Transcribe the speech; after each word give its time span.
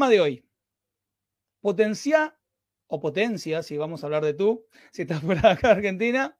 Tema 0.00 0.08
de 0.08 0.20
hoy. 0.22 0.42
Potencia 1.60 2.34
o 2.86 2.98
potencia, 2.98 3.62
si 3.62 3.76
vamos 3.76 4.02
a 4.02 4.06
hablar 4.06 4.24
de 4.24 4.32
tú, 4.32 4.64
si 4.92 5.02
estás 5.02 5.20
de 5.20 5.34
acá 5.46 5.72
Argentina, 5.72 6.38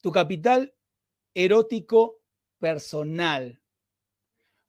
tu 0.00 0.12
capital 0.12 0.72
erótico 1.34 2.20
personal. 2.60 3.60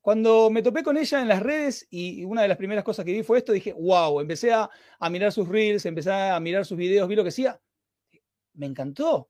Cuando 0.02 0.50
me 0.50 0.64
topé 0.64 0.82
con 0.82 0.98
ella 0.98 1.22
en 1.22 1.28
las 1.28 1.44
redes 1.44 1.86
y 1.92 2.24
una 2.24 2.42
de 2.42 2.48
las 2.48 2.58
primeras 2.58 2.84
cosas 2.84 3.06
que 3.06 3.12
vi 3.12 3.22
fue 3.22 3.38
esto, 3.38 3.52
dije, 3.52 3.74
wow, 3.74 4.22
empecé 4.22 4.52
a, 4.52 4.68
a 4.98 5.10
mirar 5.12 5.32
sus 5.32 5.48
reels, 5.48 5.86
empecé 5.86 6.12
a 6.12 6.40
mirar 6.40 6.66
sus 6.66 6.80
videos, 6.80 7.08
vi 7.08 7.16
lo 7.16 7.22
que 7.22 7.30
hacía. 7.30 7.62
Me 8.54 8.66
encantó. 8.66 9.30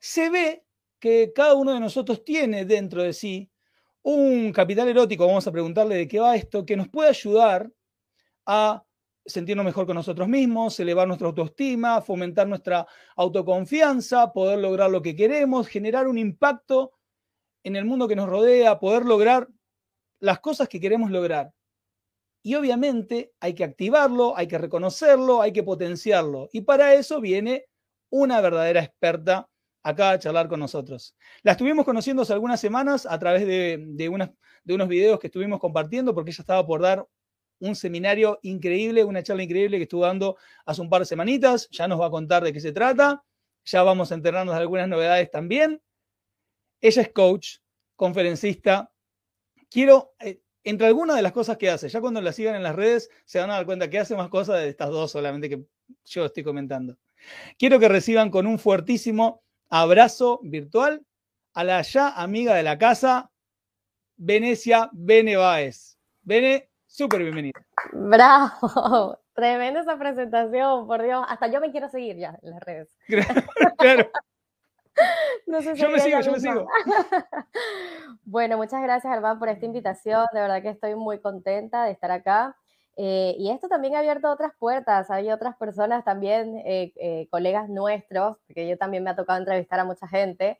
Se 0.00 0.28
ve 0.28 0.66
que 0.98 1.32
cada 1.32 1.54
uno 1.54 1.72
de 1.72 1.78
nosotros 1.78 2.24
tiene 2.24 2.64
dentro 2.64 3.00
de 3.00 3.12
sí 3.12 3.51
un 4.02 4.52
capital 4.52 4.88
erótico, 4.88 5.26
vamos 5.26 5.46
a 5.46 5.52
preguntarle 5.52 5.96
de 5.96 6.08
qué 6.08 6.20
va 6.20 6.36
esto, 6.36 6.66
que 6.66 6.76
nos 6.76 6.88
puede 6.88 7.10
ayudar 7.10 7.70
a 8.46 8.84
sentirnos 9.24 9.64
mejor 9.64 9.86
con 9.86 9.94
nosotros 9.94 10.28
mismos, 10.28 10.78
elevar 10.80 11.06
nuestra 11.06 11.28
autoestima, 11.28 12.02
fomentar 12.02 12.48
nuestra 12.48 12.86
autoconfianza, 13.16 14.32
poder 14.32 14.58
lograr 14.58 14.90
lo 14.90 15.00
que 15.00 15.14
queremos, 15.14 15.68
generar 15.68 16.08
un 16.08 16.18
impacto 16.18 16.92
en 17.62 17.76
el 17.76 17.84
mundo 17.84 18.08
que 18.08 18.16
nos 18.16 18.28
rodea, 18.28 18.80
poder 18.80 19.04
lograr 19.04 19.48
las 20.18 20.40
cosas 20.40 20.68
que 20.68 20.80
queremos 20.80 21.10
lograr. 21.10 21.52
Y 22.42 22.56
obviamente 22.56 23.32
hay 23.38 23.54
que 23.54 23.62
activarlo, 23.62 24.36
hay 24.36 24.48
que 24.48 24.58
reconocerlo, 24.58 25.42
hay 25.42 25.52
que 25.52 25.62
potenciarlo. 25.62 26.48
Y 26.52 26.62
para 26.62 26.94
eso 26.94 27.20
viene 27.20 27.66
una 28.10 28.40
verdadera 28.40 28.82
experta 28.82 29.48
acá 29.82 30.10
a 30.10 30.18
charlar 30.18 30.48
con 30.48 30.60
nosotros. 30.60 31.14
La 31.42 31.52
estuvimos 31.52 31.84
conociendo 31.84 32.22
hace 32.22 32.32
algunas 32.32 32.60
semanas 32.60 33.06
a 33.06 33.18
través 33.18 33.46
de, 33.46 33.78
de, 33.78 34.30
de 34.64 34.74
unos 34.74 34.88
videos 34.88 35.18
que 35.18 35.26
estuvimos 35.26 35.60
compartiendo 35.60 36.14
porque 36.14 36.30
ella 36.30 36.42
estaba 36.42 36.66
por 36.66 36.80
dar 36.80 37.06
un 37.62 37.76
seminario 37.76 38.40
increíble, 38.42 39.04
una 39.04 39.22
charla 39.22 39.44
increíble 39.44 39.76
que 39.76 39.84
estuvo 39.84 40.02
dando 40.02 40.36
hace 40.66 40.80
un 40.80 40.90
par 40.90 41.02
de 41.02 41.06
semanitas. 41.06 41.68
Ya 41.70 41.86
nos 41.86 42.00
va 42.00 42.06
a 42.06 42.10
contar 42.10 42.42
de 42.42 42.52
qué 42.52 42.60
se 42.60 42.72
trata. 42.72 43.24
Ya 43.64 43.82
vamos 43.84 44.10
a 44.10 44.16
enterarnos 44.16 44.54
de 44.54 44.60
algunas 44.60 44.88
novedades 44.88 45.30
también. 45.30 45.80
Ella 46.80 47.02
es 47.02 47.12
coach, 47.12 47.58
conferencista. 47.94 48.92
Quiero, 49.70 50.14
eh, 50.18 50.40
entre 50.64 50.88
algunas 50.88 51.16
de 51.16 51.22
las 51.22 51.32
cosas 51.32 51.56
que 51.56 51.70
hace, 51.70 51.88
ya 51.88 52.00
cuando 52.00 52.20
la 52.20 52.32
sigan 52.32 52.56
en 52.56 52.64
las 52.64 52.74
redes 52.74 53.08
se 53.24 53.38
van 53.38 53.50
a 53.50 53.54
dar 53.54 53.66
cuenta 53.66 53.88
que 53.88 54.00
hace 54.00 54.16
más 54.16 54.28
cosas 54.28 54.60
de 54.60 54.68
estas 54.68 54.90
dos 54.90 55.12
solamente 55.12 55.48
que 55.48 55.64
yo 56.04 56.24
estoy 56.24 56.42
comentando. 56.42 56.98
Quiero 57.56 57.78
que 57.78 57.88
reciban 57.88 58.30
con 58.30 58.48
un 58.48 58.58
fuertísimo 58.58 59.44
abrazo 59.72 60.38
virtual 60.42 61.02
a 61.54 61.64
la 61.64 61.80
ya 61.80 62.10
amiga 62.10 62.54
de 62.54 62.62
la 62.62 62.76
casa, 62.76 63.30
Venecia 64.16 64.90
Benevaez. 64.92 65.98
Bene, 66.20 66.68
súper 66.86 67.22
bienvenida. 67.22 67.58
Bravo, 67.90 69.18
tremenda 69.34 69.80
esa 69.80 69.98
presentación, 69.98 70.86
por 70.86 71.02
Dios. 71.02 71.24
Hasta 71.26 71.46
yo 71.46 71.58
me 71.60 71.70
quiero 71.70 71.88
seguir 71.88 72.18
ya 72.18 72.38
en 72.42 72.50
las 72.50 72.60
redes. 72.60 72.88
claro. 73.78 74.10
No 75.46 75.62
sé 75.62 75.74
si 75.74 75.80
yo 75.80 75.88
me 75.88 76.00
sigo, 76.00 76.20
yo 76.20 76.32
me 76.32 76.40
sigo. 76.40 76.66
bueno, 78.24 78.58
muchas 78.58 78.82
gracias, 78.82 79.10
Alban, 79.10 79.38
por 79.38 79.48
esta 79.48 79.64
invitación. 79.64 80.26
De 80.34 80.40
verdad 80.40 80.60
que 80.60 80.68
estoy 80.68 80.94
muy 80.96 81.18
contenta 81.18 81.84
de 81.84 81.92
estar 81.92 82.10
acá. 82.10 82.56
Eh, 82.96 83.34
y 83.38 83.50
esto 83.50 83.68
también 83.68 83.94
ha 83.94 84.00
abierto 84.00 84.30
otras 84.30 84.52
puertas. 84.58 85.10
Hay 85.10 85.30
otras 85.30 85.56
personas 85.56 86.04
también, 86.04 86.58
eh, 86.64 86.92
eh, 86.96 87.26
colegas 87.30 87.68
nuestros, 87.68 88.36
porque 88.46 88.68
yo 88.68 88.76
también 88.76 89.02
me 89.02 89.10
ha 89.10 89.16
tocado 89.16 89.38
entrevistar 89.38 89.80
a 89.80 89.84
mucha 89.84 90.06
gente, 90.06 90.58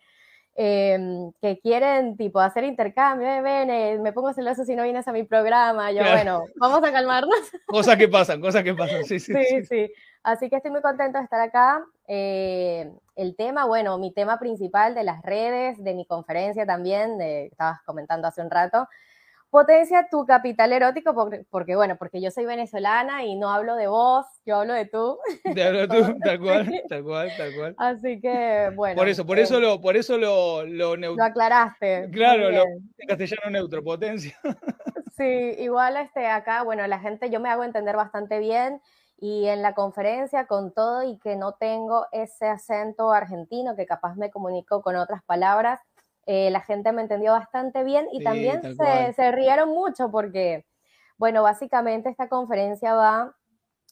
em, 0.54 1.32
que 1.40 1.58
quieren 1.60 2.16
tipo 2.16 2.40
hacer 2.40 2.64
intercambio, 2.64 3.26
eh, 3.28 3.40
ven, 3.42 4.02
me 4.02 4.12
pongo 4.12 4.32
celoso 4.32 4.64
si 4.64 4.74
no 4.74 4.82
vienes 4.82 5.06
a 5.08 5.12
mi 5.12 5.24
programa. 5.24 5.92
Yo, 5.92 6.02
bueno, 6.02 6.44
vamos 6.56 6.82
a 6.82 6.92
calmarnos. 6.92 7.34
Cosas 7.66 7.96
que 7.96 8.08
pasan, 8.08 8.40
cosas 8.40 8.62
que 8.62 8.74
pasan, 8.74 9.04
sí, 9.04 9.18
sí. 9.20 9.32
Sí, 9.32 9.64
sí. 9.64 9.92
Así 10.22 10.48
que 10.48 10.56
estoy 10.56 10.70
muy 10.70 10.82
contenta 10.82 11.18
de 11.18 11.24
estar 11.24 11.40
acá. 11.40 11.84
el 12.06 13.36
tema, 13.36 13.66
bueno, 13.66 13.98
mi 13.98 14.12
tema 14.12 14.38
principal 14.38 14.94
de 14.94 15.04
las 15.04 15.22
redes, 15.22 15.82
de 15.82 15.94
mi 15.94 16.06
conferencia 16.06 16.64
también, 16.64 17.18
de, 17.18 17.46
estabas 17.46 17.82
comentando 17.84 18.28
hace 18.28 18.40
un 18.40 18.50
rato, 18.50 18.88
potencia 19.52 20.08
tu 20.10 20.24
capital 20.24 20.72
erótico, 20.72 21.14
porque, 21.50 21.76
bueno, 21.76 21.96
porque 21.98 22.22
yo 22.22 22.30
soy 22.30 22.46
venezolana 22.46 23.22
y 23.24 23.34
no 23.34 23.50
hablo 23.50 23.76
de 23.76 23.86
vos, 23.86 24.24
yo 24.46 24.56
hablo 24.56 24.72
de 24.72 24.86
tú. 24.86 25.18
Te 25.54 25.62
hablo 25.62 25.86
tú, 25.86 25.94
tal 26.24 26.40
cual, 26.40 26.82
tal 26.88 27.04
cual, 27.04 27.30
tal 27.36 27.54
cual. 27.54 27.74
Así 27.76 28.18
que, 28.18 28.72
bueno. 28.74 28.96
Por 28.96 29.10
eso, 29.10 29.26
por 29.26 29.38
eso 29.38 29.60
lo, 29.60 29.78
por 29.78 29.98
eso 29.98 30.16
lo, 30.16 30.64
lo, 30.64 30.96
lo 30.96 31.22
aclaraste. 31.22 32.08
Claro, 32.10 32.50
lo, 32.50 32.62
en 32.62 33.06
castellano 33.06 33.50
neutro, 33.50 33.84
potencia. 33.84 34.34
Sí, 35.14 35.24
igual 35.58 35.98
este, 35.98 36.26
acá, 36.26 36.62
bueno, 36.62 36.86
la 36.86 36.98
gente, 36.98 37.28
yo 37.28 37.38
me 37.38 37.50
hago 37.50 37.64
entender 37.64 37.94
bastante 37.94 38.38
bien 38.38 38.80
y 39.18 39.46
en 39.46 39.60
la 39.60 39.74
conferencia 39.74 40.46
con 40.46 40.72
todo 40.72 41.02
y 41.02 41.18
que 41.18 41.36
no 41.36 41.52
tengo 41.52 42.06
ese 42.12 42.46
acento 42.46 43.12
argentino 43.12 43.76
que 43.76 43.84
capaz 43.84 44.16
me 44.16 44.30
comunico 44.30 44.80
con 44.80 44.96
otras 44.96 45.22
palabras, 45.22 45.80
eh, 46.26 46.50
la 46.50 46.60
gente 46.60 46.92
me 46.92 47.02
entendió 47.02 47.32
bastante 47.32 47.82
bien 47.82 48.06
y 48.12 48.22
también 48.22 48.60
se, 49.16 49.32
rieron 49.32 49.70
mucho 49.70 50.10
porque, 50.10 50.64
bueno, 51.18 51.42
básicamente 51.42 52.08
esta 52.08 52.28
conferencia 52.28 52.94
va, 52.94 53.36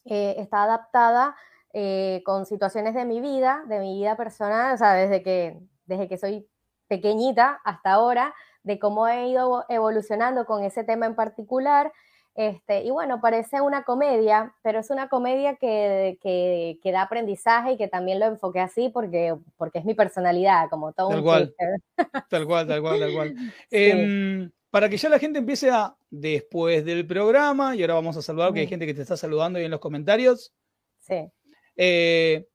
eh, 0.05 0.37
está 0.39 0.65
adaptada 0.65 1.35
eh, 1.73 2.23
con 2.25 2.47
situaciones 2.47 2.95
de 2.95 3.05
mi 3.05 3.21
vida, 3.21 3.63
de 3.67 3.81
mi 3.81 3.99
vida 3.99 4.17
personal, 4.17 4.75
o 4.75 4.79
sea, 4.79 4.95
desde 4.95 5.23
que, 5.23 5.61
desde 5.87 6.09
que 6.09 6.19
soy 6.19 6.49
pequeñita 6.87 7.61
hasta 7.65 7.93
ahora, 7.93 8.35
de 8.63 8.79
cómo 8.79 9.09
he 9.09 9.29
ido 9.29 9.65
evolucionando 9.69 10.45
con 10.45 10.63
ese 10.63 10.85
tema 10.85 11.07
en 11.07 11.15
particular 11.15 11.93
este, 12.35 12.85
y 12.85 12.91
bueno, 12.91 13.21
parece 13.21 13.61
una 13.61 13.85
comedia, 13.85 14.55
pero 14.63 14.79
es 14.81 14.91
una 14.91 15.09
comedia 15.09 15.57
que, 15.57 16.19
que, 16.23 16.93
da 16.93 17.03
aprendizaje 17.03 17.73
y 17.73 17.77
que 17.77 17.89
también 17.89 18.21
lo 18.21 18.27
enfoqué 18.27 18.61
así 18.61 18.89
porque, 18.89 19.37
porque 19.57 19.81
es 19.81 19.85
mi 19.85 19.95
personalidad, 19.95 20.69
como 20.71 20.93
todo 20.93 21.09
tal 21.09 21.19
un 21.19 21.25
cual, 21.25 21.55
Tal 22.31 22.47
cual, 22.47 22.67
tal 22.67 22.81
cual, 22.81 23.01
tal 23.01 23.13
cual. 23.13 23.35
Em, 23.71 24.51
para 24.71 24.89
que 24.89 24.97
ya 24.97 25.09
la 25.09 25.19
gente 25.19 25.41
empiece 25.41 25.71
a, 25.71 25.97
después 26.09 26.85
del 26.85 27.07
programa, 27.07 27.75
y 27.75 27.83
ahora 27.83 27.95
vamos 27.95 28.17
a 28.17 28.23
saludar, 28.23 28.53
que 28.53 28.61
hay 28.61 28.69
gente 28.69 28.87
que 28.87 28.95
te 28.95 29.03
está 29.03 29.17
saludando 29.17 29.59
ahí 29.59 29.65
en 29.65 29.71
los 29.73 29.81
comentarios. 29.81 30.53
Sí. 31.01 31.31
Eh, 31.77 32.47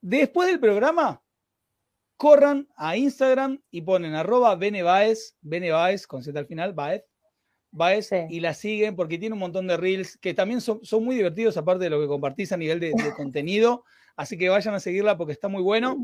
después 0.00 0.48
del 0.48 0.58
programa, 0.58 1.22
corran 2.16 2.68
a 2.76 2.96
Instagram 2.96 3.62
y 3.70 3.82
ponen 3.82 4.14
arroba 4.14 4.54
benebaez, 4.56 5.36
benebaez, 5.40 6.06
con 6.06 6.22
Z 6.22 6.38
al 6.38 6.46
final, 6.46 6.72
baez, 6.72 7.04
va 7.78 7.92
y 7.94 8.40
la 8.40 8.54
siguen 8.54 8.96
porque 8.96 9.18
tiene 9.18 9.34
un 9.34 9.38
montón 9.38 9.66
de 9.66 9.76
reels 9.76 10.16
que 10.18 10.34
también 10.34 10.60
son, 10.60 10.80
muy 11.00 11.16
divertidos, 11.16 11.56
aparte 11.56 11.84
de 11.84 11.90
lo 11.90 12.00
que 12.00 12.06
compartís 12.06 12.52
a 12.52 12.56
nivel 12.56 12.80
de, 12.80 12.92
contenido. 13.16 13.84
Así 14.16 14.36
que 14.36 14.48
vayan 14.48 14.74
a 14.74 14.80
seguirla 14.80 15.16
porque 15.16 15.32
está 15.32 15.48
muy 15.48 15.62
bueno. 15.62 15.96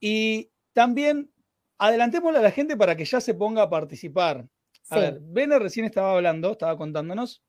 Y 0.00 0.50
también 0.72 1.30
adelantémosle 1.78 2.38
a 2.38 2.42
la 2.42 2.50
gente 2.50 2.76
para 2.76 2.96
que 2.96 3.04
ya 3.04 3.20
se 3.20 3.34
ponga 3.34 3.62
a 3.62 3.70
participar. 3.70 4.46
A 4.90 4.98
ver, 4.98 5.18
Bene 5.20 5.58
recién 5.58 5.84
estaba 5.84 6.12
hablando, 6.12 6.52
estaba 6.52 6.76
contándonos 6.76 7.42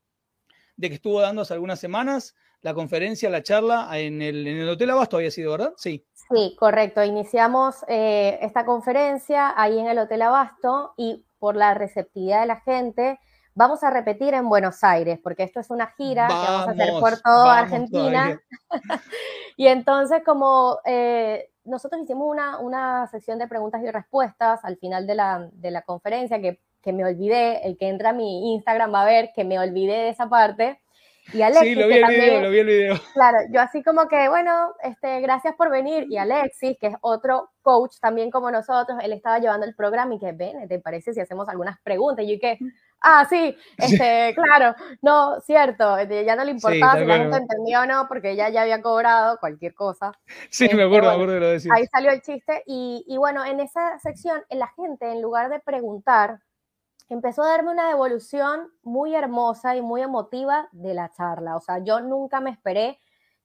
de 0.76 0.90
que 0.90 0.96
estuvo 0.96 1.22
dando 1.22 1.42
hace 1.42 1.54
algunas 1.54 1.80
semanas 1.80 2.36
la 2.62 2.74
conferencia, 2.74 3.30
la 3.30 3.44
charla 3.44 3.88
en 3.98 4.22
el, 4.22 4.46
en 4.46 4.58
el 4.58 4.70
Hotel 4.70 4.90
Abasto, 4.90 5.18
había 5.18 5.32
sido, 5.32 5.52
¿verdad? 5.52 5.74
Sí. 5.78 6.06
Sí, 6.14 6.56
correcto. 6.60 7.04
Iniciamos 7.04 7.78
eh, 7.88 8.38
esta 8.42 8.66
conferencia 8.66 9.54
ahí 9.60 9.80
en 9.80 9.88
el 9.88 9.98
Hotel 9.98 10.22
Abasto 10.22 10.94
y 10.98 11.26
por 11.40 11.56
la 11.56 11.74
receptividad 11.74 12.42
de 12.42 12.48
la 12.48 12.62
gente. 12.62 13.20
Vamos 13.56 13.84
a 13.84 13.90
repetir 13.90 14.34
en 14.34 14.48
Buenos 14.48 14.84
Aires, 14.84 15.20
porque 15.22 15.44
esto 15.44 15.60
es 15.60 15.70
una 15.70 15.88
gira 15.88 16.28
que 16.28 16.34
vamos 16.34 16.68
a 16.68 16.72
hacer 16.72 16.92
por 17.00 17.20
toda 17.20 17.60
Argentina. 17.60 18.40
y 19.58 19.68
entonces, 19.68 20.22
como 20.26 20.80
eh, 20.86 21.50
nosotros 21.66 22.02
hicimos 22.02 22.28
una, 22.30 22.60
una, 22.60 23.08
sección 23.08 23.40
de 23.40 23.48
preguntas 23.48 23.82
y 23.84 23.92
respuestas 23.92 24.64
al 24.64 24.78
final 24.78 25.08
de 25.08 25.16
la, 25.16 25.50
de 25.52 25.72
la 25.72 25.82
conferencia, 25.82 26.40
que, 26.40 26.62
que, 26.82 26.94
me 26.94 27.06
olvidé, 27.06 27.66
el 27.68 27.78
que 27.78 27.90
entra 27.90 28.12
a 28.12 28.14
mi 28.14 28.54
Instagram 28.54 28.94
va 28.94 29.02
a 29.02 29.06
ver 29.06 29.32
que 29.36 29.44
me 29.44 29.60
olvidé 29.60 29.94
de 29.94 30.10
esa 30.10 30.30
parte. 30.30 30.80
Y 31.34 31.42
Alexis, 31.42 31.70
sí, 31.70 31.76
lo 31.76 31.88
vi, 31.88 31.96
el 31.96 32.08
video, 32.08 32.42
lo 32.42 32.50
vi 32.50 32.60
el 32.60 32.66
video. 32.66 33.00
Claro, 33.14 33.38
yo 33.52 33.62
así 33.62 33.84
como 33.84 34.08
que, 34.08 34.30
bueno, 34.30 34.74
este, 34.84 35.22
gracias 35.22 35.56
por 35.56 35.70
venir. 35.70 36.08
Y 36.10 36.18
Alexis, 36.18 36.78
que 36.80 36.88
es 36.88 36.96
otro 37.02 37.52
coach 37.62 37.98
también 38.02 38.32
como 38.32 38.50
nosotros, 38.50 38.98
él 39.04 39.14
estaba 39.14 39.40
llevando 39.40 39.66
el 39.66 39.76
programa 39.76 40.16
y 40.16 40.20
que, 40.20 40.32
ven, 40.32 40.68
¿te 40.68 40.80
parece 40.80 41.14
si 41.14 41.20
hacemos 41.20 41.48
algunas 41.50 41.80
preguntas? 41.82 42.26
Y 42.26 42.34
yo 42.34 42.40
que, 42.40 42.58
Ah, 43.02 43.26
sí, 43.30 43.56
este, 43.78 44.36
claro, 44.36 44.76
no, 45.02 45.40
cierto, 45.42 45.98
este, 45.98 46.26
ya 46.26 46.36
no 46.36 46.44
le 46.44 46.52
importaba 46.52 47.00
si 47.00 47.06
la 47.06 47.18
gente 47.18 47.38
entendía 47.38 47.82
o 47.82 47.86
no, 47.86 48.08
porque 48.08 48.32
ella 48.32 48.50
ya 48.50 48.64
había 48.64 48.82
cobrado 48.82 49.38
cualquier 49.40 49.74
cosa. 49.74 50.12
Sí, 50.50 50.66
me 50.66 50.72
este, 50.72 50.84
acuerdo, 50.84 51.08
me 51.10 51.14
acuerdo 51.14 51.34
de 51.34 51.40
lo 51.40 51.50
decís. 51.50 51.72
Ahí 51.72 51.86
salió 51.88 52.12
el 52.12 52.22
chiste, 52.22 52.64
y, 52.66 53.04
y 53.08 53.18
bueno, 53.18 53.46
en 53.46 53.60
esa 53.60 53.98
sección, 54.00 54.42
la 54.50 54.68
gente, 54.76 55.12
en 55.12 55.22
lugar 55.22 55.50
de 55.50 55.60
preguntar, 55.60 56.40
empezó 57.10 57.44
a 57.44 57.50
darme 57.50 57.72
una 57.72 57.90
devolución 57.90 58.72
muy 58.84 59.16
hermosa 59.16 59.76
y 59.76 59.82
muy 59.82 60.02
emotiva 60.02 60.70
de 60.72 60.94
la 60.94 61.12
charla. 61.12 61.56
O 61.58 61.60
sea, 61.60 61.80
yo 61.80 62.00
nunca 62.00 62.40
me 62.40 62.52
esperé 62.52 63.00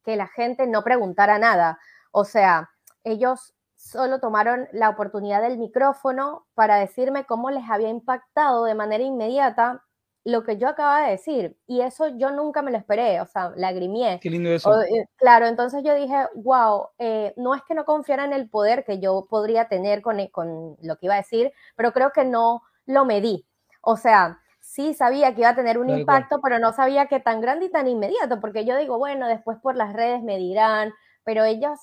que 0.04 0.16
la 0.16 0.28
gente 0.28 0.66
no 0.66 0.84
preguntara 0.84 1.38
nada. 1.38 1.78
O 2.12 2.24
sea, 2.24 2.70
ellos 3.02 3.54
solo 3.74 4.20
tomaron 4.20 4.68
la 4.72 4.90
oportunidad 4.90 5.42
del 5.42 5.58
micrófono 5.58 6.46
para 6.54 6.76
decirme 6.76 7.24
cómo 7.24 7.50
les 7.50 7.68
había 7.68 7.88
impactado 7.88 8.64
de 8.64 8.74
manera 8.74 9.02
inmediata 9.02 9.82
lo 10.24 10.42
que 10.42 10.56
yo 10.56 10.68
acababa 10.68 11.04
de 11.04 11.12
decir. 11.12 11.58
Y 11.66 11.82
eso 11.82 12.08
yo 12.08 12.30
nunca 12.30 12.62
me 12.62 12.70
lo 12.70 12.78
esperé, 12.78 13.20
o 13.20 13.26
sea, 13.26 13.52
lagrimié. 13.56 14.20
Qué 14.22 14.30
lindo 14.30 14.48
eso. 14.48 14.80
Eh, 14.82 15.06
claro, 15.16 15.46
entonces 15.46 15.82
yo 15.84 15.94
dije, 15.94 16.26
wow, 16.34 16.88
eh, 16.98 17.34
no 17.36 17.54
es 17.54 17.62
que 17.68 17.74
no 17.74 17.84
confiara 17.84 18.24
en 18.24 18.32
el 18.32 18.48
poder 18.48 18.84
que 18.84 19.00
yo 19.00 19.26
podría 19.28 19.68
tener 19.68 20.00
con, 20.00 20.26
con 20.28 20.76
lo 20.80 20.96
que 20.96 21.06
iba 21.06 21.14
a 21.14 21.18
decir, 21.18 21.52
pero 21.76 21.92
creo 21.92 22.10
que 22.10 22.24
no 22.24 22.62
lo 22.86 23.04
medí. 23.04 23.46
O 23.84 23.96
sea, 23.96 24.40
sí 24.60 24.94
sabía 24.94 25.34
que 25.34 25.42
iba 25.42 25.50
a 25.50 25.54
tener 25.54 25.78
un 25.78 25.90
impacto, 25.90 26.40
pero 26.42 26.58
no 26.58 26.72
sabía 26.72 27.06
que 27.06 27.20
tan 27.20 27.40
grande 27.40 27.66
y 27.66 27.70
tan 27.70 27.86
inmediato, 27.86 28.40
porque 28.40 28.64
yo 28.64 28.76
digo, 28.76 28.98
bueno, 28.98 29.28
después 29.28 29.58
por 29.58 29.76
las 29.76 29.92
redes 29.92 30.22
me 30.22 30.38
dirán, 30.38 30.92
pero 31.22 31.44
ellos 31.44 31.78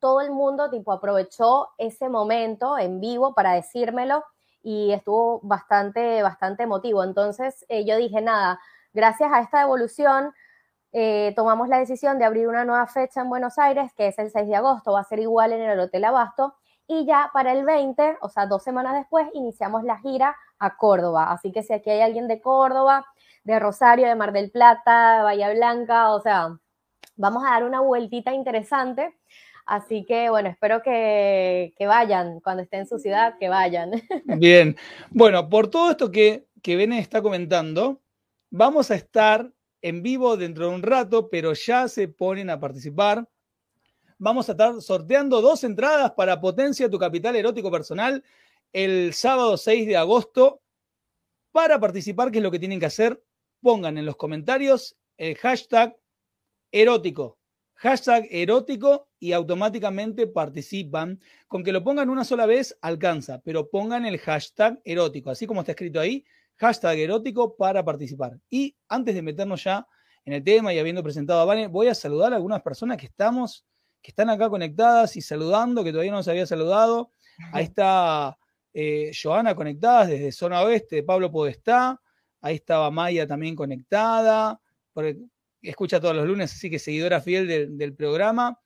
todo 0.00 0.20
el 0.20 0.30
mundo 0.30 0.68
tipo 0.70 0.92
aprovechó 0.92 1.68
ese 1.78 2.08
momento 2.08 2.76
en 2.76 3.00
vivo 3.00 3.34
para 3.34 3.52
decírmelo 3.52 4.24
y 4.62 4.92
estuvo 4.92 5.40
bastante, 5.42 6.22
bastante 6.22 6.64
emotivo. 6.64 7.04
Entonces 7.04 7.64
eh, 7.68 7.84
yo 7.86 7.96
dije, 7.96 8.20
nada, 8.20 8.60
gracias 8.92 9.32
a 9.32 9.40
esta 9.40 9.62
evolución 9.62 10.34
eh, 10.96 11.32
tomamos 11.34 11.68
la 11.68 11.78
decisión 11.78 12.20
de 12.20 12.24
abrir 12.24 12.46
una 12.46 12.64
nueva 12.64 12.86
fecha 12.86 13.20
en 13.20 13.28
Buenos 13.28 13.58
Aires, 13.58 13.92
que 13.96 14.06
es 14.06 14.18
el 14.20 14.30
6 14.30 14.46
de 14.46 14.54
agosto, 14.54 14.92
va 14.92 15.00
a 15.00 15.04
ser 15.04 15.18
igual 15.18 15.52
en 15.52 15.60
el 15.60 15.80
Hotel 15.80 16.04
Abasto, 16.04 16.54
y 16.86 17.04
ya 17.04 17.30
para 17.32 17.50
el 17.50 17.64
20, 17.64 18.18
o 18.20 18.28
sea, 18.28 18.46
dos 18.46 18.62
semanas 18.62 18.94
después, 18.94 19.26
iniciamos 19.32 19.82
la 19.82 19.98
gira 19.98 20.36
a 20.58 20.76
Córdoba. 20.76 21.32
Así 21.32 21.52
que 21.52 21.62
si 21.62 21.72
aquí 21.72 21.90
hay 21.90 22.00
alguien 22.00 22.28
de 22.28 22.40
Córdoba, 22.40 23.06
de 23.44 23.58
Rosario, 23.58 24.06
de 24.06 24.14
Mar 24.14 24.32
del 24.32 24.50
Plata, 24.50 25.22
Bahía 25.22 25.52
Blanca, 25.52 26.12
o 26.12 26.20
sea, 26.20 26.58
vamos 27.16 27.44
a 27.46 27.50
dar 27.50 27.64
una 27.64 27.80
vueltita 27.80 28.32
interesante 28.32 29.14
Así 29.66 30.04
que 30.04 30.28
bueno, 30.28 30.50
espero 30.50 30.82
que, 30.82 31.72
vayan, 31.80 32.40
cuando 32.40 32.62
estén 32.62 32.80
en 32.80 32.86
su 32.86 32.98
ciudad, 32.98 33.36
que 33.38 33.48
vayan. 33.48 33.92
Bien, 34.38 34.76
bueno, 35.10 35.48
por 35.48 35.68
todo 35.68 35.90
esto 35.90 36.10
que, 36.10 36.46
que 36.62 36.82
está 36.98 37.22
comentando, 37.22 38.02
vamos 38.50 38.90
a 38.90 38.94
estar 38.94 39.50
en 39.80 40.02
vivo 40.02 40.36
dentro 40.36 40.68
de 40.68 40.74
un 40.74 40.82
rato, 40.82 41.30
pero 41.30 41.54
ya 41.54 41.88
se 41.88 42.08
ponen 42.08 42.50
a 42.50 42.60
participar. 42.60 43.26
Vamos 44.18 44.48
a 44.48 44.52
estar 44.52 44.80
sorteando 44.80 45.40
dos 45.40 45.64
entradas 45.64 46.12
para 46.12 46.40
Potencia 46.40 46.90
tu 46.90 46.98
Capital 46.98 47.36
Erótico 47.36 47.70
Personal 47.70 48.22
el 48.74 49.14
sábado 49.14 49.56
6 49.56 49.86
de 49.86 49.96
agosto. 49.96 50.60
Para 51.50 51.80
participar, 51.80 52.30
¿qué 52.30 52.38
es 52.38 52.44
lo 52.44 52.50
que 52.50 52.58
tienen 52.58 52.80
que 52.80 52.86
hacer? 52.86 53.24
Pongan 53.62 53.96
en 53.96 54.04
los 54.04 54.16
comentarios 54.16 54.96
el 55.16 55.36
hashtag 55.36 55.96
erótico 56.70 57.38
hashtag 57.76 58.26
erótico 58.30 59.08
y 59.18 59.32
automáticamente 59.32 60.26
participan. 60.26 61.20
Con 61.48 61.62
que 61.62 61.72
lo 61.72 61.84
pongan 61.84 62.08
una 62.08 62.24
sola 62.24 62.46
vez 62.46 62.76
alcanza, 62.80 63.40
pero 63.44 63.68
pongan 63.68 64.06
el 64.06 64.18
hashtag 64.18 64.80
erótico, 64.84 65.30
así 65.30 65.46
como 65.46 65.60
está 65.60 65.72
escrito 65.72 66.00
ahí, 66.00 66.24
hashtag 66.56 66.98
erótico 66.98 67.56
para 67.56 67.84
participar. 67.84 68.38
Y 68.48 68.76
antes 68.88 69.14
de 69.14 69.22
meternos 69.22 69.64
ya 69.64 69.86
en 70.24 70.32
el 70.32 70.42
tema 70.42 70.72
y 70.72 70.78
habiendo 70.78 71.02
presentado 71.02 71.40
a 71.40 71.44
Vane, 71.44 71.66
voy 71.66 71.88
a 71.88 71.94
saludar 71.94 72.32
a 72.32 72.36
algunas 72.36 72.62
personas 72.62 72.96
que 72.96 73.06
estamos, 73.06 73.66
que 74.00 74.10
están 74.10 74.30
acá 74.30 74.48
conectadas 74.48 75.16
y 75.16 75.20
saludando, 75.20 75.84
que 75.84 75.90
todavía 75.90 76.12
no 76.12 76.18
nos 76.18 76.28
había 76.28 76.46
saludado. 76.46 77.10
Ahí 77.52 77.64
está 77.64 78.38
eh, 78.74 79.12
Joana 79.14 79.54
conectada 79.54 80.06
desde 80.06 80.32
zona 80.32 80.62
oeste, 80.62 81.02
Pablo 81.02 81.30
Podestá. 81.30 82.00
Ahí 82.40 82.56
estaba 82.56 82.90
Maya 82.90 83.26
también 83.26 83.56
conectada 83.56 84.60
escucha 85.70 86.00
todos 86.00 86.14
los 86.14 86.26
lunes, 86.26 86.52
así 86.52 86.70
que 86.70 86.78
seguidora 86.78 87.20
fiel 87.20 87.76
del, 87.76 87.94
programa. 87.94 88.58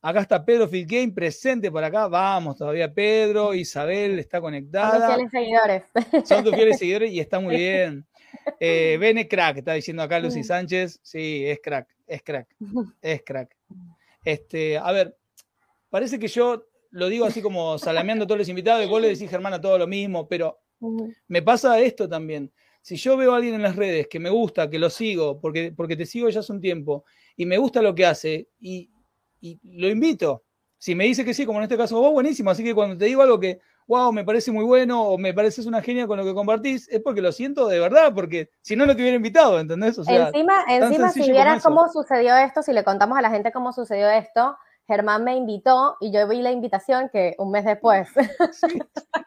Acá 0.00 0.20
está 0.20 0.44
Pedro 0.44 0.68
Filgame 0.68 1.12
presente 1.12 1.70
por 1.70 1.82
acá. 1.82 2.08
Vamos, 2.08 2.56
todavía 2.56 2.92
Pedro, 2.92 3.54
Isabel 3.54 4.18
está 4.18 4.40
conectada. 4.40 5.16
Son 5.16 5.22
tus 5.22 5.30
fieles 5.30 5.30
seguidores. 5.30 6.28
Son 6.28 6.44
tus 6.44 6.54
fieles 6.54 6.78
seguidores 6.78 7.10
y 7.10 7.20
está 7.20 7.40
muy 7.40 7.56
bien. 7.56 8.06
Eh, 8.60 8.98
Bene 9.00 9.26
crack, 9.26 9.58
está 9.58 9.72
diciendo 9.72 10.02
acá 10.02 10.18
Lucy. 10.18 10.44
Sánchez. 10.44 11.00
Sí, 11.02 11.46
es 11.46 11.60
crack, 11.62 11.88
es 12.06 12.22
crack, 12.22 12.48
es 13.00 13.22
crack. 13.24 13.56
Este, 14.24 14.78
a 14.78 14.92
ver, 14.92 15.16
parece 15.88 16.18
que 16.18 16.28
yo 16.28 16.66
lo 16.94 17.08
digo 17.08 17.26
así 17.26 17.42
como 17.42 17.78
salameando 17.78 18.24
a 18.24 18.26
todos 18.26 18.38
los 18.38 18.48
invitados 18.48 18.84
y 18.84 18.88
vos 18.88 19.00
le 19.00 19.08
decís, 19.08 19.30
Germán, 19.30 19.60
todo 19.60 19.78
lo 19.78 19.86
mismo, 19.86 20.28
pero 20.28 20.58
me 21.28 21.42
pasa 21.42 21.78
esto 21.80 22.08
también 22.08 22.52
si 22.84 22.96
yo 22.96 23.16
veo 23.16 23.32
a 23.32 23.36
alguien 23.36 23.54
en 23.54 23.62
las 23.62 23.76
redes 23.76 24.08
que 24.08 24.20
me 24.20 24.28
gusta, 24.28 24.68
que 24.68 24.78
lo 24.78 24.90
sigo, 24.90 25.40
porque, 25.40 25.72
porque 25.74 25.96
te 25.96 26.04
sigo 26.04 26.28
ya 26.28 26.40
hace 26.40 26.52
un 26.52 26.60
tiempo, 26.60 27.06
y 27.34 27.46
me 27.46 27.56
gusta 27.56 27.80
lo 27.80 27.94
que 27.94 28.04
hace, 28.04 28.50
y, 28.60 28.90
lo 29.62 29.88
invito. 29.88 30.44
Si 30.76 30.94
me 30.94 31.04
dice 31.04 31.24
que 31.24 31.32
sí, 31.32 31.46
como 31.46 31.58
en 31.60 31.64
este 31.64 31.78
caso 31.78 31.98
vos, 31.98 32.12
buenísimo. 32.12 32.50
Así 32.50 32.62
que 32.62 32.74
cuando 32.74 32.96
te 32.96 33.06
digo 33.06 33.22
algo 33.22 33.40
que, 33.40 33.58
wow, 33.86 34.12
me 34.12 34.24
parece 34.24 34.52
muy 34.52 34.64
bueno, 34.64 35.02
o 35.02 35.16
me 35.18 35.32
pareces 35.32 35.64
una 35.64 35.80
genia 35.80 36.06
con 36.06 36.18
lo 36.18 36.24
que 36.24 36.34
compartís, 36.34 36.88
es 36.88 37.00
porque 37.00 37.22
lo 37.22 37.32
siento 37.32 37.68
de 37.68 37.80
verdad, 37.80 38.12
porque 38.14 38.50
si 38.60 38.76
no, 38.76 38.84
no 38.84 38.94
te 38.94 39.00
hubiera 39.00 39.16
invitado, 39.16 39.58
¿entendés? 39.58 39.96
encima, 39.96 40.64
encima 40.68 41.10
si 41.10 41.30
vieras 41.30 41.62
cómo 41.62 41.88
sucedió 41.90 42.36
esto, 42.36 42.62
si 42.62 42.72
le 42.74 42.84
contamos 42.84 43.16
a 43.16 43.22
la 43.22 43.30
gente 43.30 43.50
cómo 43.50 43.72
sucedió 43.72 44.10
esto, 44.10 44.56
Germán 44.86 45.24
me 45.24 45.36
invitó 45.36 45.96
y 46.00 46.12
yo 46.12 46.28
vi 46.28 46.42
la 46.42 46.52
invitación 46.52 47.08
que 47.10 47.34
un 47.38 47.50
mes 47.50 47.64
después. 47.64 48.08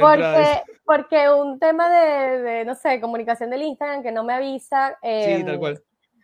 porque, 0.00 0.62
porque 0.84 1.30
un 1.30 1.58
tema 1.58 1.88
de, 1.88 2.64
no 2.64 2.74
sé, 2.74 3.00
comunicación 3.00 3.50
del 3.50 3.62
Instagram 3.62 4.02
que 4.02 4.12
no 4.12 4.22
me 4.22 4.34
avisa 4.34 4.98
em, 5.00 5.46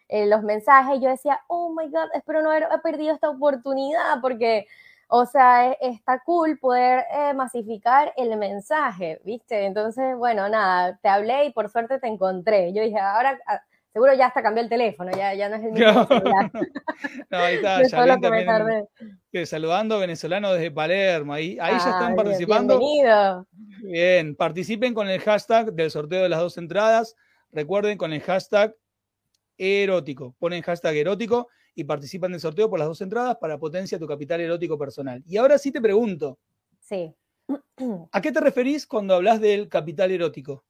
eh, 0.08 0.26
los 0.26 0.42
mensajes, 0.42 1.00
yo 1.00 1.08
decía, 1.08 1.40
oh 1.46 1.72
my 1.72 1.88
God, 1.88 2.08
espero 2.14 2.42
no 2.42 2.50
haber 2.50 2.68
perdido 2.82 3.14
esta 3.14 3.30
oportunidad 3.30 4.20
porque, 4.20 4.66
o 5.08 5.24
sea, 5.24 5.70
e, 5.70 5.78
está 5.80 6.20
cool 6.24 6.58
poder 6.58 7.06
eh, 7.10 7.32
masificar 7.32 8.12
el 8.16 8.36
mensaje, 8.36 9.20
¿viste? 9.24 9.64
Entonces, 9.64 10.16
bueno, 10.16 10.48
nada, 10.48 10.98
te 11.00 11.08
hablé 11.08 11.46
y 11.46 11.52
por 11.52 11.70
suerte 11.70 11.98
te 12.00 12.08
encontré. 12.08 12.72
Yo 12.72 12.82
dije, 12.82 12.98
ahora 12.98 13.38
ah, 13.46 13.62
Seguro 13.92 14.14
ya 14.14 14.26
hasta 14.26 14.42
cambió 14.42 14.62
el 14.62 14.68
teléfono, 14.68 15.10
ya, 15.16 15.34
ya 15.34 15.48
no 15.48 15.56
es 15.56 15.64
el 15.64 15.72
mismo 15.72 16.06
celular. 16.06 16.50
no, 17.30 17.38
ahí 17.38 17.56
está, 17.56 17.82
ya 17.82 18.20
también, 18.20 18.86
que 19.32 19.46
saludando 19.46 19.98
venezolano 19.98 20.52
desde 20.52 20.70
Palermo, 20.70 21.32
ahí, 21.32 21.58
ahí 21.60 21.72
ya 21.72 21.90
están 21.90 22.14
participando. 22.14 22.78
Bienvenido. 22.78 23.46
Bien, 23.82 24.36
participen 24.36 24.94
con 24.94 25.08
el 25.08 25.20
hashtag 25.20 25.72
del 25.72 25.90
sorteo 25.90 26.22
de 26.22 26.28
las 26.28 26.38
dos 26.38 26.56
entradas. 26.56 27.16
Recuerden 27.50 27.98
con 27.98 28.12
el 28.12 28.20
hashtag 28.20 28.76
erótico. 29.58 30.36
Ponen 30.38 30.62
hashtag 30.62 30.96
erótico 30.96 31.48
y 31.74 31.84
participan 31.84 32.32
del 32.32 32.40
sorteo 32.40 32.70
por 32.70 32.78
las 32.78 32.88
dos 32.88 33.00
entradas 33.00 33.36
para 33.40 33.58
potencia 33.58 33.98
tu 33.98 34.06
capital 34.06 34.40
erótico 34.40 34.78
personal. 34.78 35.22
Y 35.26 35.36
ahora 35.36 35.58
sí 35.58 35.72
te 35.72 35.80
pregunto. 35.80 36.38
Sí. 36.78 37.12
¿A 38.12 38.20
qué 38.20 38.30
te 38.30 38.40
referís 38.40 38.86
cuando 38.86 39.14
hablas 39.14 39.40
del 39.40 39.68
capital 39.68 40.10
erótico? 40.12 40.64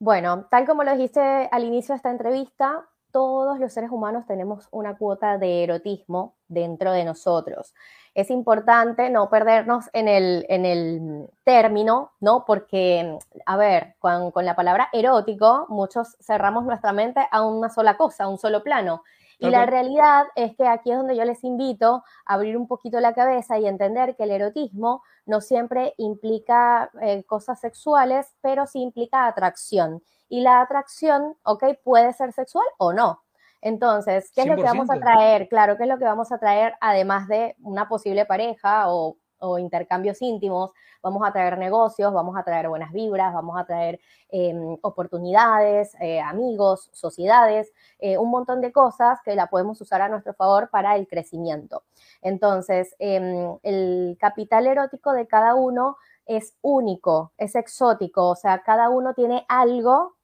Bueno, 0.00 0.46
tal 0.50 0.64
como 0.66 0.84
lo 0.84 0.92
dijiste 0.92 1.20
al 1.20 1.64
inicio 1.64 1.92
de 1.92 1.96
esta 1.96 2.10
entrevista, 2.10 2.86
todos 3.10 3.58
los 3.58 3.72
seres 3.72 3.90
humanos 3.90 4.26
tenemos 4.26 4.68
una 4.70 4.96
cuota 4.96 5.38
de 5.38 5.64
erotismo 5.64 6.36
dentro 6.46 6.92
de 6.92 7.04
nosotros. 7.04 7.74
Es 8.14 8.30
importante 8.30 9.10
no 9.10 9.28
perdernos 9.28 9.90
en 9.92 10.06
el, 10.06 10.46
en 10.48 10.64
el 10.64 11.28
término, 11.42 12.12
¿no? 12.20 12.44
Porque, 12.44 13.18
a 13.44 13.56
ver, 13.56 13.96
con, 13.98 14.30
con 14.30 14.44
la 14.44 14.54
palabra 14.54 14.88
erótico, 14.92 15.66
muchos 15.68 16.16
cerramos 16.20 16.64
nuestra 16.64 16.92
mente 16.92 17.26
a 17.30 17.42
una 17.42 17.68
sola 17.68 17.96
cosa, 17.96 18.24
a 18.24 18.28
un 18.28 18.38
solo 18.38 18.62
plano. 18.62 19.02
Y 19.38 19.50
la 19.50 19.66
realidad 19.66 20.26
es 20.34 20.56
que 20.56 20.66
aquí 20.66 20.90
es 20.90 20.96
donde 20.96 21.16
yo 21.16 21.24
les 21.24 21.44
invito 21.44 22.02
a 22.26 22.34
abrir 22.34 22.56
un 22.56 22.66
poquito 22.66 22.98
la 23.00 23.14
cabeza 23.14 23.58
y 23.58 23.66
entender 23.66 24.16
que 24.16 24.24
el 24.24 24.32
erotismo 24.32 25.02
no 25.26 25.40
siempre 25.40 25.94
implica 25.96 26.90
eh, 27.00 27.22
cosas 27.24 27.60
sexuales, 27.60 28.34
pero 28.40 28.66
sí 28.66 28.80
implica 28.80 29.26
atracción. 29.26 30.02
Y 30.28 30.40
la 30.40 30.60
atracción, 30.60 31.36
ok, 31.44 31.64
puede 31.84 32.12
ser 32.12 32.32
sexual 32.32 32.66
o 32.78 32.92
no. 32.92 33.22
Entonces, 33.60 34.30
¿qué 34.34 34.42
es 34.42 34.46
lo 34.46 34.56
que 34.56 34.62
vamos 34.62 34.90
a 34.90 34.98
traer? 34.98 35.48
Claro, 35.48 35.76
¿qué 35.76 35.84
es 35.84 35.88
lo 35.88 35.98
que 35.98 36.04
vamos 36.04 36.32
a 36.32 36.38
traer 36.38 36.74
además 36.80 37.28
de 37.28 37.56
una 37.60 37.88
posible 37.88 38.24
pareja 38.24 38.92
o 38.92 39.16
o 39.40 39.58
intercambios 39.58 40.20
íntimos, 40.22 40.70
vamos 41.02 41.26
a 41.26 41.32
traer 41.32 41.58
negocios, 41.58 42.12
vamos 42.12 42.36
a 42.36 42.42
traer 42.42 42.68
buenas 42.68 42.92
vibras, 42.92 43.32
vamos 43.32 43.58
a 43.58 43.64
traer 43.64 44.00
em, 44.30 44.76
oportunidades, 44.82 45.94
eh, 46.00 46.20
amigos, 46.20 46.90
sociedades, 46.92 47.72
eh, 47.98 48.18
un 48.18 48.30
montón 48.30 48.60
de 48.60 48.72
cosas 48.72 49.20
que 49.24 49.34
la 49.34 49.46
podemos 49.46 49.80
usar 49.80 50.02
a 50.02 50.08
nuestro 50.08 50.34
favor 50.34 50.70
para 50.70 50.96
el 50.96 51.06
crecimiento. 51.06 51.84
Entonces, 52.22 52.94
em, 52.98 53.56
el 53.62 54.16
capital 54.20 54.66
erótico 54.66 55.12
de 55.12 55.26
cada 55.26 55.54
uno 55.54 55.96
es 56.26 56.56
único, 56.62 57.32
es 57.38 57.54
exótico, 57.54 58.28
o 58.28 58.36
sea, 58.36 58.62
cada 58.62 58.90
uno 58.90 59.14
tiene 59.14 59.44
algo 59.48 60.16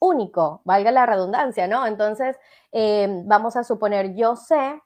único, 0.00 0.60
valga 0.64 0.92
la 0.92 1.06
redundancia, 1.06 1.66
¿no? 1.66 1.86
Entonces, 1.86 2.36
eh, 2.72 3.22
vamos 3.26 3.56
a 3.56 3.64
suponer, 3.64 4.14
yo 4.14 4.36
sé 4.36 4.80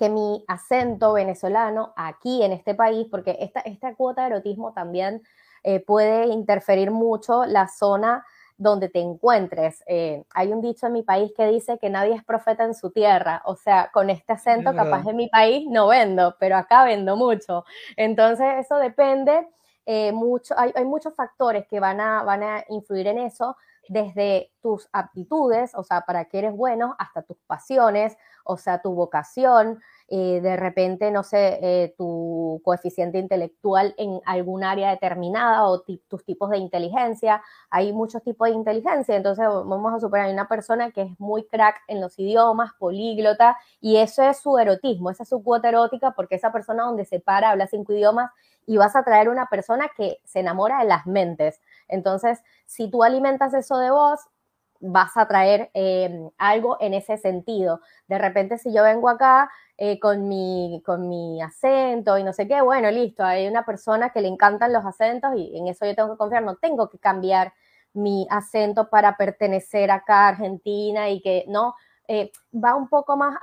que 0.00 0.08
mi 0.08 0.42
acento 0.48 1.12
venezolano 1.12 1.92
aquí 1.94 2.42
en 2.42 2.52
este 2.52 2.74
país, 2.74 3.06
porque 3.10 3.36
esta, 3.38 3.60
esta 3.60 3.94
cuota 3.94 4.22
de 4.22 4.28
erotismo 4.28 4.72
también 4.72 5.22
eh, 5.62 5.80
puede 5.80 6.28
interferir 6.28 6.90
mucho 6.90 7.44
la 7.44 7.68
zona 7.68 8.24
donde 8.56 8.88
te 8.88 8.98
encuentres. 8.98 9.84
Eh, 9.86 10.24
hay 10.32 10.52
un 10.52 10.62
dicho 10.62 10.86
en 10.86 10.94
mi 10.94 11.02
país 11.02 11.32
que 11.36 11.46
dice 11.48 11.78
que 11.78 11.90
nadie 11.90 12.14
es 12.14 12.24
profeta 12.24 12.64
en 12.64 12.74
su 12.74 12.90
tierra, 12.90 13.42
o 13.44 13.56
sea, 13.56 13.90
con 13.92 14.08
este 14.08 14.32
acento 14.32 14.74
capaz 14.74 15.06
en 15.06 15.16
mi 15.16 15.28
país 15.28 15.66
no 15.68 15.88
vendo, 15.88 16.34
pero 16.40 16.56
acá 16.56 16.84
vendo 16.84 17.14
mucho. 17.14 17.66
Entonces, 17.94 18.46
eso 18.58 18.76
depende 18.76 19.48
eh, 19.84 20.12
mucho, 20.12 20.54
hay, 20.56 20.72
hay, 20.74 20.86
muchos 20.86 21.14
factores 21.14 21.66
que 21.66 21.78
van 21.78 22.00
a, 22.00 22.22
van 22.22 22.42
a 22.42 22.64
influir 22.70 23.06
en 23.06 23.18
eso, 23.18 23.54
desde 23.88 24.50
tus 24.62 24.88
aptitudes, 24.92 25.74
o 25.74 25.82
sea, 25.82 26.02
para 26.02 26.24
qué 26.26 26.38
eres 26.38 26.56
bueno, 26.56 26.96
hasta 26.98 27.20
tus 27.20 27.36
pasiones, 27.46 28.16
o 28.44 28.56
sea, 28.56 28.82
tu 28.82 28.94
vocación, 28.94 29.80
eh, 30.08 30.40
de 30.40 30.56
repente, 30.56 31.10
no 31.10 31.22
sé, 31.22 31.58
eh, 31.62 31.94
tu 31.96 32.60
coeficiente 32.64 33.18
intelectual 33.18 33.94
en 33.96 34.20
algún 34.26 34.64
área 34.64 34.90
determinada 34.90 35.64
o 35.66 35.82
tus 35.82 36.24
tipos 36.24 36.50
de 36.50 36.58
inteligencia. 36.58 37.42
Hay 37.70 37.92
muchos 37.92 38.22
tipos 38.22 38.48
de 38.48 38.54
inteligencia, 38.54 39.14
entonces 39.14 39.46
vamos 39.46 39.94
a 39.94 40.00
suponer, 40.00 40.26
hay 40.26 40.32
una 40.32 40.48
persona 40.48 40.90
que 40.90 41.02
es 41.02 41.20
muy 41.20 41.44
crack 41.46 41.76
en 41.86 42.00
los 42.00 42.18
idiomas, 42.18 42.72
políglota, 42.78 43.56
y 43.80 43.98
eso 43.98 44.22
es 44.22 44.38
su 44.38 44.58
erotismo, 44.58 45.10
esa 45.10 45.22
es 45.22 45.28
su 45.28 45.42
cuota 45.42 45.68
erótica, 45.68 46.12
porque 46.12 46.34
esa 46.34 46.50
persona 46.52 46.84
donde 46.84 47.04
se 47.04 47.20
para 47.20 47.50
habla 47.50 47.66
cinco 47.68 47.92
idiomas 47.92 48.30
y 48.66 48.76
vas 48.76 48.96
a 48.96 49.04
traer 49.04 49.28
una 49.28 49.46
persona 49.46 49.90
que 49.96 50.20
se 50.24 50.40
enamora 50.40 50.80
de 50.80 50.86
las 50.86 51.06
mentes. 51.06 51.60
Entonces, 51.88 52.42
si 52.66 52.90
tú 52.90 53.02
alimentas 53.02 53.54
eso 53.54 53.78
de 53.78 53.90
vos, 53.90 54.20
vas 54.80 55.16
a 55.16 55.28
traer 55.28 55.70
em, 55.74 56.30
algo 56.38 56.76
en 56.80 56.94
ese 56.94 57.16
sentido. 57.18 57.80
De 58.08 58.18
repente, 58.18 58.58
si 58.58 58.72
yo 58.72 58.82
vengo 58.82 59.08
acá 59.08 59.50
eh, 59.76 59.98
con, 60.00 60.28
mi, 60.28 60.82
con 60.84 61.08
mi 61.08 61.40
acento 61.42 62.18
y 62.18 62.24
no 62.24 62.32
sé 62.32 62.48
qué, 62.48 62.60
bueno, 62.62 62.90
listo, 62.90 63.24
hay 63.24 63.46
una 63.46 63.64
persona 63.64 64.10
que 64.10 64.20
le 64.20 64.28
encantan 64.28 64.72
los 64.72 64.84
acentos 64.84 65.32
y 65.36 65.56
en 65.56 65.68
eso 65.68 65.86
yo 65.86 65.94
tengo 65.94 66.10
que 66.12 66.18
confiar, 66.18 66.42
no 66.42 66.56
tengo 66.56 66.88
que 66.88 66.98
cambiar 66.98 67.52
mi 67.92 68.26
acento 68.30 68.88
para 68.88 69.16
pertenecer 69.16 69.90
acá 69.90 70.26
a 70.26 70.28
Argentina 70.28 71.10
y 71.10 71.20
que 71.20 71.44
no, 71.48 71.74
eh, 72.08 72.32
va 72.52 72.74
un 72.74 72.88
poco 72.88 73.16
más 73.16 73.36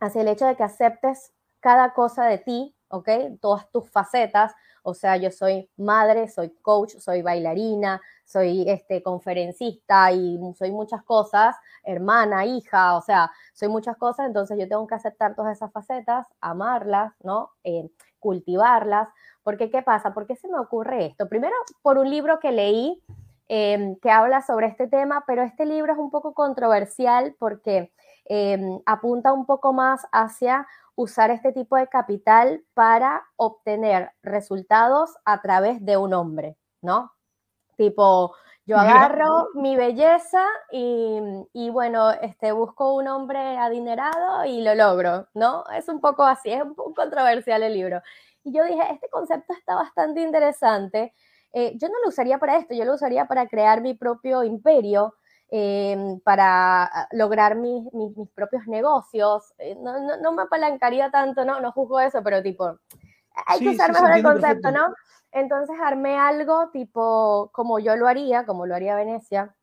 hacia 0.00 0.22
el 0.22 0.28
hecho 0.28 0.46
de 0.46 0.56
que 0.56 0.62
aceptes 0.62 1.32
cada 1.60 1.92
cosa 1.92 2.26
de 2.26 2.38
ti 2.38 2.74
¿ok? 2.88 3.08
Todas 3.40 3.70
tus 3.70 3.90
facetas, 3.90 4.54
o 4.82 4.94
sea, 4.94 5.16
yo 5.16 5.30
soy 5.30 5.68
madre, 5.76 6.28
soy 6.28 6.50
coach, 6.62 6.96
soy 6.98 7.22
bailarina, 7.22 8.00
soy 8.24 8.68
este, 8.68 9.02
conferencista 9.02 10.12
y 10.12 10.38
soy 10.56 10.70
muchas 10.70 11.02
cosas, 11.02 11.56
hermana, 11.84 12.46
hija, 12.46 12.96
o 12.96 13.02
sea, 13.02 13.30
soy 13.52 13.68
muchas 13.68 13.96
cosas, 13.96 14.26
entonces 14.26 14.58
yo 14.58 14.68
tengo 14.68 14.86
que 14.86 14.94
aceptar 14.94 15.34
todas 15.34 15.56
esas 15.56 15.72
facetas, 15.72 16.26
amarlas, 16.40 17.12
¿no? 17.22 17.50
Eh, 17.64 17.90
cultivarlas, 18.18 19.08
porque 19.42 19.70
¿qué 19.70 19.82
pasa? 19.82 20.12
¿Por 20.12 20.26
qué 20.26 20.36
se 20.36 20.48
me 20.48 20.58
ocurre 20.58 21.06
esto? 21.06 21.28
Primero, 21.28 21.54
por 21.82 21.98
un 21.98 22.10
libro 22.10 22.40
que 22.40 22.52
leí 22.52 23.02
em, 23.48 23.96
que 23.96 24.10
habla 24.10 24.42
sobre 24.42 24.66
este 24.66 24.88
tema, 24.88 25.24
pero 25.26 25.42
este 25.42 25.64
libro 25.66 25.92
es 25.92 25.98
un 25.98 26.10
poco 26.10 26.34
controversial 26.34 27.34
porque 27.38 27.92
em, 28.28 28.80
apunta 28.86 29.32
un 29.32 29.46
poco 29.46 29.72
más 29.72 30.06
hacia 30.12 30.66
usar 30.94 31.30
este 31.30 31.52
tipo 31.52 31.76
de 31.76 31.88
capital 31.88 32.64
para 32.74 33.24
obtener 33.36 34.12
resultados 34.22 35.16
a 35.24 35.40
través 35.40 35.84
de 35.84 35.96
un 35.96 36.12
hombre, 36.12 36.56
¿no? 36.82 37.12
Tipo, 37.76 38.34
yo 38.68 38.76
agarro 38.76 39.48
mi 39.54 39.76
belleza 39.76 40.44
y, 40.70 41.70
bueno, 41.70 42.10
este, 42.10 42.52
busco 42.52 42.96
un 42.96 43.08
hombre 43.08 43.56
adinerado 43.56 44.44
y 44.44 44.60
lo 44.60 44.74
logro, 44.74 45.26
¿no? 45.32 45.64
Es 45.74 45.88
un 45.88 46.00
poco 46.00 46.24
así, 46.24 46.50
es 46.50 46.62
un 46.62 46.74
poco 46.74 46.92
controversial 46.92 47.62
el 47.62 47.72
libro. 47.72 48.02
Y 48.44 48.52
yo 48.52 48.64
dije, 48.64 48.82
este 48.90 49.08
concepto 49.08 49.54
está 49.54 49.74
bastante 49.74 50.20
interesante. 50.20 51.14
Eh, 51.52 51.78
yo 51.78 51.88
no 51.88 51.94
lo 52.02 52.08
usaría 52.08 52.36
para 52.38 52.58
esto, 52.58 52.74
yo 52.74 52.84
lo 52.84 52.94
usaría 52.94 53.26
para 53.26 53.48
crear 53.48 53.80
mi 53.80 53.94
propio 53.94 54.42
imperio, 54.42 55.14
Em, 55.50 56.20
para 56.20 57.08
lograr 57.12 57.56
mis, 57.56 57.90
mis, 57.94 58.12
propios 58.34 58.66
negocios. 58.66 59.54
Eh, 59.56 59.78
no, 59.80 59.98
no, 59.98 60.18
no, 60.18 60.32
me 60.32 60.42
apalancaría 60.42 61.10
tanto, 61.10 61.46
¿no? 61.46 61.58
No 61.60 61.72
juzgo 61.72 62.00
eso, 62.00 62.22
pero 62.22 62.42
tipo, 62.42 62.78
hay 63.46 63.58
que 63.58 63.70
usar 63.70 63.90
mejor 63.90 64.12
el 64.12 64.22
concepto, 64.22 64.70
¿no? 64.70 64.94
Entonces 65.32 65.74
armé 65.82 66.18
algo 66.18 66.68
tipo 66.68 67.48
como 67.54 67.78
yo 67.78 67.96
lo 67.96 68.06
haría, 68.08 68.44
como 68.44 68.66
lo 68.66 68.74
haría 68.74 68.94
Venecia, 68.94 69.54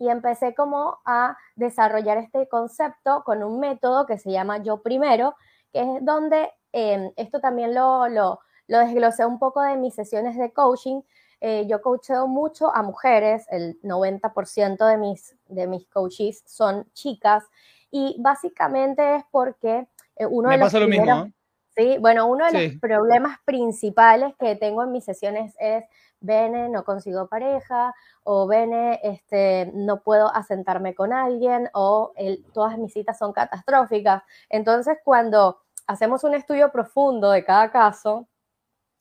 y 0.00 0.08
empecé 0.08 0.52
como 0.52 0.98
a 1.04 1.36
desarrollar 1.54 2.18
este 2.18 2.48
concepto 2.48 3.22
con 3.24 3.44
un 3.44 3.60
método 3.60 4.06
que 4.06 4.18
se 4.18 4.32
llama 4.32 4.58
Yo 4.58 4.82
Primero, 4.82 5.36
que 5.72 5.82
es 5.82 6.04
donde 6.04 6.50
em, 6.72 7.12
esto 7.14 7.38
también 7.38 7.72
lo, 7.72 8.08
lo, 8.08 8.40
lo 8.66 8.78
desglosé 8.78 9.26
un 9.26 9.38
poco 9.38 9.62
de 9.62 9.76
mis 9.76 9.94
sesiones 9.94 10.36
de 10.36 10.52
coaching, 10.52 11.02
eh, 11.40 11.66
yo 11.66 11.80
coacheo 11.80 12.26
mucho 12.26 12.74
a 12.74 12.82
mujeres, 12.82 13.46
el 13.50 13.80
90% 13.82 14.86
de 14.86 14.96
mis, 14.98 15.36
de 15.48 15.66
mis 15.66 15.86
coaches 15.88 16.42
son 16.46 16.86
chicas 16.92 17.44
y 17.90 18.16
básicamente 18.20 19.16
es 19.16 19.24
porque 19.30 19.88
eh, 20.16 20.26
uno 20.26 20.50
de 20.50 20.58
los 20.58 20.72
lo 20.72 20.86
mismo, 20.86 21.24
¿eh? 21.26 21.32
Sí, 21.76 21.96
bueno, 21.98 22.26
uno 22.26 22.44
de 22.46 22.68
los 22.68 22.80
problemas 22.80 23.38
principales 23.44 24.34
que 24.38 24.56
tengo 24.56 24.82
en 24.82 24.92
mis 24.92 25.04
sesiones 25.04 25.54
es, 25.58 25.84
Bene, 26.22 26.68
no 26.68 26.84
consigo 26.84 27.28
pareja, 27.28 27.94
o 28.24 28.46
Bene, 28.46 29.00
este, 29.02 29.70
no 29.72 30.02
puedo 30.02 30.34
asentarme 30.34 30.94
con 30.94 31.14
alguien, 31.14 31.70
o 31.72 32.12
todas 32.52 32.76
mis 32.76 32.92
citas 32.92 33.16
son 33.18 33.32
catastróficas. 33.32 34.22
Entonces, 34.50 34.98
cuando 35.02 35.60
hacemos 35.86 36.22
un 36.24 36.34
estudio 36.34 36.70
profundo 36.70 37.30
de 37.30 37.44
cada 37.44 37.70
caso, 37.70 38.28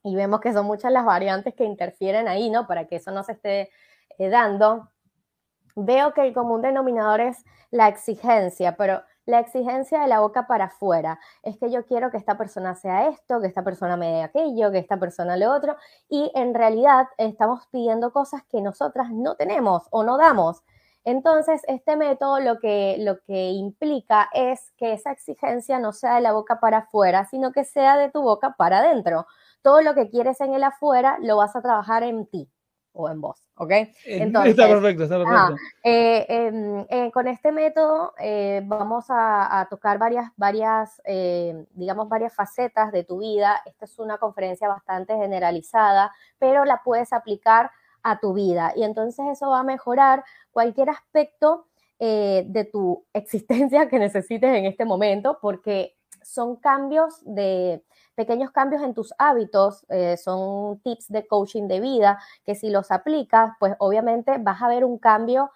y 0.03 0.15
vemos 0.15 0.39
que 0.39 0.53
son 0.53 0.65
muchas 0.65 0.91
las 0.91 1.05
variantes 1.05 1.53
que 1.55 1.65
interfieren 1.65 2.27
ahí, 2.27 2.49
¿no? 2.49 2.67
Para 2.67 2.87
que 2.87 2.97
eso 2.97 3.11
no 3.11 3.23
se 3.23 3.33
esté 3.33 3.69
eh, 4.17 4.29
dando. 4.29 4.89
Veo 5.75 6.13
que 6.13 6.21
el 6.21 6.33
común 6.33 6.61
denominador 6.61 7.21
es 7.21 7.43
la 7.71 7.87
exigencia, 7.87 8.75
pero 8.75 9.01
la 9.25 9.39
exigencia 9.39 10.01
de 10.01 10.07
la 10.07 10.19
boca 10.19 10.47
para 10.47 10.65
afuera. 10.65 11.19
Es 11.43 11.57
que 11.57 11.71
yo 11.71 11.85
quiero 11.85 12.11
que 12.11 12.17
esta 12.17 12.37
persona 12.37 12.75
sea 12.75 13.07
esto, 13.09 13.39
que 13.39 13.47
esta 13.47 13.63
persona 13.63 13.95
me 13.95 14.11
dé 14.11 14.23
aquello, 14.23 14.71
que 14.71 14.79
esta 14.79 14.97
persona 14.97 15.37
lo 15.37 15.53
otro, 15.53 15.77
y 16.09 16.31
en 16.35 16.53
realidad 16.53 17.07
estamos 17.17 17.67
pidiendo 17.71 18.11
cosas 18.11 18.43
que 18.49 18.61
nosotras 18.61 19.11
no 19.11 19.35
tenemos 19.35 19.83
o 19.91 20.03
no 20.03 20.17
damos. 20.17 20.63
Entonces, 21.05 21.61
este 21.67 21.95
método 21.95 22.39
lo 22.39 22.59
que, 22.59 22.97
lo 22.99 23.21
que 23.21 23.49
implica 23.51 24.29
es 24.33 24.71
que 24.77 24.93
esa 24.93 25.11
exigencia 25.11 25.79
no 25.79 25.93
sea 25.93 26.15
de 26.15 26.21
la 26.21 26.33
boca 26.33 26.59
para 26.59 26.79
afuera, 26.79 27.25
sino 27.25 27.51
que 27.51 27.63
sea 27.63 27.97
de 27.97 28.09
tu 28.09 28.21
boca 28.21 28.55
para 28.57 28.79
adentro 28.79 29.25
todo 29.61 29.81
lo 29.81 29.93
que 29.93 30.09
quieres 30.09 30.39
en 30.41 30.53
el 30.53 30.63
afuera 30.63 31.17
lo 31.21 31.37
vas 31.37 31.55
a 31.55 31.61
trabajar 31.61 32.03
en 32.03 32.25
ti 32.27 32.49
o 32.93 33.09
en 33.09 33.21
vos, 33.21 33.45
¿ok? 33.55 33.71
Entonces, 34.05 34.51
está 34.51 34.67
perfecto, 34.67 35.03
está 35.03 35.17
perfecto. 35.17 35.55
Eh, 35.83 36.25
em, 36.27 36.85
eh, 36.89 37.11
con 37.11 37.27
este 37.27 37.51
método 37.51 38.13
eh, 38.19 38.61
vamos 38.65 39.05
a, 39.09 39.67
tocar 39.69 39.97
varias, 39.97 40.31
varias 40.35 41.01
digamos, 41.71 42.09
varias 42.09 42.33
facetas 42.33 42.91
de 42.91 43.03
tu 43.03 43.19
vida. 43.19 43.61
Esta 43.65 43.85
es 43.85 43.99
una 43.99 44.17
conferencia 44.17 44.67
bastante 44.67 45.15
generalizada, 45.15 46.11
pero 46.37 46.65
la 46.65 46.81
puedes 46.83 47.13
aplicar 47.13 47.71
a 48.01 48.19
tu 48.19 48.33
vida 48.33 48.71
y 48.75 48.83
entonces 48.83 49.25
eso 49.31 49.49
va 49.49 49.59
a 49.59 49.63
mejorar 49.63 50.23
cualquier 50.51 50.89
aspecto 50.89 51.67
de 51.99 52.69
tu 52.71 53.05
existencia 53.13 53.87
que 53.89 53.99
necesites 53.99 54.55
en 54.55 54.65
este 54.65 54.85
momento 54.85 55.37
porque 55.41 55.95
son 56.21 56.57
cambios 56.57 57.21
de 57.25 57.83
pequeños 58.19 58.51
cambios 58.51 58.83
en 58.83 58.93
tus 58.93 59.13
hábitos, 59.17 59.85
eh, 59.87 60.17
son 60.17 60.81
tips 60.81 61.07
de 61.07 61.25
coaching 61.25 61.69
de 61.69 61.79
vida, 61.79 62.19
que 62.45 62.53
si 62.53 62.69
los 62.69 62.91
aplicas, 62.91 63.51
pues 63.61 63.75
obviamente 63.79 64.35
vas 64.41 64.61
a 64.61 64.67
ver 64.67 64.83
un 64.83 64.97
cambio, 64.99 65.51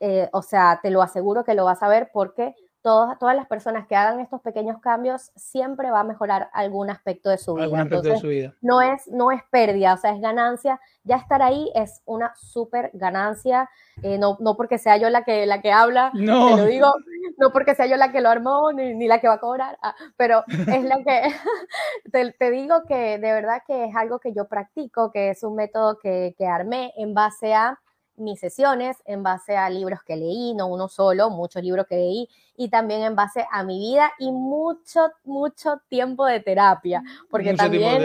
eh, 0.00 0.28
o 0.32 0.42
sea, 0.42 0.80
te 0.82 0.90
lo 0.90 1.02
aseguro 1.02 1.44
que 1.44 1.54
lo 1.54 1.64
vas 1.64 1.84
a 1.84 1.88
ver 1.88 2.10
porque 2.12 2.56
todas, 2.82 3.18
todas 3.18 3.36
las 3.36 3.46
personas 3.46 3.86
que 3.86 3.96
hagan 3.96 4.20
estos 4.20 4.40
pequeños 4.40 4.80
cambios 4.80 5.30
siempre 5.36 5.90
va 5.90 6.00
a 6.00 6.04
mejorar 6.04 6.48
algún 6.52 6.90
aspecto 6.90 7.30
de 7.30 7.38
su 7.38 7.54
vida. 7.54 7.64
Algún 7.64 7.80
aspecto 7.80 8.08
de 8.08 8.18
su 8.18 8.28
vida. 8.28 8.54
No 8.60 8.80
es, 8.80 9.06
no 9.08 9.30
es 9.30 9.42
pérdida, 9.50 9.94
o 9.94 9.96
sea, 9.96 10.12
es 10.12 10.20
ganancia. 10.20 10.80
Ya 11.04 11.16
estar 11.16 11.42
ahí 11.42 11.70
es 11.74 12.02
una 12.06 12.32
súper 12.36 12.90
ganancia, 12.94 13.68
eh, 14.02 14.18
no, 14.18 14.36
no 14.40 14.56
porque 14.56 14.78
sea 14.78 14.96
yo 14.96 15.10
la 15.10 15.24
que, 15.24 15.46
la 15.46 15.60
que 15.60 15.72
habla, 15.72 16.10
no. 16.14 16.56
te 16.56 16.56
lo 16.56 16.64
digo, 16.66 16.94
no 17.38 17.52
porque 17.52 17.74
sea 17.74 17.86
yo 17.86 17.96
la 17.96 18.12
que 18.12 18.20
lo 18.20 18.28
armó, 18.28 18.72
ni, 18.72 18.94
ni 18.94 19.06
la 19.06 19.20
que 19.20 19.28
va 19.28 19.34
a 19.34 19.40
cobrar, 19.40 19.78
ah, 19.82 19.94
pero 20.16 20.44
es 20.48 20.84
la 20.84 21.02
que, 21.02 21.22
te, 22.12 22.32
te, 22.32 22.50
digo 22.50 22.84
que 22.86 23.18
de 23.18 23.32
verdad 23.32 23.62
que 23.66 23.86
es 23.86 23.96
algo 23.96 24.18
que 24.18 24.32
yo 24.32 24.48
practico, 24.48 25.10
que 25.10 25.30
es 25.30 25.42
un 25.42 25.54
método 25.54 25.98
que, 25.98 26.34
que 26.36 26.46
armé 26.46 26.92
en 26.96 27.14
base 27.14 27.54
a 27.54 27.78
mis 28.20 28.38
sesiones 28.38 28.98
en 29.04 29.22
base 29.22 29.56
a 29.56 29.68
libros 29.68 30.02
que 30.04 30.16
leí, 30.16 30.54
no 30.54 30.66
uno 30.66 30.88
solo, 30.88 31.30
muchos 31.30 31.62
libros 31.62 31.86
que 31.86 31.96
leí, 31.96 32.28
y 32.56 32.68
también 32.68 33.02
en 33.02 33.16
base 33.16 33.46
a 33.50 33.64
mi 33.64 33.78
vida 33.78 34.12
y 34.18 34.30
mucho, 34.30 35.10
mucho 35.24 35.80
tiempo 35.88 36.26
de 36.26 36.40
terapia, 36.40 37.02
porque 37.30 37.54
también, 37.54 38.02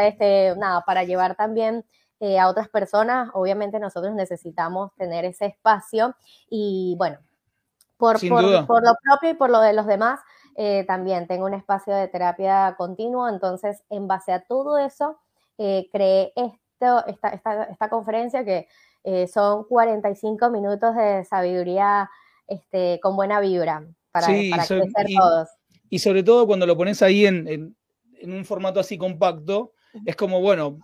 este, 0.00 0.54
nada, 0.56 0.82
para 0.86 1.04
llevar 1.04 1.34
también 1.34 1.84
eh, 2.20 2.38
a 2.38 2.48
otras 2.48 2.68
personas, 2.68 3.30
obviamente 3.34 3.80
nosotros 3.80 4.14
necesitamos 4.14 4.94
tener 4.94 5.24
ese 5.24 5.46
espacio 5.46 6.14
y 6.48 6.94
bueno, 6.96 7.18
por, 7.96 8.20
por, 8.28 8.66
por, 8.66 8.84
lo 8.84 8.94
propio 9.02 9.30
y 9.30 9.34
por 9.34 9.50
lo 9.50 9.60
de 9.60 9.72
los 9.72 9.86
demás, 9.86 10.20
eh, 10.54 10.84
también 10.86 11.26
tengo 11.26 11.46
un 11.46 11.54
espacio 11.54 11.94
de 11.94 12.08
terapia 12.08 12.74
continuo, 12.76 13.28
entonces 13.28 13.82
en 13.90 14.06
base 14.06 14.32
a 14.32 14.44
todo 14.44 14.78
eso, 14.78 15.18
eh, 15.58 15.88
creé 15.90 16.32
esto, 16.36 17.06
esta, 17.06 17.28
esta, 17.30 17.64
esta 17.64 17.88
conferencia 17.88 18.44
que 18.44 18.68
eh, 19.04 19.26
son 19.26 19.64
45 19.64 20.50
minutos 20.50 20.94
de 20.96 21.24
sabiduría 21.24 22.10
este, 22.46 23.00
con 23.00 23.16
buena 23.16 23.40
vibra 23.40 23.84
para, 24.10 24.26
crecer 24.26 24.90
todos. 25.16 25.48
Y 25.88 25.98
sobre 25.98 26.22
todo 26.22 26.46
cuando 26.46 26.66
lo 26.66 26.76
pones 26.76 27.02
ahí 27.02 27.26
en, 27.26 27.48
en, 27.48 28.32
un 28.32 28.44
formato 28.44 28.80
así 28.80 28.96
compacto, 28.96 29.72
es 30.06 30.16
como, 30.16 30.40
bueno, 30.40 30.78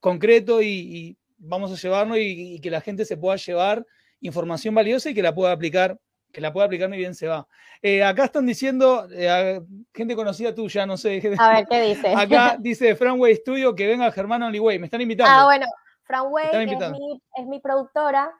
concreto 0.00 0.62
y, 0.62 1.16
vamos 1.38 1.72
a 1.72 1.76
llevarlo 1.76 2.16
y, 2.16 2.54
y, 2.54 2.60
que 2.60 2.70
la 2.70 2.80
gente 2.80 3.04
se 3.04 3.16
pueda 3.16 3.36
llevar 3.36 3.86
información 4.20 4.74
valiosa 4.74 5.10
y 5.10 5.14
que 5.14 5.22
la 5.22 5.34
pueda 5.34 5.52
aplicar 5.52 5.98
que 6.32 6.40
la 6.40 6.52
pueda 6.52 6.66
aplicar 6.66 6.88
muy 6.88 6.98
bien 6.98 7.14
se 7.14 7.26
va. 7.26 7.46
Eh, 7.82 8.02
acá 8.02 8.24
están 8.24 8.46
diciendo, 8.46 9.08
eh, 9.12 9.60
gente 9.94 10.14
conocida 10.14 10.54
tuya, 10.54 10.86
no 10.86 10.96
sé. 10.96 11.20
A 11.38 11.52
ver, 11.54 11.66
¿qué 11.68 11.82
dice? 11.82 12.14
Acá 12.16 12.56
dice 12.60 12.94
Franway 12.94 13.36
Studio 13.36 13.74
que 13.74 13.86
venga 13.86 14.10
Germán 14.12 14.42
Onlyway, 14.42 14.78
me 14.78 14.86
están 14.86 15.00
invitando. 15.00 15.32
Ah, 15.32 15.44
bueno, 15.44 15.66
Franway 16.10 16.48
es 16.52 16.90
mi, 16.90 17.22
es 17.36 17.46
mi 17.46 17.60
productora. 17.60 18.30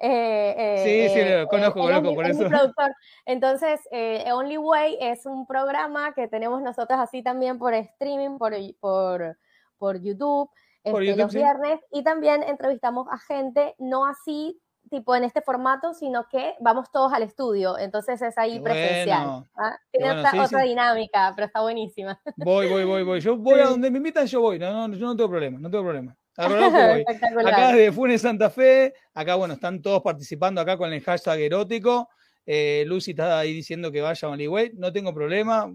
Eh, 0.00 0.82
sí, 0.84 1.14
sí, 1.14 1.28
lo 1.28 1.46
conozco, 1.48 1.80
conozco, 1.80 2.14
por 2.14 2.26
eso. 2.26 2.48
Entonces, 3.26 3.80
Only 4.32 4.56
Way 4.56 4.98
es 5.00 5.26
un 5.26 5.46
programa 5.46 6.14
que 6.14 6.28
tenemos 6.28 6.62
nosotros 6.62 6.98
así 6.98 7.22
también 7.22 7.58
por 7.58 7.74
streaming, 7.74 8.38
por, 8.38 8.54
por, 8.80 9.38
por 9.76 10.00
YouTube, 10.00 10.50
por 10.82 11.02
este, 11.02 11.16
los 11.16 11.34
viernes, 11.34 11.80
y 11.92 12.02
también 12.02 12.42
entrevistamos 12.42 13.08
a 13.10 13.18
gente, 13.18 13.74
no 13.78 14.06
así 14.06 14.60
tipo 14.88 15.14
en 15.14 15.24
este 15.24 15.42
formato, 15.42 15.94
sino 15.94 16.26
que 16.28 16.54
vamos 16.60 16.90
todos 16.90 17.12
al 17.12 17.22
estudio, 17.22 17.78
entonces 17.78 18.20
es 18.22 18.36
ahí 18.38 18.60
presencial. 18.60 19.44
¿ah? 19.56 19.78
Tiene 19.90 20.20
otra, 20.42 20.62
dinámica, 20.62 21.32
pero 21.34 21.46
está 21.46 21.60
buenísima. 21.60 22.20
Voy, 22.36 22.68
voy, 22.68 22.84
voy, 22.84 23.02
voy. 23.02 23.20
Yo 23.20 23.36
voy 23.36 23.60
a 23.60 23.66
donde 23.66 23.90
me 23.90 23.98
invitan, 23.98 24.26
yo 24.26 24.40
voy. 24.40 24.58
No, 24.58 24.88
no, 24.88 24.96
yo 24.96 25.06
no 25.06 25.16
tengo 25.16 25.30
problema, 25.30 25.58
no 25.58 25.70
tengo 25.70 25.84
problema. 25.84 26.16
Acá 27.46 27.72
desde 27.72 27.92
Funes 27.92 28.22
Santa 28.22 28.48
Fe, 28.48 28.94
acá 29.12 29.34
bueno, 29.34 29.54
están 29.54 29.82
todos 29.82 30.02
participando 30.02 30.60
acá 30.60 30.76
con 30.76 30.92
el 30.92 31.02
hashtag 31.02 31.40
erótico. 31.40 32.08
Eh, 32.46 32.84
Lucy 32.86 33.10
está 33.10 33.40
ahí 33.40 33.52
diciendo 33.52 33.90
que 33.90 34.00
vaya 34.00 34.28
a 34.28 34.30
Way, 34.30 34.72
no 34.74 34.92
tengo 34.92 35.12
problema, 35.12 35.70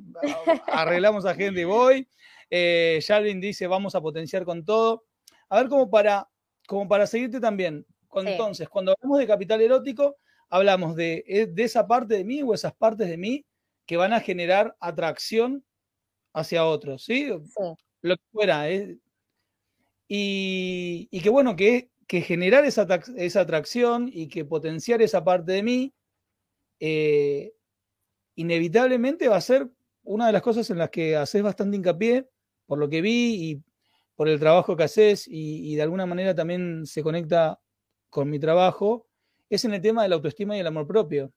arreglamos 0.68 1.26
a 1.26 1.36
gente 1.36 1.62
y 1.62 1.66
voy. 1.66 2.08
Eh, 2.50 3.00
dice, 3.42 3.68
vamos 3.68 3.94
a 3.96 4.02
potenciar 4.02 4.46
con 4.46 4.64
todo. 4.64 5.04
A 5.50 5.58
ver, 5.60 5.68
como 5.68 5.90
para, 5.90 6.30
como 6.66 6.88
para 6.88 7.08
seguirte 7.08 7.40
también, 7.40 7.86
entonces, 8.16 8.70
cuando 8.70 8.94
hablamos 8.94 9.20
de 9.20 9.28
capital 9.28 9.62
erótico, 9.62 10.18
hablamos 10.50 10.96
de, 10.96 11.24
eh, 11.28 11.48
de, 11.48 11.64
esa 11.64 11.88
parte 11.88 12.16
de 12.16 12.24
mí 12.24 12.42
o 12.42 12.54
esas 12.54 12.74
partes 12.74 13.08
de 13.08 13.18
mí 13.18 13.46
que 13.86 13.98
van 13.98 14.14
a 14.14 14.20
generar 14.20 14.76
atracción 14.80 15.66
hacia 16.34 16.66
otros, 16.66 17.04
¿sí? 17.04 17.28
Lo 18.02 18.16
que 18.16 18.24
fuera. 18.32 18.70
¿eh? 18.70 18.98
Y, 20.16 21.22
que 21.22 21.30
bueno, 21.30 21.56
que, 21.56 21.90
que 22.08 22.22
generar 22.22 22.66
esa, 22.66 22.88
esa, 23.16 23.42
atracción 23.42 24.10
y 24.12 24.28
que 24.28 24.46
potenciar 24.46 25.02
esa 25.02 25.24
parte 25.24 25.54
de 25.54 25.64
mí, 25.64 25.94
eh, 26.80 27.54
inevitablemente 28.36 29.28
va 29.28 29.38
a 29.38 29.42
ser 29.42 29.70
una 30.04 30.28
de 30.28 30.34
las 30.34 30.42
cosas 30.42 30.70
en 30.70 30.78
las 30.78 30.90
que 30.90 31.16
haces 31.16 31.42
bastante 31.42 31.78
hincapié, 31.78 32.30
por 32.68 32.78
lo 32.78 32.90
que 32.90 33.02
vi 33.02 33.52
y 33.52 33.64
por 34.16 34.30
el 34.30 34.40
trabajo 34.40 34.76
que 34.76 34.84
haces 34.84 35.28
y 35.28 35.76
de 35.76 35.82
alguna 35.82 36.06
manera 36.06 36.36
también 36.36 36.86
se 36.86 37.02
conecta 37.02 37.60
con 38.12 38.30
mi 38.30 38.38
trabajo 38.38 39.08
es 39.50 39.66
en 39.66 39.74
el 39.74 39.82
tema 39.82 40.04
de 40.04 40.10
la 40.10 40.16
autoestima 40.16 40.58
y 40.58 40.60
el 40.60 40.68
amor 40.68 40.88
propio. 40.88 41.32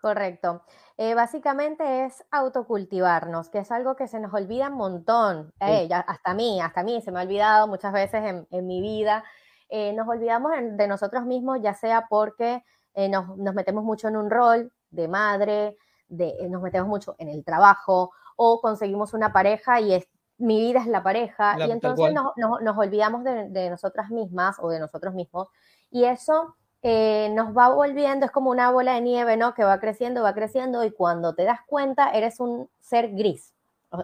Correcto. 0.00 0.64
Eh, 0.98 1.14
básicamente 1.14 2.04
es 2.04 2.24
autocultivarnos, 2.30 3.48
que 3.48 3.58
es 3.58 3.72
algo 3.72 3.96
que 3.96 4.08
se 4.08 4.20
nos 4.20 4.32
olvida 4.34 4.68
un 4.68 4.74
montón. 4.74 5.52
Eh, 5.60 5.88
hasta 5.92 6.30
a 6.30 6.34
mí, 6.34 6.60
hasta 6.60 6.80
a 6.80 6.84
mí 6.84 7.00
se 7.00 7.10
me 7.10 7.20
ha 7.20 7.22
olvidado 7.22 7.66
muchas 7.66 7.92
veces 7.92 8.44
en, 8.50 8.66
mi 8.66 8.80
vida. 8.80 9.24
Eh, 9.68 9.92
nos 9.94 10.06
olvidamos 10.06 10.52
de 10.58 10.86
nosotros 10.86 11.24
mismos, 11.24 11.60
ya 11.62 11.74
sea 11.74 12.06
porque 12.08 12.62
nos, 13.10 13.36
metemos 13.54 13.84
mucho 13.84 14.08
en 14.08 14.16
un 14.16 14.30
rol 14.30 14.70
de 14.90 15.08
madre, 15.08 15.76
de, 16.08 16.46
nos 16.50 16.60
metemos 16.60 16.88
mucho 16.88 17.14
en 17.18 17.28
el 17.28 17.42
trabajo 17.42 18.12
o 18.36 18.60
conseguimos 18.60 19.14
una 19.14 19.32
pareja 19.32 19.80
y 19.80 19.94
es, 19.94 20.08
mi 20.36 20.60
vida 20.60 20.80
es 20.80 20.86
la 20.88 21.02
pareja 21.02 21.56
y 21.58 21.70
entonces 21.70 22.12
nos, 22.12 22.76
olvidamos 22.76 23.24
de, 23.24 23.48
de 23.48 23.70
nosotras 23.70 24.10
mismas 24.10 24.56
o 24.58 24.68
de 24.68 24.80
nosotros 24.80 25.14
mismos 25.14 25.48
y 25.90 26.04
eso 26.04 26.56
eh, 26.84 27.28
nos 27.32 27.56
va 27.56 27.68
volviendo, 27.68 28.26
es 28.26 28.32
como 28.32 28.50
una 28.50 28.72
bola 28.72 28.94
de 28.94 29.02
nieve, 29.02 29.36
¿no? 29.36 29.54
Que 29.54 29.62
va 29.62 29.78
creciendo, 29.78 30.24
va 30.24 30.34
creciendo 30.34 30.82
y 30.84 30.90
cuando 30.90 31.32
te 31.34 31.44
das 31.44 31.60
cuenta 31.66 32.10
eres 32.10 32.40
un 32.40 32.68
ser 32.80 33.14
gris, 33.14 33.54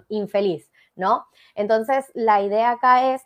infeliz, 0.08 0.70
¿no? 0.94 1.26
Entonces, 1.56 2.06
la 2.14 2.40
idea 2.40 2.70
acá 2.70 3.14
es, 3.14 3.22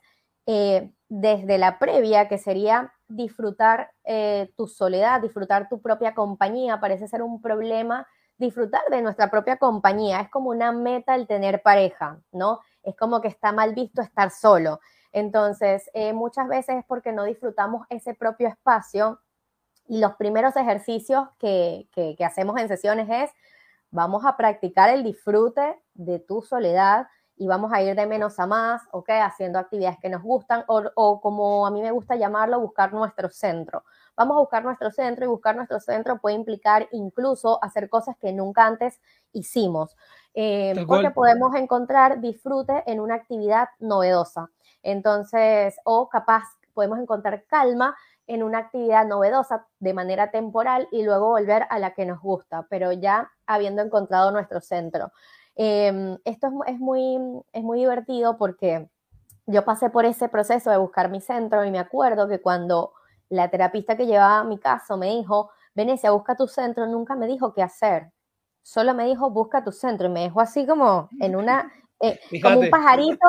eh, 0.47 0.91
desde 1.11 1.59
la 1.59 1.79
previa, 1.79 2.29
que 2.29 2.39
sería 2.39 2.95
disfrutar 3.09 3.93
eh, 4.05 4.51
tu 4.57 4.67
soledad, 4.67 5.21
disfrutar 5.21 5.69
tu 5.69 5.83
propia 5.83 6.15
compañía, 6.15 6.81
parece 6.81 7.07
ser 7.07 7.23
un 7.23 7.43
problema 7.43 8.07
disfrutar 8.39 8.83
de 8.91 9.03
nuestra 9.03 9.31
propia 9.31 9.59
compañía, 9.59 10.21
es 10.23 10.31
como 10.31 10.49
una 10.51 10.73
meta 10.73 11.15
el 11.15 11.27
tener 11.27 11.63
pareja, 11.63 12.19
¿no? 12.33 12.61
Es 12.83 12.97
como 12.97 13.21
que 13.21 13.29
está 13.29 13.53
mal 13.53 13.75
visto 13.75 14.01
estar 14.01 14.31
solo. 14.31 14.81
Entonces, 15.13 15.89
muchas 16.15 16.49
veces 16.49 16.77
es 16.79 16.85
porque 16.87 17.13
no 17.13 17.25
disfrutamos 17.25 17.87
ese 17.91 18.15
propio 18.15 18.49
espacio 18.49 19.21
y 19.89 19.99
los 19.99 20.15
primeros 20.15 20.57
ejercicios 20.57 21.29
que, 21.39 21.89
hacemos 22.25 22.59
en 22.61 22.69
sesiones 22.69 23.09
es, 23.11 23.31
vamos 23.91 24.25
a 24.25 24.37
practicar 24.37 24.91
el 24.91 25.05
disfrute 25.05 25.81
de 25.95 26.19
tu 26.19 26.43
soledad 26.43 27.09
y 27.37 27.47
vamos 27.47 27.73
a 27.73 27.83
ir 27.83 27.97
de 27.97 28.07
menos 28.07 28.39
a 28.39 28.47
más, 28.47 28.83
¿ok? 28.93 29.11
Haciendo 29.23 29.59
actividades 29.59 29.99
que 30.01 30.09
nos 30.09 30.23
gustan 30.23 30.65
o, 30.69 30.83
o, 30.95 31.21
como 31.21 31.67
a 31.67 31.71
mí 31.71 31.83
me 31.83 31.91
gusta 31.91 32.15
llamarlo, 32.15 32.61
buscar 32.61 32.93
nuestro 32.93 33.29
centro. 33.31 33.85
Vamos 34.17 34.37
a 34.37 34.41
buscar 34.41 34.63
nuestro 34.63 34.91
centro 34.91 35.25
y 35.25 35.29
buscar 35.29 35.57
nuestro 35.57 35.81
centro 35.81 36.19
puede 36.19 36.37
implicar 36.37 36.89
incluso 36.93 37.59
hacer 37.63 37.89
cosas 37.89 38.17
que 38.19 38.33
nunca 38.33 38.67
antes 38.67 39.01
hicimos, 39.33 39.97
eh, 40.35 40.85
porque 40.87 41.11
podemos 41.11 41.55
encontrar 41.55 42.21
disfrute 42.21 42.85
en 42.87 43.01
una 43.01 43.17
actividad 43.17 43.69
novedosa. 43.79 44.51
Entonces, 44.83 45.77
o 45.85 46.09
capaz 46.09 46.45
podemos 46.73 46.99
encontrar 46.99 47.45
calma 47.47 47.97
en 48.35 48.43
una 48.43 48.59
actividad 48.59 49.07
novedosa 49.07 49.67
de 49.79 49.95
manera 49.95 50.31
temporal 50.31 50.89
y 50.91 51.03
luego 51.03 51.29
volver 51.29 51.67
a 51.71 51.79
la 51.79 51.95
que 51.95 52.07
nos 52.07 52.21
gusta, 52.21 52.67
pero 52.69 52.93
ya 52.93 53.31
habiendo 53.47 53.83
encontrado 53.83 54.31
nuestro 54.31 54.61
centro. 54.61 55.13
Em, 55.55 56.19
esto 56.25 56.49
es, 56.67 56.79
muy, 56.79 57.19
es 57.53 57.63
muy 57.63 57.81
divertido 57.81 58.37
porque 58.39 58.89
yo 59.47 59.65
pasé 59.65 59.91
por 59.91 60.05
ese 60.05 60.29
proceso 60.29 60.71
de 60.71 60.79
buscar 60.79 61.11
mi 61.11 61.21
centro 61.21 61.65
y 61.65 61.71
me 61.71 61.79
acuerdo 61.79 62.29
que 62.29 62.41
cuando 62.41 62.93
la 63.29 63.51
terapista 63.51 63.97
que 63.97 64.07
llevaba 64.07 64.45
mi 64.45 64.59
caso 64.59 64.97
me 64.97 65.09
dijo, 65.09 65.51
Venecia, 65.75 66.11
busca 66.11 66.37
tu 66.37 66.47
centro, 66.47 66.87
nunca 66.87 67.15
me 67.15 67.27
dijo 67.27 67.55
qué 67.55 67.63
hacer. 67.63 68.13
Solo 68.63 68.95
me 68.95 69.07
dijo, 69.07 69.31
busca 69.31 69.65
tu 69.65 69.73
centro. 69.73 70.07
Y 70.07 70.11
me 70.11 70.21
dejó 70.21 70.41
así 70.41 70.67
como 70.67 71.09
en 71.19 71.35
una, 71.35 71.73
eh, 72.01 72.21
como 72.43 72.61
un 72.61 72.71
pajarito, 72.71 73.27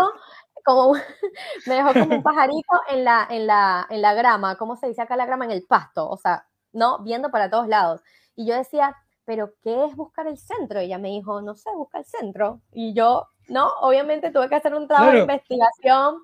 como 0.64 0.94
me 1.66 1.76
dejó 1.76 1.94
como 1.94 2.16
un 2.16 2.24
pajarito 2.24 2.82
en 2.90 3.04
la, 3.04 3.28
en 3.30 3.48
la, 3.48 3.88
en 3.90 4.02
la 4.02 4.14
grama, 4.14 4.58
¿cómo 4.58 4.76
se 4.76 4.88
dice 4.88 5.02
acá 5.02 5.16
la 5.16 5.26
grama? 5.26 5.46
En 5.46 5.52
el 5.52 5.64
pasto, 5.64 6.10
o 6.10 6.18
sea, 6.18 6.48
¿no? 6.72 7.00
Viendo 7.00 7.32
para 7.32 7.50
todos 7.50 7.68
lados. 7.68 8.02
Y 8.36 8.46
yo 8.46 8.56
decía, 8.56 8.96
¿pero 9.26 9.54
qué 9.62 9.86
es 9.86 9.96
buscar 9.96 10.28
el 10.28 10.38
centro? 10.38 10.82
Y 10.82 10.86
ella 10.86 10.98
me 10.98 11.10
dijo, 11.10 11.42
no 11.42 11.56
sé, 11.56 11.70
busca 11.76 12.00
el 12.00 12.06
centro. 12.06 12.62
Y 12.72 12.94
yo, 12.94 13.28
no, 13.48 13.68
obviamente 13.82 14.32
tuve 14.32 14.50
que 14.50 14.56
hacer 14.56 14.74
un 14.74 14.88
trabajo 14.88 15.12
de 15.12 15.20
investigación 15.20 16.18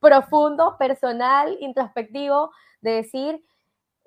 profundo, 0.00 0.76
personal, 0.78 1.56
introspectivo, 1.60 2.50
de 2.80 2.92
decir 2.92 3.44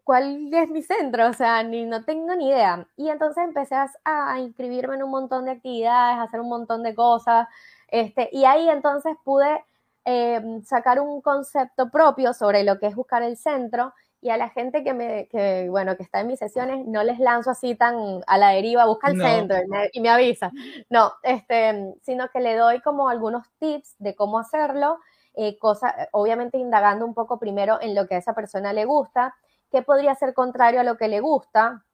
cuál 0.04 0.54
es 0.54 0.70
mi 0.70 0.82
centro, 0.82 1.28
o 1.30 1.34
sea, 1.34 1.64
ni 1.64 1.86
no 1.86 2.04
tengo 2.04 2.36
ni 2.36 2.50
idea. 2.50 2.88
Y 2.96 3.10
entonces 3.10 3.44
empecé 3.44 3.76
a, 4.04 4.40
inscribirme 4.40 4.96
en 4.96 5.04
un 5.04 5.12
montón 5.12 5.46
de 5.46 5.52
actividades, 5.52 6.18
a 6.18 6.24
hacer 6.24 6.40
un 6.40 6.50
montón 6.50 6.84
de 6.84 6.96
cosas, 6.96 7.48
este, 7.88 8.30
y 8.32 8.46
ahí 8.46 8.70
entonces 8.70 9.16
pude 9.24 9.64
em, 10.06 10.64
sacar 10.64 11.00
un 11.00 11.22
concepto 11.22 11.90
propio 11.90 12.34
sobre 12.34 12.64
lo 12.64 12.80
que 12.80 12.88
es 12.88 12.96
buscar 12.96 13.24
el 13.24 13.38
centro 13.38 13.94
y 14.22 14.30
a 14.30 14.38
la 14.38 14.50
gente 14.50 14.84
que 14.84 14.94
me, 14.94 15.28
que, 15.30 15.68
bueno, 15.70 15.98
que 15.98 16.04
está 16.04 16.20
en 16.20 16.28
mis 16.28 16.40
sesiones, 16.40 16.86
no 16.86 17.04
les 17.04 17.20
lanzo 17.20 17.50
así 17.50 17.76
tan 17.76 18.22
a 18.28 18.38
la 18.38 18.50
deriva, 18.50 18.86
busca 18.86 19.10
el 19.10 19.20
centro 19.20 19.58
y 19.92 20.00
me, 20.00 20.10
avisa. 20.10 20.52
No, 20.90 21.14
este, 21.24 21.96
sino 22.04 22.30
que 22.30 22.40
le 22.40 22.56
doy 22.56 22.82
como 22.82 23.10
algunos 23.10 23.48
tips 23.58 23.96
de 23.98 24.16
cómo 24.16 24.38
hacerlo, 24.38 25.00
eh, 25.34 25.58
cosa, 25.58 26.10
obviamente 26.12 26.58
indagando 26.58 27.06
un 27.06 27.16
poco 27.16 27.40
primero 27.40 27.80
en 27.82 27.96
lo 27.96 28.08
que 28.08 28.16
a 28.16 28.20
esa 28.20 28.36
persona 28.36 28.74
le 28.74 28.86
gusta 28.86 29.34
qué 29.72 29.82
podría 29.82 30.14
ser 30.16 30.34
contrario 30.34 30.82
a 30.82 30.84
lo 30.84 30.98
que 30.98 31.08
le 31.08 31.22
gusta, 31.22 31.86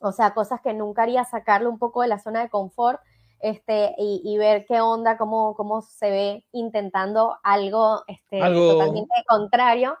o 0.00 0.12
sea, 0.12 0.32
cosas 0.32 0.60
que 0.62 0.72
nunca 0.72 1.02
haría 1.02 1.24
sacarlo 1.24 1.70
un 1.70 1.78
poco 1.78 2.02
de 2.02 2.08
la 2.08 2.18
zona 2.18 2.40
de 2.40 2.48
confort 2.48 3.00
este, 3.40 3.94
y, 3.98 4.36
ver 4.38 4.66
qué 4.66 4.80
onda, 4.80 5.16
cómo, 5.16 5.54
cómo 5.54 5.82
se 5.82 6.10
ve 6.10 6.44
intentando 6.52 7.38
algo, 7.42 8.02
este, 8.06 8.40
totalmente 8.40 9.14
contrario. 9.26 9.96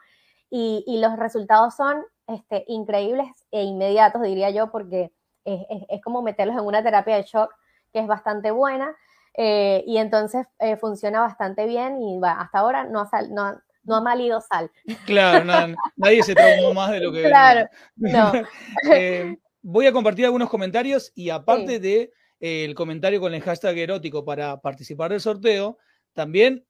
Y, 0.50 0.84
y, 0.86 1.00
los 1.00 1.16
resultados 1.16 1.74
son 1.74 2.04
este, 2.26 2.64
increíbles 2.68 3.28
e 3.50 3.62
inmediatos, 3.62 4.22
diría 4.22 4.50
yo, 4.50 4.70
porque 4.70 5.12
es, 5.44 5.60
es, 5.88 6.02
como 6.02 6.22
meterlos 6.22 6.56
en 6.56 6.64
una 6.64 6.82
terapia 6.82 7.16
de 7.16 7.22
shock 7.22 7.54
que 7.92 8.00
es 8.00 8.06
bastante 8.06 8.50
buena. 8.50 8.94
Eh, 9.34 9.84
y 9.86 9.98
entonces 9.98 10.46
eh, 10.58 10.76
funciona 10.76 11.20
bastante 11.20 11.66
bien 11.66 12.02
y 12.02 12.18
va, 12.18 12.32
hasta 12.32 12.58
ahora 12.58 12.84
no 12.84 13.00
ha, 13.00 13.22
no, 13.30 13.60
no 13.84 13.96
ha 13.96 14.00
malido 14.00 14.40
sal. 14.40 14.70
Claro, 15.06 15.44
nadie 15.96 16.22
se 16.24 16.34
traumó 16.34 16.74
más 16.74 16.90
de 16.90 17.00
lo 17.00 17.12
que... 17.12 17.22
Claro, 17.28 17.68
no. 17.96 18.32
Eh, 18.92 19.38
voy 19.62 19.86
a 19.86 19.92
compartir 19.92 20.24
algunos 20.24 20.50
comentarios 20.50 21.12
y 21.14 21.30
aparte 21.30 21.78
de 21.78 22.12
el 22.40 22.74
comentario 22.74 23.20
con 23.20 23.34
el 23.34 23.42
hashtag 23.42 23.78
erótico 23.78 24.24
para 24.24 24.60
participar 24.60 25.10
del 25.10 25.20
sorteo, 25.20 25.78
también, 26.12 26.64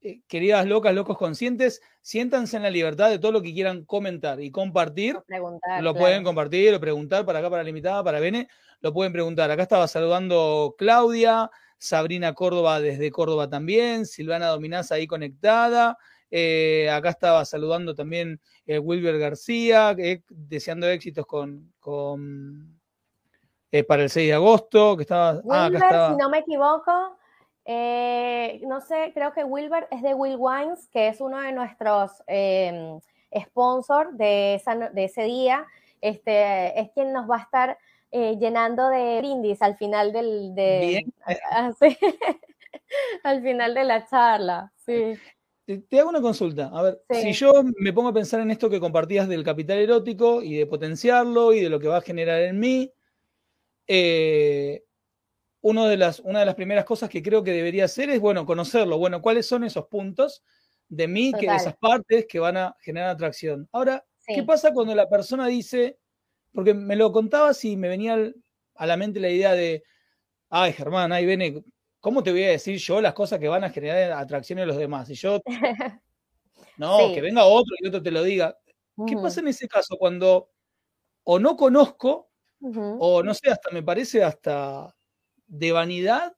eh, 0.00 0.20
queridas 0.28 0.66
locas, 0.66 0.94
locos 0.94 1.16
conscientes, 1.16 1.80
siéntanse 2.02 2.56
en 2.56 2.62
la 2.62 2.70
libertad 2.70 3.10
de 3.10 3.18
todo 3.18 3.32
lo 3.32 3.42
que 3.42 3.54
quieran 3.54 3.84
comentar 3.84 4.40
y 4.40 4.50
compartir. 4.50 5.18
lo 5.80 5.94
pueden 5.94 6.24
compartir 6.24 6.74
o 6.74 6.80
preguntar 6.80 7.24
para 7.24 7.38
acá, 7.38 7.50
para 7.50 7.62
la 7.62 7.68
invitada, 7.68 8.04
para 8.04 8.20
Bene, 8.20 8.48
lo 8.80 8.92
pueden 8.92 9.12
preguntar. 9.12 9.50
Acá 9.50 9.62
estaba 9.62 9.88
saludando 9.88 10.74
Claudia, 10.76 11.50
Sabrina 11.78 12.34
Córdoba 12.34 12.80
desde 12.80 13.10
Córdoba 13.10 13.48
también, 13.48 14.06
Silvana 14.06 14.48
Dominás 14.48 14.92
ahí 14.92 15.06
conectada. 15.06 15.96
Eh, 16.30 16.90
acá 16.90 17.10
estaba 17.10 17.44
saludando 17.44 17.94
también 17.94 18.40
eh, 18.66 18.78
Wilber 18.78 19.18
García, 19.18 19.96
deseando 20.28 20.88
éxitos 20.88 21.26
con, 21.26 21.72
con 21.78 22.80
para 23.82 24.04
el 24.04 24.10
6 24.10 24.28
de 24.28 24.34
agosto, 24.34 24.96
que 24.96 25.02
estaba... 25.02 25.40
Ah, 25.50 25.68
Wilber, 25.68 25.90
si 26.10 26.16
no 26.16 26.28
me 26.28 26.38
equivoco, 26.38 27.16
eh, 27.64 28.60
no 28.66 28.80
sé, 28.80 29.10
creo 29.14 29.32
que 29.32 29.42
Wilber 29.42 29.88
es 29.90 30.02
de 30.02 30.14
Will 30.14 30.36
Wines, 30.38 30.88
que 30.92 31.08
es 31.08 31.20
uno 31.20 31.40
de 31.40 31.52
nuestros 31.52 32.12
eh, 32.26 32.98
sponsors 33.46 34.16
de, 34.16 34.62
de, 34.92 35.04
ese 35.04 35.22
día. 35.24 35.66
Este, 36.00 36.78
es 36.78 36.90
quien 36.90 37.12
nos 37.12 37.28
va 37.28 37.36
a 37.36 37.42
estar 37.42 37.78
eh, 38.10 38.36
llenando 38.38 38.88
de 38.88 39.18
brindis 39.18 39.60
al 39.62 39.76
final 39.76 40.12
del... 40.12 40.54
De, 40.54 41.04
ah, 41.50 41.72
al 43.24 43.42
final 43.42 43.74
de 43.74 43.84
la 43.84 44.06
charla, 44.06 44.72
sí. 44.76 45.14
Te 45.66 45.98
hago 45.98 46.10
una 46.10 46.20
consulta. 46.20 46.70
A 46.74 46.82
ver, 46.82 47.02
si 47.08 47.32
yo 47.32 47.54
me 47.78 47.94
pongo 47.94 48.10
a 48.10 48.12
pensar 48.12 48.40
en 48.40 48.50
esto 48.50 48.68
que 48.68 48.80
compartías 48.80 49.26
del 49.28 49.42
capital 49.42 49.78
erótico 49.78 50.42
y 50.42 50.56
de 50.56 50.66
potenciarlo 50.66 51.54
y 51.54 51.60
de 51.60 51.70
lo 51.70 51.80
que 51.80 51.88
va 51.88 51.96
a 51.96 52.02
generar 52.02 52.42
en 52.42 52.60
mí, 52.60 52.92
eh, 53.86 54.84
de 55.62 55.96
las, 55.96 56.20
una 56.20 56.40
de 56.40 56.46
las 56.46 56.54
primeras 56.54 56.84
cosas 56.84 57.08
que 57.08 57.22
creo 57.22 57.42
que 57.42 57.52
debería 57.52 57.86
hacer 57.86 58.10
es, 58.10 58.20
bueno, 58.20 58.44
conocerlo. 58.44 58.98
Bueno, 58.98 59.22
¿cuáles 59.22 59.46
son 59.46 59.64
esos 59.64 59.86
puntos 59.86 60.42
de 60.88 61.08
mí, 61.08 61.32
que, 61.32 61.46
esas 61.46 61.76
partes 61.76 62.26
que 62.28 62.38
van 62.38 62.56
a 62.56 62.76
generar 62.80 63.10
atracción? 63.10 63.68
Ahora, 63.72 64.04
¿qué 64.26 64.42
pasa 64.42 64.72
cuando 64.72 64.94
la 64.94 65.08
persona 65.08 65.46
dice, 65.46 65.98
porque 66.52 66.74
me 66.74 66.96
lo 66.96 67.12
contabas 67.12 67.64
y 67.64 67.76
me 67.76 67.88
venía 67.88 68.32
a 68.74 68.86
la 68.86 68.96
mente 68.96 69.20
la 69.20 69.30
idea 69.30 69.52
de, 69.52 69.82
ay, 70.50 70.72
Germán, 70.72 71.12
ahí 71.12 71.24
viene, 71.24 71.64
¿cómo 72.00 72.22
te 72.22 72.30
voy 72.30 72.44
a 72.44 72.50
decir 72.50 72.76
yo 72.78 73.00
las 73.00 73.14
cosas 73.14 73.38
que 73.38 73.48
van 73.48 73.64
a 73.64 73.70
generar 73.70 74.12
atracción 74.12 74.58
en 74.58 74.68
los 74.68 74.76
demás? 74.76 75.08
Y 75.08 75.14
yo, 75.14 75.40
no, 76.76 77.12
que 77.14 77.22
venga 77.22 77.44
otro 77.44 77.74
y 77.80 77.88
otro 77.88 78.02
te 78.02 78.10
lo 78.10 78.22
diga. 78.22 78.56
¿Qué 79.06 79.16
pasa 79.16 79.40
en 79.40 79.48
ese 79.48 79.66
caso 79.66 79.96
cuando 79.98 80.50
o 81.24 81.38
no 81.38 81.56
conozco 81.56 82.30
o 82.98 83.22
no 83.22 83.34
sé, 83.34 83.50
hasta 83.50 83.70
me 83.70 83.82
parece 83.82 84.22
hasta 84.22 84.94
de 85.46 85.72
vanidad 85.72 86.34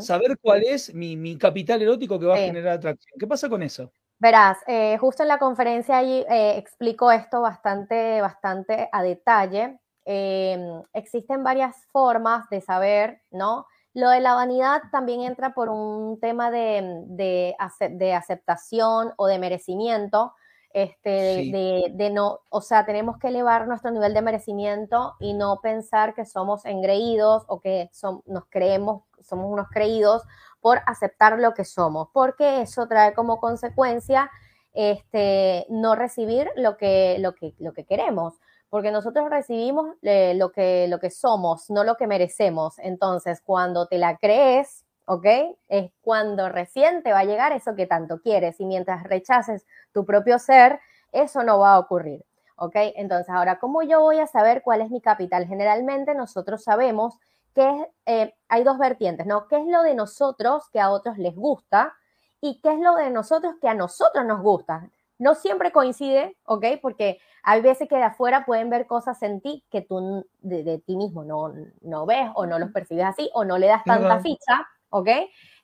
saber 0.00 0.38
cuál 0.40 0.62
es 0.64 0.94
mi, 0.94 1.36
capital 1.36 1.82
erótico 1.82 2.18
que 2.18 2.26
va 2.26 2.34
a 2.34 2.38
generar 2.38 2.74
atracción. 2.74 3.18
¿Qué 3.18 3.26
pasa 3.26 3.48
con 3.48 3.62
eso? 3.62 3.92
Verás, 4.18 4.58
eh, 4.66 4.98
justo 4.98 5.22
en 5.22 5.28
la 5.28 5.38
conferencia 5.38 5.98
allí 5.98 6.24
eh, 6.28 6.56
explico 6.56 7.10
esto 7.10 7.40
bastante, 7.40 8.20
bastante 8.20 8.88
a 8.92 9.02
detalle. 9.02 9.78
Em, 10.04 10.82
existen 10.92 11.42
varias 11.42 11.76
formas 11.90 12.48
de 12.50 12.60
saber, 12.60 13.22
¿no? 13.30 13.66
Lo 13.94 14.10
de 14.10 14.20
la 14.20 14.34
vanidad 14.34 14.82
también 14.92 15.22
entra 15.22 15.52
por 15.54 15.68
un 15.68 16.18
tema 16.20 16.50
de, 16.50 17.04
de 17.06 18.14
aceptación 18.14 19.12
o 19.16 19.26
de 19.26 19.38
merecimiento 19.38 20.34
este, 20.72 21.90
de, 21.92 22.10
no, 22.10 22.40
o 22.48 22.60
sea, 22.60 22.86
tenemos 22.86 23.18
que 23.18 23.28
elevar 23.28 23.66
nuestro 23.66 23.90
nivel 23.90 24.14
de 24.14 24.22
merecimiento 24.22 25.14
y 25.18 25.34
no 25.34 25.60
pensar 25.60 26.14
que 26.14 26.24
somos 26.24 26.64
engreídos 26.64 27.44
o 27.48 27.60
que 27.60 27.90
nos 28.26 28.44
creemos, 28.48 29.02
somos 29.20 29.50
unos 29.50 29.68
creídos 29.68 30.22
por 30.60 30.80
aceptar 30.86 31.38
lo 31.38 31.54
que 31.54 31.64
somos, 31.64 32.08
porque 32.12 32.62
eso 32.62 32.86
trae 32.86 33.14
como 33.14 33.40
consecuencia 33.40 34.30
este, 34.72 35.66
no 35.68 35.96
recibir 35.96 36.48
lo 36.56 36.76
que, 36.76 37.16
lo 37.18 37.34
que, 37.34 37.54
lo 37.58 37.72
que 37.72 37.84
queremos, 37.84 38.34
porque 38.68 38.92
nosotros 38.92 39.28
recibimos 39.28 39.96
eh, 40.02 40.34
lo, 40.36 40.52
que, 40.52 40.86
lo 40.88 41.00
que 41.00 41.10
somos, 41.10 41.68
no 41.70 41.82
lo 41.82 41.96
que 41.96 42.06
merecemos. 42.06 42.78
Entonces, 42.78 43.42
cuando 43.44 43.86
te 43.86 43.98
la 43.98 44.16
crees, 44.18 44.84
¿ok? 45.10 45.26
Es 45.68 45.90
cuando 46.02 46.48
recién 46.48 47.02
te 47.02 47.12
va 47.12 47.20
a 47.20 47.24
llegar 47.24 47.50
eso 47.50 47.74
que 47.74 47.88
tanto 47.88 48.20
quieres 48.20 48.60
y 48.60 48.64
mientras 48.64 49.02
rechaces 49.02 49.66
tu 49.92 50.06
propio 50.06 50.38
ser, 50.38 50.78
eso 51.10 51.42
no 51.42 51.58
va 51.58 51.74
a 51.74 51.78
ocurrir, 51.80 52.24
¿ok? 52.54 52.76
Entonces, 52.94 53.28
ahora, 53.28 53.58
¿cómo 53.58 53.82
yo 53.82 54.00
voy 54.00 54.20
a 54.20 54.28
saber 54.28 54.62
cuál 54.62 54.82
es 54.82 54.90
mi 54.90 55.00
capital? 55.00 55.48
Generalmente 55.48 56.14
nosotros 56.14 56.62
sabemos 56.62 57.18
que 57.56 57.88
eh, 58.06 58.32
hay 58.48 58.62
dos 58.62 58.78
vertientes, 58.78 59.26
¿no? 59.26 59.48
¿Qué 59.48 59.56
es 59.56 59.66
lo 59.66 59.82
de 59.82 59.96
nosotros 59.96 60.70
que 60.72 60.78
a 60.78 60.90
otros 60.90 61.18
les 61.18 61.34
gusta 61.34 61.92
y 62.40 62.60
qué 62.60 62.74
es 62.74 62.78
lo 62.78 62.94
de 62.94 63.10
nosotros 63.10 63.56
que 63.60 63.66
a 63.66 63.74
nosotros 63.74 64.24
nos 64.24 64.40
gusta? 64.40 64.90
No 65.18 65.34
siempre 65.34 65.72
coincide, 65.72 66.36
¿ok? 66.44 66.66
Porque 66.80 67.18
hay 67.42 67.62
veces 67.62 67.88
que 67.88 67.96
de 67.96 68.04
afuera 68.04 68.46
pueden 68.46 68.70
ver 68.70 68.86
cosas 68.86 69.20
en 69.24 69.40
ti 69.40 69.64
que 69.72 69.80
tú 69.80 70.24
de, 70.38 70.78
ti 70.86 70.94
mismo 70.94 71.24
no, 71.24 71.52
no 71.80 72.06
ves 72.06 72.30
o 72.36 72.46
no 72.46 72.60
los 72.60 72.70
percibes 72.70 73.06
así 73.06 73.28
o 73.34 73.44
no 73.44 73.58
le 73.58 73.66
das 73.66 73.82
tanta 73.82 74.20
ficha, 74.20 74.68
¿ok? 74.90 75.08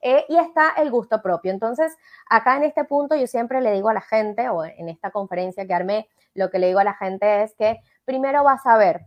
Eh, 0.02 0.24
y 0.28 0.36
está 0.36 0.70
el 0.76 0.90
gusto 0.90 1.20
propio. 1.22 1.52
Entonces, 1.52 1.96
acá 2.28 2.56
en 2.56 2.64
este 2.64 2.84
punto 2.84 3.16
yo 3.16 3.26
siempre 3.26 3.60
le 3.60 3.72
digo 3.72 3.88
a 3.88 3.94
la 3.94 4.00
gente, 4.00 4.48
o 4.48 4.64
en 4.64 4.88
esta 4.88 5.10
conferencia 5.10 5.66
que 5.66 5.74
armé, 5.74 6.08
lo 6.34 6.50
que 6.50 6.58
le 6.58 6.68
digo 6.68 6.80
a 6.80 6.84
la 6.84 6.94
gente 6.94 7.42
es 7.42 7.54
que 7.54 7.80
primero 8.04 8.44
vas 8.44 8.64
a 8.66 8.76
ver 8.76 9.06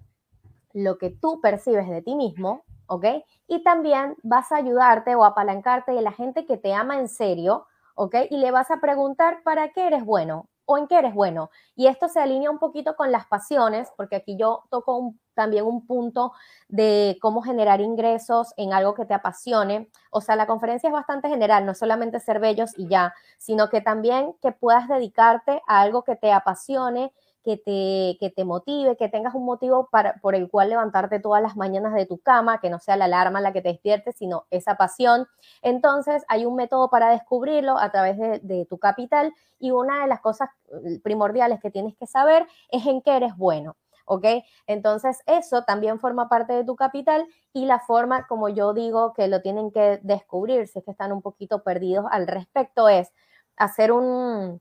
lo 0.73 0.97
que 0.97 1.10
tú 1.10 1.39
percibes 1.41 1.88
de 1.89 2.01
ti 2.01 2.15
mismo, 2.15 2.63
¿ok? 2.88 3.05
Y 3.47 3.63
también 3.63 4.15
vas 4.23 4.51
a 4.51 4.58
ayudarte 4.58 5.15
o 5.15 5.23
apalancarte 5.23 5.91
de 5.91 6.01
la 6.01 6.12
gente 6.12 6.45
que 6.45 6.58
te 6.58 6.73
ama 6.73 6.97
en 6.97 7.08
serio, 7.08 7.65
¿ok? 7.95 8.15
Y 8.29 8.38
le 8.38 8.51
vas 8.51 8.71
a 8.71 8.79
preguntar 8.79 9.41
para 9.43 9.69
qué 9.69 9.88
eres 9.88 10.03
bueno 10.03 10.49
o 10.65 10.77
en 10.77 10.88
qué 10.88 10.99
eres 10.99 11.13
bueno. 11.13 11.49
Y 11.75 11.88
esto 11.88 12.08
se 12.08 12.19
alinea 12.19 12.51
un 12.51 12.60
poquito 12.60 12.95
con 12.95 13.12
las 13.12 13.25
pasiones, 13.25 13.91
porque 13.97 14.17
aquí 14.17 14.38
yo 14.38 14.63
toco 14.69 15.15
también 15.39 15.63
un 15.63 15.88
punto 15.88 16.34
de 16.67 17.17
cómo 17.21 17.41
generar 17.41 17.80
ingresos 17.80 18.54
en 18.58 18.73
algo 18.73 18.93
que 18.93 19.06
te 19.06 19.13
apasione. 19.13 19.89
O 20.12 20.19
sea, 20.19 20.36
la 20.36 20.47
conferencia 20.47 20.89
es 20.89 20.93
bastante 20.93 21.30
general, 21.30 21.65
no 21.65 21.73
solamente 21.73 22.19
ser 22.19 22.41
bellos 22.41 22.78
y 22.78 22.89
ya, 22.89 23.13
sino 23.38 23.69
que 23.69 23.80
también 23.80 24.34
que 24.41 24.52
puedas 24.52 24.89
dedicarte 24.89 25.62
a 25.65 25.80
algo 25.80 26.04
que 26.04 26.17
te 26.17 26.34
apasione 26.34 27.13
que 27.41 27.56
te, 27.56 28.17
que 28.19 28.30
te 28.30 28.43
motive, 28.43 28.97
que 28.97 29.08
tengas 29.08 29.34
un 29.34 29.45
motivo 29.45 29.88
para, 29.89 30.15
por 30.15 30.36
el 30.36 30.49
cual 30.49 30.69
levantarte 30.69 31.21
todas 31.21 31.41
las 31.41 31.56
mañanas 31.56 31.93
de 31.93 32.06
tu 32.06 32.17
cama, 32.19 32.60
que 32.60 32.69
no 32.69 32.80
sea 32.80 32.97
la 32.97 33.06
alarma 33.06 33.39
la 33.39 33.54
que 33.54 33.62
te 33.62 33.69
despierte, 33.69 34.12
sino 34.12 34.45
esa 34.52 34.75
pasión. 34.75 35.25
Entonces, 35.62 36.25
hay 36.28 36.45
un 36.45 36.56
método 36.56 36.89
para 36.89 37.10
descubrirlo 37.12 37.78
a 37.78 37.91
través 37.91 38.17
de, 38.17 38.39
de 38.39 38.65
tu 38.65 38.78
capital 38.78 39.34
y 39.58 39.71
una 39.71 40.02
de 40.02 40.08
las 40.08 40.19
cosas 40.19 40.49
eh, 40.71 40.99
primordiales 41.02 41.60
que 41.62 41.71
tienes 41.71 41.95
que 41.95 42.08
saber 42.08 42.45
es 42.69 42.86
en 42.86 43.02
qué 43.02 43.15
eres 43.15 43.36
bueno. 43.38 43.78
¿Ok? 44.10 44.26
Entonces, 44.65 45.22
eso 45.28 45.63
también 45.63 46.00
forma 46.00 46.28
parte 46.28 46.54
de 46.54 46.63
tu 46.65 46.76
capital 46.76 47.28
y 47.54 47.65
la 47.65 47.80
forma, 47.80 48.26
como 48.28 48.50
yo 48.50 48.74
digo, 48.74 49.13
que 49.13 49.28
lo 49.28 49.41
tienen 49.41 49.72
que 49.72 50.00
descubrir, 50.02 50.67
si 50.67 50.80
es 50.80 50.86
que 50.86 50.91
están 50.91 51.12
un 51.12 51.22
poquito 51.22 51.62
perdidos 51.63 52.06
al 52.12 52.28
respecto, 52.28 52.89
es 52.89 53.13
hacer 53.56 53.91
un, 53.91 54.60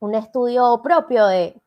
un 0.00 0.14
estudio 0.14 0.80
propio 0.82 1.26
de 1.26 1.60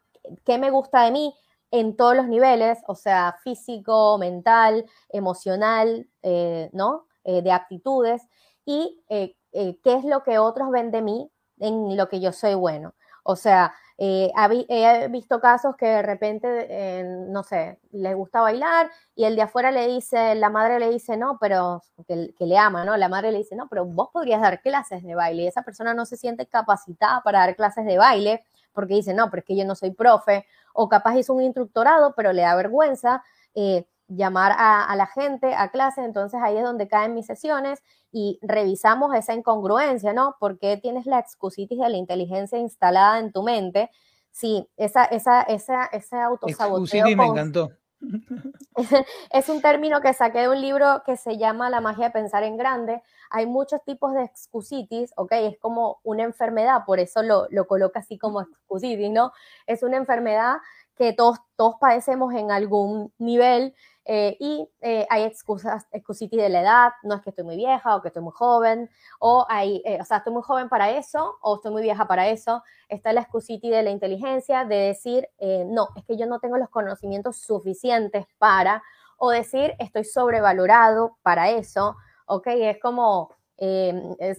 qué 0.44 0.58
me 0.58 0.72
gusta 0.72 1.04
de 1.04 1.12
mí 1.12 1.34
en 1.72 1.96
todos 1.96 2.17
los 2.17 2.28
niveles, 2.28 2.80
o 2.88 2.96
sea, 2.96 3.38
físico, 3.44 4.17
mental, 4.17 4.86
emocional, 5.08 6.10
eh, 6.24 6.70
¿no? 6.74 7.08
Eh, 7.24 7.41
de 7.41 7.52
aptitudes 7.54 8.28
y 8.65 9.04
eh, 9.08 9.36
qué 9.54 9.94
es 9.94 10.04
lo 10.04 10.24
que 10.24 10.38
otros 10.38 10.70
ven 10.70 10.91
de 10.91 11.02
mí 11.02 11.32
en 11.60 11.96
lo 11.96 12.10
que 12.10 12.20
yo 12.20 12.34
soy 12.34 12.56
bueno. 12.56 12.94
O 13.24 13.38
sea, 13.38 13.74
he 14.04 15.08
visto 15.10 15.40
casos 15.40 15.76
que 15.76 15.86
de 15.86 16.02
repente, 16.02 17.04
no 17.30 17.44
sé, 17.44 17.80
le 17.92 18.14
gusta 18.16 18.42
bailar 18.42 18.90
y 19.16 19.26
el 19.26 19.36
de 19.36 19.44
afuera 19.44 19.72
le 19.72 19.88
dice, 19.88 20.36
la 20.36 20.50
madre 20.50 20.80
le 20.80 20.90
dice, 20.90 21.18
no, 21.18 21.38
pero 21.40 21.84
que, 22.08 22.34
que, 22.38 22.46
le 22.46 22.58
ama, 22.58 22.84
¿no? 22.84 22.98
La 22.98 23.10
madre 23.10 23.32
le 23.32 23.40
dice, 23.40 23.56
no, 23.56 23.68
pero 23.70 23.86
vos 23.86 24.10
podrías 24.12 24.42
dar 24.42 24.62
clases 24.62 25.04
de 25.04 25.14
baile 25.14 25.44
y 25.44 25.48
esa 25.48 25.62
persona 25.62 25.94
no 25.94 26.06
se 26.06 26.18
siente 26.18 26.48
capacitada 26.48 27.22
para 27.22 27.40
dar 27.40 27.56
clases 27.56 27.86
de 27.86 27.98
baile 27.98 28.44
porque 28.74 28.96
dice, 28.96 29.14
no, 29.14 29.30
pero 29.30 29.42
es 29.42 29.46
que 29.46 29.56
yo 29.56 29.66
no 29.66 29.76
soy 29.76 29.92
profe, 29.92 30.46
o 30.74 30.90
capaz 30.90 31.18
hizo 31.18 31.34
un 31.34 31.44
instructorado, 31.44 32.14
pero 32.16 32.34
le 32.34 32.44
da 32.44 32.56
vergüenza. 32.56 33.24
Eh, 33.54 33.86
llamar 34.15 34.54
a, 34.58 34.93
la 34.95 35.08
gente 35.08 35.54
a 35.54 35.69
clase, 35.69 36.04
entonces 36.04 36.39
ahí 36.43 36.58
es 36.58 36.63
donde 36.63 36.88
caen 36.88 37.13
mis 37.13 37.26
sesiones 37.26 37.82
y 38.12 38.39
revisamos 38.41 39.15
esa 39.15 39.34
incongruencia, 39.34 40.13
¿no? 40.13 40.36
Porque 40.39 40.78
tienes 40.78 41.06
la 41.06 41.19
excusitis 41.19 41.80
de 41.80 41.89
la 41.89 41.97
inteligencia 41.97 42.58
instalada 42.58 43.19
en 43.19 43.32
tu 43.32 43.43
mente? 43.43 43.89
Sí, 44.32 44.67
esa, 44.78 45.06
esa, 45.06 45.41
esa, 45.43 45.86
ese 45.86 46.17
autosaboteo. 46.17 46.84
Excusitis 46.84 47.17
me 47.17 47.26
encantó. 47.26 47.71
es 49.32 49.50
un 49.50 49.62
término 49.62 50.02
que 50.02 50.13
saqué 50.13 50.39
de 50.39 50.50
un 50.50 50.60
libro 50.60 51.04
que 51.06 51.17
se 51.17 51.38
llama 51.38 51.69
La 51.69 51.82
magia 51.82 52.06
de 52.06 52.12
pensar 52.12 52.43
en 52.43 52.58
grande. 52.58 53.02
Hay 53.30 53.45
muchos 53.45 53.82
tipos 53.84 54.13
de 54.13 54.24
excusitis, 54.24 55.13
¿ok? 55.15 55.32
Es 55.34 55.60
como 55.60 56.00
una 56.04 56.24
enfermedad, 56.24 56.84
por 56.86 57.00
eso 57.00 57.21
lo, 57.21 57.47
lo 57.50 57.67
coloca 57.67 58.00
así 58.00 58.17
como 58.17 58.41
excusitis, 58.41 59.12
¿no? 59.12 59.32
Es 59.67 59.84
una 59.84 59.97
enfermedad 59.97 60.58
que 60.95 61.13
todos, 61.13 61.39
todos 61.56 61.76
padecemos 61.80 62.34
en 62.34 62.52
algún 62.52 63.13
nivel 63.17 63.74
eh, 64.06 64.36
y 64.40 64.68
eh, 64.82 65.06
hay 65.10 65.24
excusas, 65.24 65.88
excusitis 65.92 66.42
de 66.42 66.50
la 66.50 66.62
edad, 66.62 66.92
no 67.04 67.16
es 67.16 67.22
que 67.22 67.30
estoy 67.30 67.46
muy 67.46 67.56
vieja 67.56 67.96
o 67.96 68.02
que 68.02 68.08
estoy 68.08 68.24
muy 68.24 68.34
joven, 68.34 68.90
o 69.20 69.46
hay, 69.48 69.82
eh, 69.86 70.00
o 70.02 70.06
sea, 70.06 70.18
estoy 70.18 70.34
muy 70.34 70.42
joven 70.42 70.70
para 70.70 70.90
eso 70.92 71.38
o 71.42 71.56
estoy 71.56 71.72
muy 71.72 71.84
vieja 71.84 72.08
para 72.08 72.28
eso. 72.28 72.64
Está 72.90 73.14
la 73.14 73.22
excusitis 73.22 73.70
de 73.72 73.84
la 73.84 73.92
inteligencia, 73.92 74.66
de 74.66 74.76
decir, 74.76 75.30
no, 75.68 75.90
es 75.96 76.04
que 76.06 76.18
yo 76.18 76.26
no 76.26 76.40
tengo 76.40 76.58
los 76.58 76.70
conocimientos 76.70 77.38
suficientes 77.38 78.26
para, 78.38 78.84
o 79.18 79.30
decir, 79.30 79.76
estoy 79.80 80.04
sobrevalorado 80.04 81.18
para 81.22 81.52
eso, 81.52 81.96
¿ok? 82.26 82.48
Es 82.48 82.80
como, 82.82 83.30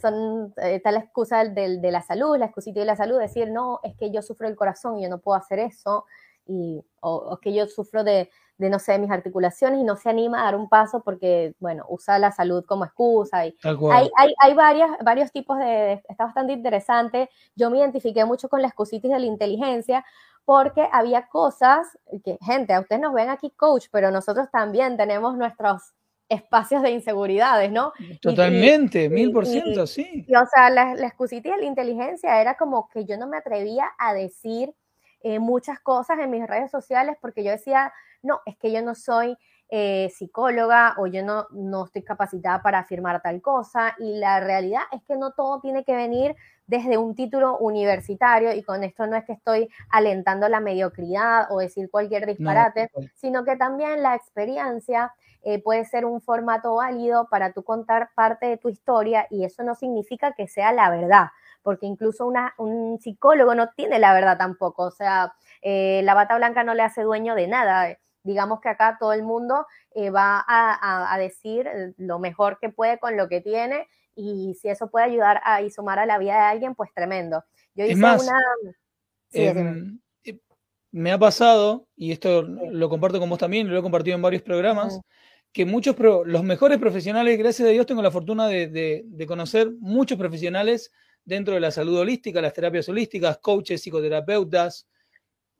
son, 0.01 0.53
está 0.57 0.90
la 0.90 0.98
excusa 0.98 1.44
de, 1.44 1.79
de 1.79 1.90
la 1.92 2.03
salud, 2.03 2.37
la 2.37 2.46
excusitis 2.46 2.81
de 2.81 2.87
la 2.87 2.96
salud, 2.96 3.18
decir, 3.18 3.51
no, 3.51 3.81
es 3.85 3.96
que 3.96 4.11
yo 4.11 4.22
sufro 4.22 4.48
el 4.48 4.57
corazón 4.57 4.98
y 4.98 5.05
yo 5.05 5.09
no 5.09 5.20
puedo 5.20 5.38
hacer 5.38 5.61
eso, 5.61 6.05
y, 6.46 6.85
o, 7.01 7.38
que 7.40 7.53
yo 7.53 7.66
sufro 7.66 8.05
de, 8.05 8.31
de, 8.62 8.70
no 8.70 8.79
sé, 8.79 8.98
mis 8.98 9.11
articulaciones 9.11 9.81
y 9.81 9.85
no 9.85 9.96
se 9.96 10.09
anima 10.09 10.40
a 10.40 10.44
dar 10.44 10.57
un 10.57 10.68
paso 10.68 11.03
porque, 11.03 11.55
bueno, 11.59 11.85
usa 11.88 12.18
la 12.18 12.33
salud 12.33 12.64
como 12.64 12.85
excusa. 12.85 13.44
Y 13.46 13.57
hay, 13.64 14.11
hay, 14.16 14.35
hay 14.38 14.55
varias, 14.55 14.90
varios 15.05 15.31
tipos 15.33 15.59
de, 15.59 16.03
está 16.09 16.25
bastante 16.25 16.55
interesante. 16.55 17.29
Yo 17.55 17.68
me 17.68 17.79
identifiqué 17.79 18.25
mucho 18.25 18.48
con 18.48 18.62
la 18.62 18.68
excusitis 18.68 19.11
de 19.11 19.18
la 19.18 19.27
inteligencia 19.27 20.05
porque 20.44 20.88
había 20.92 21.29
cosas 21.29 21.87
que, 22.25 22.38
gente, 22.40 22.72
a 22.72 22.81
ustedes 22.81 23.03
nos 23.03 23.12
ven 23.12 23.29
aquí 23.29 23.51
coach, 23.51 23.87
pero 23.90 24.11
nosotros 24.11 24.48
también 24.51 24.96
tenemos 24.96 25.37
nuestros 25.37 25.92
espacios 26.29 26.83
de 26.83 26.92
inseguridades, 26.92 27.70
¿no? 27.70 27.92
Totalmente, 28.22 29.11
mil 29.11 29.33
por 29.33 29.44
ciento, 29.44 29.87
sí. 29.87 30.25
Y, 30.27 30.35
o 30.35 30.46
sea, 30.46 30.70
la, 30.70 30.94
la 30.94 31.07
excusitis 31.07 31.53
de 31.53 31.59
la 31.59 31.66
inteligencia 31.66 32.40
era 32.40 32.57
como 32.57 32.88
que 32.88 33.05
yo 33.05 33.18
no 33.18 33.27
me 33.27 33.37
atrevía 33.37 33.90
a 33.98 34.14
decir 34.14 34.72
eh, 35.25 35.38
muchas 35.38 35.79
cosas 35.79 36.18
en 36.18 36.31
mis 36.31 36.44
redes 36.44 36.70
sociales 36.70 37.16
porque 37.20 37.44
yo 37.44 37.53
decía, 37.53 37.92
no, 38.22 38.40
es 38.46 38.56
que 38.56 38.72
yo 38.72 38.82
no 38.82 38.94
soy 38.94 39.37
eh, 39.74 40.11
psicóloga 40.14 40.96
o 40.98 41.06
yo 41.06 41.24
no, 41.24 41.46
no 41.50 41.87
estoy 41.87 42.02
capacitada 42.02 42.61
para 42.61 42.80
afirmar 42.80 43.22
tal 43.22 43.40
cosa 43.40 43.94
y 43.98 44.18
la 44.18 44.38
realidad 44.38 44.82
es 44.92 45.02
que 45.04 45.16
no 45.16 45.32
todo 45.32 45.61
tiene 45.61 45.82
que 45.82 45.96
venir 45.96 46.37
desde 46.66 46.98
un 46.98 47.14
título 47.14 47.56
universitario 47.56 48.52
y 48.52 48.62
con 48.62 48.85
esto 48.85 49.06
no 49.06 49.16
es 49.16 49.24
que 49.24 49.32
estoy 49.32 49.70
alentando 49.88 50.46
la 50.50 50.61
mediocridad 50.61 51.46
o 51.50 51.58
decir 51.58 51.90
cualquier 51.90 52.26
disparate, 52.26 52.90
sino 53.14 53.44
que 53.44 53.56
también 53.56 54.02
la 54.02 54.14
experiencia 54.14 55.14
eh, 55.40 55.62
puede 55.62 55.87
ser 55.87 56.04
un 56.04 56.20
formato 56.20 56.74
válido 56.74 57.26
para 57.30 57.54
tú 57.54 57.64
contar 57.64 58.11
parte 58.14 58.46
de 58.46 58.58
tu 58.58 58.68
historia 58.68 59.26
y 59.30 59.44
eso 59.44 59.62
no 59.62 59.74
significa 59.74 60.35
que 60.35 60.48
sea 60.48 60.72
la 60.72 60.90
verdad 60.90 61.28
porque 61.62 61.87
incluso 61.87 62.26
una, 62.26 62.54
un 62.58 62.98
psicólogo 63.00 63.54
no 63.54 63.70
tiene 63.70 63.98
la 63.98 64.12
verdad 64.12 64.37
tampoco, 64.37 64.82
o 64.82 64.90
sea, 64.90 65.32
eh, 65.62 66.02
la 66.04 66.12
bata 66.12 66.37
blanca 66.37 66.64
no 66.64 66.74
le 66.74 66.82
hace 66.82 67.02
dueño 67.02 67.35
de 67.35 67.46
nada. 67.46 67.96
Digamos 68.24 68.61
que 68.61 68.68
acá 68.68 68.96
todo 68.98 69.12
el 69.12 69.22
mundo 69.22 69.66
eh, 69.94 70.11
va 70.11 70.44
a, 70.46 71.16
decir 71.18 71.68
lo 71.96 72.18
mejor 72.18 72.58
que 72.61 72.68
puede 72.68 72.98
con 72.98 73.16
lo 73.16 73.28
que 73.28 73.40
tiene 73.40 73.88
y 74.14 74.54
si 74.61 74.68
eso 74.68 74.88
puede 74.88 75.06
ayudar 75.06 75.40
a 75.44 75.62
y 75.62 75.70
sumar 75.70 75.98
a 75.98 76.06
la 76.06 76.18
vida 76.18 76.35
de 76.35 76.40
alguien, 76.40 76.74
pues 76.74 76.90
tremendo. 76.94 77.44
Yo 77.74 77.85
hice 77.85 77.94
una... 77.96 78.38
Em, 79.32 79.98
eh, 80.24 80.38
me 80.90 81.11
ha 81.11 81.18
pasado, 81.18 81.88
y 81.96 82.12
esto 82.12 82.42
lo 82.42 82.88
comparto 82.88 83.18
con 83.18 83.30
vos 83.30 83.38
también, 83.38 83.70
lo 83.70 83.78
he 83.78 83.82
compartido 83.82 84.14
en 84.14 84.22
varios 84.22 84.42
programas, 84.42 85.00
que 85.52 85.64
muchos, 85.64 85.96
los 85.98 86.44
mejores 86.44 86.78
profesionales, 86.78 87.38
gracias 87.38 87.68
a 87.68 87.72
Dios 87.72 87.87
tengo 87.87 88.02
la 88.02 88.11
fortuna 88.11 88.46
de, 88.46 89.02
de 89.04 89.26
conocer 89.26 89.70
muchos 89.80 90.18
profesionales 90.18 90.92
dentro 91.24 91.54
de 91.54 91.61
la 91.61 91.70
salud 91.70 91.98
holística, 91.98 92.40
las 92.40 92.52
terapias 92.52 92.88
holísticas, 92.88 93.38
coaches, 93.38 93.80
psicoterapeutas, 93.80 94.87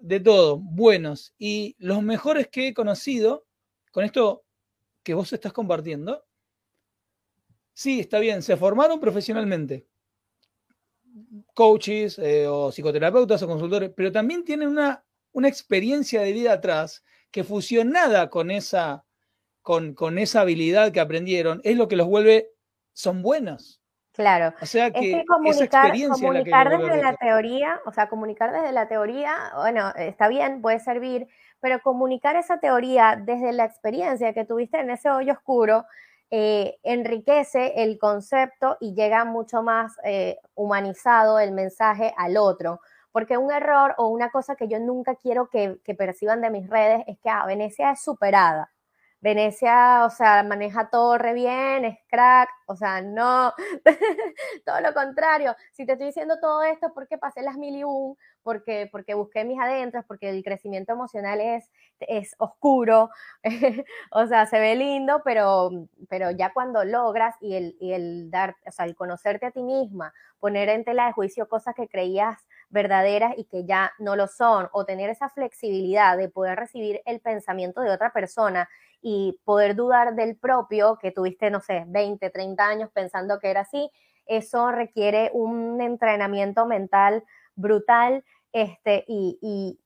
de 0.03 0.19
todo, 0.21 0.59
buenos. 0.59 1.33
Y 1.39 1.77
los 1.79 2.03
mejores 2.03 2.49
que 2.49 2.69
he 2.69 2.75
conocido, 2.75 3.47
con 3.93 4.05
esto 4.05 4.45
que 5.03 5.15
vos 5.15 5.33
estás 5.33 5.53
compartiendo, 5.53 6.25
sí, 7.73 8.01
está 8.01 8.19
bien, 8.19 8.43
se 8.43 8.57
formaron 8.57 9.01
profesionalmente, 9.01 9.87
coaches 11.55 12.19
eh, 12.19 12.47
o 12.49 12.73
psicoterapeutas 12.73 13.43
o 13.43 13.47
consultores, 13.47 13.91
pero 13.95 14.11
también 14.11 14.45
tienen 14.45 14.69
una, 14.69 15.05
una 15.33 15.49
experiencia 15.49 16.21
de 16.23 16.33
vida 16.33 16.53
atrás 16.53 17.05
que 17.31 17.45
fusionada 17.45 18.29
con 18.29 18.51
esa, 18.51 19.05
con, 19.63 19.95
con 19.95 20.19
esa 20.19 20.41
habilidad 20.41 20.93
que 20.93 21.01
aprendieron, 21.01 21.61
es 21.65 21.77
lo 21.77 21.87
que 21.87 21.97
los 21.97 22.09
vuelve, 22.09 22.51
son 22.93 23.23
buenos. 23.23 23.82
Claro. 24.13 24.55
O 24.61 24.67
sea 24.67 24.91
que, 24.91 25.21
es 25.21 25.27
comunicar, 25.27 25.93
comunicar 26.11 26.69
desde 26.69 27.03
la 27.03 27.17
teoría, 27.17 27.81
o 27.87 27.93
sea, 27.93 28.09
comunicar 28.09 28.53
desde 28.53 28.73
la 28.73 28.87
teoría, 28.87 29.35
bueno, 29.57 29.91
está 29.97 30.29
bien, 30.29 30.61
puede 30.61 30.81
servir, 30.81 31.29
pero 31.61 31.81
comunicar 31.81 32.37
esa 32.37 32.61
teoría 32.61 33.17
desde 33.19 33.53
la 33.53 33.65
experiencia 33.65 34.35
que 34.35 34.45
tuviste 34.45 34.79
en 34.81 34.91
ese 34.91 35.09
hoyo 35.09 35.33
oscuro 35.33 35.87
eh, 36.35 36.79
enriquece 36.83 37.83
el 37.83 37.99
concepto 37.99 38.79
y 38.81 38.95
llega 38.95 39.25
mucho 39.25 39.63
más 39.63 39.93
eh, 40.03 40.39
humanizado 40.55 41.39
el 41.39 41.53
mensaje 41.53 42.15
al 42.17 42.37
otro. 42.37 42.81
Porque 43.13 43.37
un 43.37 43.53
error 43.53 43.95
o 43.99 44.09
una 44.09 44.31
cosa 44.31 44.57
que 44.57 44.67
yo 44.67 44.79
nunca 44.79 45.15
quiero 45.15 45.49
que, 45.51 45.79
que 45.85 45.95
perciban 45.95 46.41
de 46.41 46.51
mis 46.51 46.69
redes 46.69 47.05
es 47.07 47.19
que 47.19 47.29
ah, 47.29 47.45
Venecia 47.47 47.93
es 47.93 48.03
superada. 48.03 48.72
Venecia, 49.23 50.05
o 50.05 50.11
sea, 50.11 50.43
maneja 50.43 50.91
todo 50.91 51.17
re 51.17 51.33
bien, 51.33 51.85
es 51.85 51.97
crack, 52.09 52.51
o 52.67 52.77
sea, 52.77 53.01
no, 53.01 53.53
todo 54.67 54.81
lo 54.81 54.93
contrario. 54.93 55.55
Si 55.71 55.87
te 55.87 55.93
estoy 55.93 56.09
diciendo 56.09 56.39
todo 56.41 56.65
esto 56.65 56.89
es 56.89 56.93
porque 56.93 57.19
pasé 57.19 57.43
las 57.43 57.57
mil 57.57 57.77
y 57.77 57.85
un, 57.85 58.17
porque, 58.43 58.89
porque 58.91 59.15
busqué 59.15 59.45
mis 59.45 59.59
adentros, 59.61 60.05
porque 60.07 60.31
el 60.31 60.43
crecimiento 60.43 60.93
emocional 60.93 61.41
es, 61.41 61.71
es 62.01 62.35
oscuro, 62.39 63.11
o 64.11 64.27
sea, 64.27 64.47
se 64.47 64.59
ve 64.59 64.75
lindo, 64.75 65.23
pero, 65.25 65.71
pero 66.09 66.31
ya 66.31 66.53
cuando 66.53 66.85
logras 66.85 67.35
y 67.41 67.55
el, 67.55 67.77
y 67.81 67.93
el 67.93 68.31
dar, 68.31 68.57
o 68.67 68.71
sea, 68.71 68.87
el 68.87 68.95
conocerte 68.95 69.47
a 69.47 69.51
ti 69.51 69.63
misma, 69.63 70.13
poner 70.41 70.69
en 70.69 70.85
tela 70.85 71.07
de 71.07 71.13
juicio 71.13 71.49
cosas 71.49 71.75
que 71.75 71.89
creías 71.89 72.39
verdaderas 72.69 73.35
y 73.37 73.45
que 73.45 73.65
ya 73.65 73.93
no 73.99 74.17
lo 74.17 74.27
son, 74.27 74.69
o 74.73 74.85
tener 74.85 75.11
esa 75.11 75.29
flexibilidad 75.29 76.17
de 76.17 76.29
poder 76.29 76.59
recibir 76.59 77.01
el 77.05 77.21
pensamiento 77.21 77.81
de 77.81 77.91
otra 77.91 78.13
persona 78.13 78.69
y 79.01 79.39
poder 79.45 79.75
dudar 79.75 80.15
del 80.15 80.37
propio, 80.37 80.99
que 81.01 81.11
tuviste, 81.11 81.51
no 81.51 81.61
sé, 81.61 81.85
20, 81.89 82.31
30 82.31 82.67
años 82.67 82.91
pensando 82.93 83.39
que 83.39 83.51
era 83.51 83.63
así, 83.63 83.91
eso 84.27 84.71
requiere 84.71 85.31
un 85.35 85.81
entrenamiento 85.81 86.67
mental 86.67 87.25
brutal 87.55 88.25
este, 88.53 89.05
y, 89.09 89.79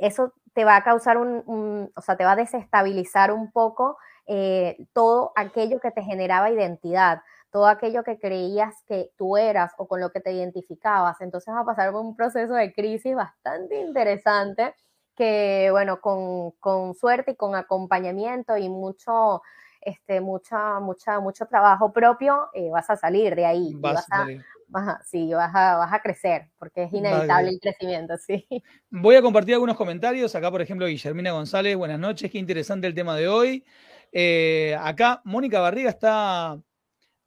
eso 0.00 0.32
te 0.54 0.64
va 0.64 0.76
a 0.76 0.84
causar 0.84 1.18
un, 1.18 1.92
o 1.94 2.00
sea, 2.00 2.16
te 2.16 2.24
va 2.24 2.32
a 2.32 2.36
desestabilizar 2.36 3.32
un 3.32 3.52
poco 3.52 3.98
eh, 4.26 4.76
todo 4.92 5.32
aquello 5.36 5.78
que 5.80 5.90
te 5.90 6.02
generaba 6.02 6.50
identidad, 6.50 7.22
todo 7.50 7.66
aquello 7.66 8.02
que 8.02 8.18
creías 8.18 8.74
que 8.86 9.10
tú 9.16 9.36
eras 9.36 9.72
o 9.78 9.86
con 9.86 10.00
lo 10.00 10.10
que 10.10 10.20
te 10.20 10.32
identificabas. 10.32 11.20
Entonces 11.20 11.54
va 11.54 11.60
a 11.60 11.64
pasar 11.64 11.92
por 11.92 12.02
un 12.02 12.16
proceso 12.16 12.54
de 12.54 12.72
crisis 12.72 13.14
bastante 13.14 13.80
interesante 13.80 14.74
que, 15.14 15.68
bueno, 15.70 16.00
con, 16.00 16.52
con 16.52 16.94
suerte 16.94 17.32
y 17.32 17.36
con 17.36 17.54
acompañamiento 17.54 18.56
y 18.56 18.68
mucho, 18.68 19.42
este, 19.80 20.20
mucha, 20.20 20.78
mucha, 20.80 21.20
mucho 21.20 21.46
trabajo 21.46 21.92
propio, 21.92 22.48
eh, 22.52 22.70
vas 22.70 22.88
a 22.90 22.96
salir 22.96 23.34
de 23.34 23.46
ahí. 23.46 23.74
Vas, 23.76 24.06
a, 24.10 24.26
vas, 24.68 25.08
sí, 25.08 25.32
vas 25.32 25.54
a, 25.54 25.76
vas 25.76 25.92
a 25.92 26.00
crecer, 26.00 26.48
porque 26.58 26.84
es 26.84 26.92
inevitable 26.92 27.50
el 27.50 27.60
crecimiento, 27.60 28.16
sí. 28.16 28.46
Voy 28.90 29.16
a 29.16 29.22
compartir 29.22 29.54
algunos 29.54 29.76
comentarios. 29.76 30.34
Acá, 30.34 30.50
por 30.50 30.62
ejemplo, 30.62 30.86
Guillermina 30.86 31.32
González, 31.32 31.76
buenas 31.76 31.98
noches, 31.98 32.30
qué 32.30 32.38
interesante 32.38 32.86
el 32.86 32.94
tema 32.94 33.16
de 33.16 33.28
hoy. 33.28 33.64
Eh, 34.12 34.76
acá, 34.80 35.20
Mónica 35.24 35.60
Barriga 35.60 35.90
está 35.90 36.60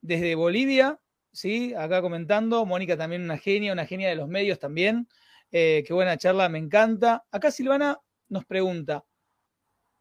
desde 0.02 0.36
Bolivia, 0.36 1.00
¿sí? 1.32 1.74
Acá 1.76 2.02
comentando. 2.02 2.66
Mónica 2.66 2.98
también 2.98 3.24
una 3.24 3.38
genia, 3.38 3.74
una 3.74 3.86
genia 3.86 4.10
de 4.10 4.16
los 4.16 4.28
medios 4.28 4.60
también. 4.60 5.08
Eh, 5.52 5.84
qué 5.86 5.94
buena 5.94 6.18
charla, 6.18 6.50
me 6.50 6.60
encanta. 6.60 7.26
Acá 7.32 7.52
Silvana 7.52 8.00
nos 8.30 8.46
pregunta, 8.46 9.04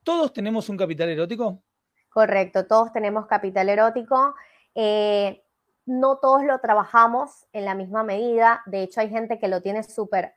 ¿todos 0.04 0.32
tenemos 0.32 0.68
un 0.68 0.76
capital 0.76 1.08
erótico? 1.08 1.62
Correcto, 2.08 2.66
todos 2.66 2.92
tenemos 2.92 3.26
capital 3.26 3.68
erótico. 3.68 4.34
Eh, 4.74 5.42
no 5.90 6.18
todos 6.18 6.44
lo 6.44 6.60
trabajamos 6.60 7.48
en 7.52 7.64
la 7.64 7.74
misma 7.74 8.04
medida. 8.04 8.62
De 8.66 8.82
hecho, 8.84 9.00
hay 9.00 9.10
gente 9.10 9.40
que 9.40 9.48
lo 9.48 9.60
tiene 9.60 9.82
súper, 9.82 10.36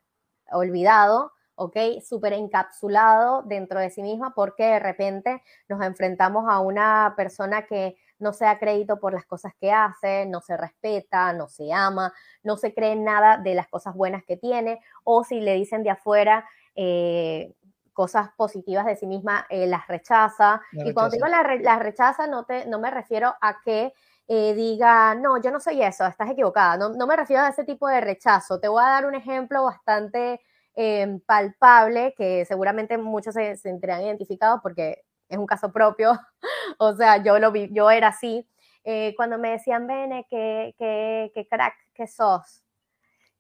olvidado, 0.52 1.32
¿ok? 1.54 1.78
Súper 2.04 2.34
encapsulado 2.34 3.44
dentro 3.44 3.80
de 3.80 3.92
sí 3.92 4.02
misma 4.02 4.34
porque 4.34 4.64
de 4.64 4.80
repente 4.80 5.44
nos 5.70 5.80
enfrentamos 5.84 6.46
a 6.50 6.60
una 6.60 7.14
persona 7.16 7.68
que 7.68 7.98
no 8.18 8.34
se 8.34 8.46
da 8.46 8.58
crédito 8.58 9.00
por 9.00 9.14
las 9.14 9.26
cosas 9.26 9.54
que 9.60 9.72
hace, 9.72 10.26
no 10.26 10.42
se 10.42 10.58
respeta, 10.58 11.32
no 11.34 11.48
se 11.48 11.72
ama, 11.72 12.12
no 12.42 12.58
se 12.58 12.74
cree 12.74 12.96
nada 12.96 13.38
de 13.38 13.54
las 13.54 13.68
cosas 13.68 13.94
buenas 13.94 14.24
que 14.24 14.38
tiene, 14.38 14.82
o 15.04 15.24
si 15.24 15.40
le 15.40 15.54
dicen 15.54 15.84
de 15.84 15.92
afuera 15.92 16.50
eh, 16.74 17.54
cosas 17.94 18.32
positivas 18.36 18.88
de 18.88 18.96
sí 18.96 19.06
misma, 19.06 19.46
eh, 19.52 19.68
las 19.68 19.88
rechaza. 19.88 20.62
y 20.72 20.94
cuando 20.94 21.12
digo 21.12 21.28
las 21.28 21.80
rechaza, 21.80 22.26
no, 22.26 22.44
te, 22.46 22.66
no 22.66 22.80
me 22.80 22.90
refiero 22.90 23.36
a 23.40 23.62
que 23.62 23.94
eh, 24.28 24.54
diga, 24.54 25.16
no, 25.16 25.42
yo 25.42 25.52
no 25.52 25.60
soy 25.60 25.82
eso, 25.84 26.06
estás 26.06 26.30
equivocada. 26.32 26.78
No, 26.78 26.90
no, 26.90 27.08
me 27.08 27.16
refiero 27.16 27.44
a 27.44 27.50
ese 27.50 27.64
tipo 27.66 27.88
de 27.88 28.02
rechazo. 28.02 28.60
Te 28.60 28.68
voy 28.68 28.84
a 28.84 28.88
dar 28.88 29.06
un 29.06 29.16
ejemplo 29.16 29.64
bastante 29.64 30.42
em, 30.76 31.20
palpable 31.22 32.14
que 32.18 32.46
seguramente 32.46 32.98
muchos 32.98 33.34
se, 33.36 33.56
se 33.56 33.64
sentirán 33.70 34.02
identificados 34.04 34.60
porque 34.64 35.04
es 35.30 35.38
un 35.38 35.46
caso 35.48 35.72
propio. 35.72 36.14
o 36.80 36.96
sea, 36.96 37.18
yo, 37.24 37.40
lo 37.40 37.52
vi, 37.52 37.70
yo 37.74 37.92
era 37.92 38.10
así. 38.10 38.48
Eh, 38.86 39.14
cuando 39.18 39.38
me 39.38 39.52
decían, 39.52 39.88
Bene, 39.88 40.26
que, 40.30 40.76
que, 40.78 41.32
que 41.34 41.48
crack 41.48 41.76
que 41.94 42.08
sos, 42.08 42.64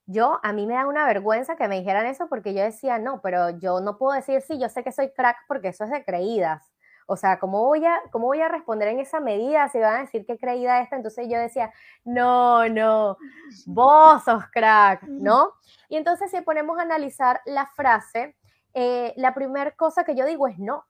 yo, 0.06 0.40
a 0.44 0.52
mí 0.54 0.66
me 0.68 0.74
da 0.76 0.88
una 0.88 1.06
vergüenza 1.06 1.56
que 1.56 1.68
me 1.68 1.80
dijeran 1.80 2.06
eso 2.08 2.28
porque 2.30 2.54
yo 2.54 2.62
decía, 2.64 3.00
no, 3.00 3.22
pero 3.22 3.52
yo 3.52 3.80
no 3.82 3.98
puedo 3.98 4.14
decir, 4.14 4.42
sí, 4.42 4.60
yo 4.60 4.68
sé 4.70 4.84
que 4.84 4.92
soy 4.92 5.12
crack 5.14 5.38
porque 5.48 5.70
eso 5.70 5.86
es 5.86 5.92
de 5.92 6.04
creídas. 6.04 6.73
O 7.06 7.18
sea, 7.18 7.40
¿cómo 7.40 7.66
voy, 7.66 7.86
a, 7.86 8.02
¿cómo 8.12 8.28
voy 8.28 8.42
a 8.42 8.48
responder 8.48 8.88
en 8.90 9.00
esa 9.00 9.20
medida 9.20 9.68
si 9.70 9.80
van 9.80 9.96
a 9.96 10.00
decir 10.02 10.26
que 10.26 10.38
creída 10.38 10.82
esta? 10.82 10.96
Entonces 10.96 11.28
yo 11.30 11.38
decía, 11.38 11.74
no, 12.04 12.68
no, 12.70 13.18
vos 13.66 14.24
sos 14.24 14.46
crack, 14.52 15.04
¿no? 15.04 15.54
Y 15.90 15.98
entonces 15.98 16.32
si 16.32 16.42
ponemos 16.42 16.80
a 16.80 16.84
analizar 16.84 17.42
la 17.46 17.68
frase, 17.68 18.36
eh, 18.74 19.14
la 19.18 19.34
primera 19.34 19.72
cosa 19.72 20.04
que 20.04 20.16
yo 20.16 20.26
digo 20.26 20.48
es 20.48 20.58
no, 20.60 20.86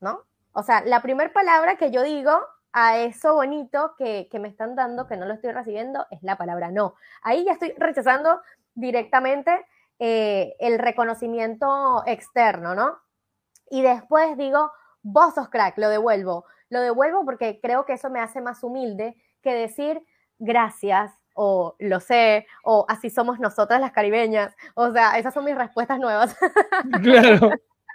¿no? 0.00 0.22
O 0.52 0.62
sea, 0.62 0.82
la 0.84 1.02
primera 1.02 1.32
palabra 1.32 1.76
que 1.76 1.90
yo 1.90 2.02
digo 2.02 2.32
a 2.72 2.98
eso 2.98 3.34
bonito 3.34 3.94
que, 3.98 4.28
me 4.40 4.48
están 4.48 4.74
dando, 4.74 5.06
que 5.06 5.16
no 5.16 5.26
lo 5.26 5.34
estoy 5.34 5.52
recibiendo, 5.52 6.06
es 6.10 6.22
la 6.22 6.36
palabra 6.36 6.70
no. 6.70 6.94
Ahí 7.22 7.44
ya 7.44 7.52
estoy 7.52 7.72
rechazando 7.76 8.40
directamente 8.74 9.64
eh, 9.98 10.56
el 10.58 10.78
reconocimiento 10.78 12.02
externo, 12.06 12.74
¿no? 12.74 12.98
Y 13.70 13.82
después 13.82 14.36
digo, 14.36 14.72
vos 15.04 15.34
sos 15.34 15.48
crack, 15.48 15.78
lo 15.78 15.88
devuelvo. 15.88 16.46
Lo 16.70 16.80
devuelvo 16.80 17.24
porque 17.24 17.60
creo 17.62 17.84
que 17.84 17.92
eso 17.92 18.10
me 18.10 18.20
hace 18.20 18.40
más 18.40 18.64
humilde 18.64 19.16
que 19.42 19.54
decir 19.54 20.02
gracias 20.38 21.12
o 21.34 21.76
lo 21.78 22.00
sé 22.00 22.46
o 22.64 22.86
así 22.88 23.10
somos 23.10 23.38
nosotras 23.38 23.80
las 23.80 23.92
caribeñas. 23.92 24.56
O 24.74 24.90
sea, 24.90 25.18
esas 25.18 25.32
son 25.32 25.44
mis 25.44 25.56
respuestas 25.56 26.00
nuevas. 26.00 26.36
Claro. 27.02 27.50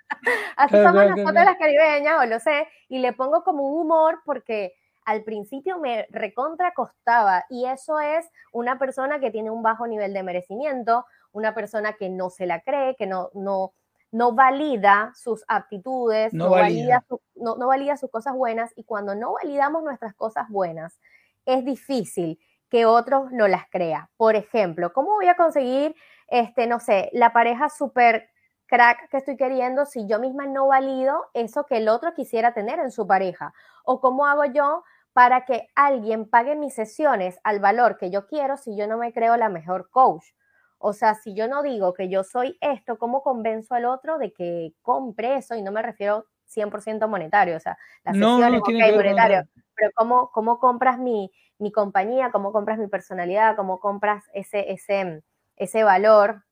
Así 0.58 0.76
somos 0.76 1.06
nosotros 1.06 1.34
las 1.46 1.58
caribeñas, 1.58 2.20
o 2.20 2.26
lo 2.26 2.40
sé, 2.40 2.68
y 2.88 2.98
le 2.98 3.14
pongo 3.14 3.44
como 3.44 3.68
un 3.68 3.80
humor 3.82 4.22
porque 4.26 4.74
al 5.06 5.24
principio 5.24 5.78
me 5.78 6.08
recontra 6.10 6.74
costaba 6.74 7.46
y 7.48 7.66
eso 7.66 8.00
es 8.00 8.28
una 8.52 8.80
persona 8.80 9.20
que 9.20 9.30
tiene 9.30 9.52
un 9.52 9.62
bajo 9.62 9.86
nivel 9.86 10.12
de 10.14 10.24
merecimiento, 10.24 11.06
una 11.32 11.54
persona 11.54 11.94
que 11.94 12.10
no 12.10 12.32
se 12.32 12.48
la 12.48 12.62
cree, 12.62 12.96
que 12.96 13.06
no, 13.06 13.30
no, 13.34 13.74
no 14.12 14.34
valida 14.34 15.12
sus 15.16 15.44
aptitudes, 15.48 16.34
no, 16.34 16.50
valida. 16.50 17.06
no, 17.36 17.56
no 17.56 17.68
valida 17.68 17.98
sus 17.98 18.10
cosas 18.10 18.34
buenas 18.34 18.72
y 18.76 18.84
cuando 18.84 19.16
no 19.16 19.34
validamos 19.34 19.84
nuestras 19.84 20.16
cosas 20.16 20.50
buenas, 20.50 21.00
es 21.46 21.64
difícil 21.64 22.40
que 22.70 22.86
otros 22.86 23.32
no 23.32 23.48
las 23.48 23.70
crea. 23.70 24.10
Por 24.18 24.36
ejemplo, 24.36 24.94
¿cómo 24.94 25.14
voy 25.14 25.28
a 25.28 25.36
conseguir, 25.36 25.96
este, 26.28 26.68
no 26.68 26.80
sé, 26.80 27.10
la 27.14 27.34
pareja 27.34 27.70
súper 27.70 28.30
crack 28.68 29.10
que 29.10 29.18
estoy 29.18 29.38
queriendo 29.38 29.86
si 29.86 30.08
yo 30.08 30.20
misma 30.20 30.46
no 30.46 30.68
valido 30.68 31.26
eso 31.34 31.66
que 31.66 31.78
el 31.78 31.90
otro 31.90 32.14
quisiera 32.14 32.54
tener 32.54 32.80
en 32.80 32.92
su 32.92 33.08
pareja? 33.08 33.54
¿O 33.84 34.00
cómo 34.00 34.26
hago 34.26 34.46
yo 34.46 34.84
para 35.14 35.46
que 35.46 35.68
alguien 35.76 36.30
pague 36.30 36.56
mis 36.56 36.76
sesiones 36.76 37.40
al 37.44 37.60
valor 37.60 37.98
que 37.98 38.12
yo 38.12 38.28
quiero 38.28 38.58
si 38.58 38.78
yo 38.78 38.88
no 38.88 38.98
me 38.98 39.12
creo 39.14 39.38
la 39.38 39.50
mejor 39.50 39.90
coach? 39.90 40.26
O 40.80 40.94
sea, 40.94 41.14
si 41.16 41.34
yo 41.36 41.48
no 41.48 41.62
digo 41.62 41.94
que 41.94 42.10
yo 42.10 42.24
soy 42.24 42.58
esto, 42.62 42.98
¿cómo 42.98 43.22
convenzo 43.22 43.76
al 43.76 43.86
otro 43.86 44.18
de 44.18 44.34
que 44.34 44.74
compre 44.82 45.36
eso? 45.36 45.56
Y 45.56 45.62
no 45.62 45.72
me 45.72 45.82
refiero 45.82 46.26
100% 46.48 47.08
monetario, 47.08 47.58
o 47.58 47.60
sea, 47.60 47.78
las 48.04 48.16
sesiones, 48.16 48.62
ok, 48.62 48.96
monetario, 48.96 49.44
pero 49.76 49.92
¿cómo, 49.94 50.32
cómo 50.32 50.58
compras 50.58 50.98
mi, 50.98 51.32
mi 51.60 51.72
compañía, 51.72 52.32
cómo 52.32 52.52
compras 52.52 52.80
mi 52.80 52.88
personalidad, 52.88 53.56
cómo 53.56 53.80
compras 53.80 54.24
ese, 54.34 54.72
ese, 54.72 55.22
ese 55.58 55.84
valor 55.84 56.44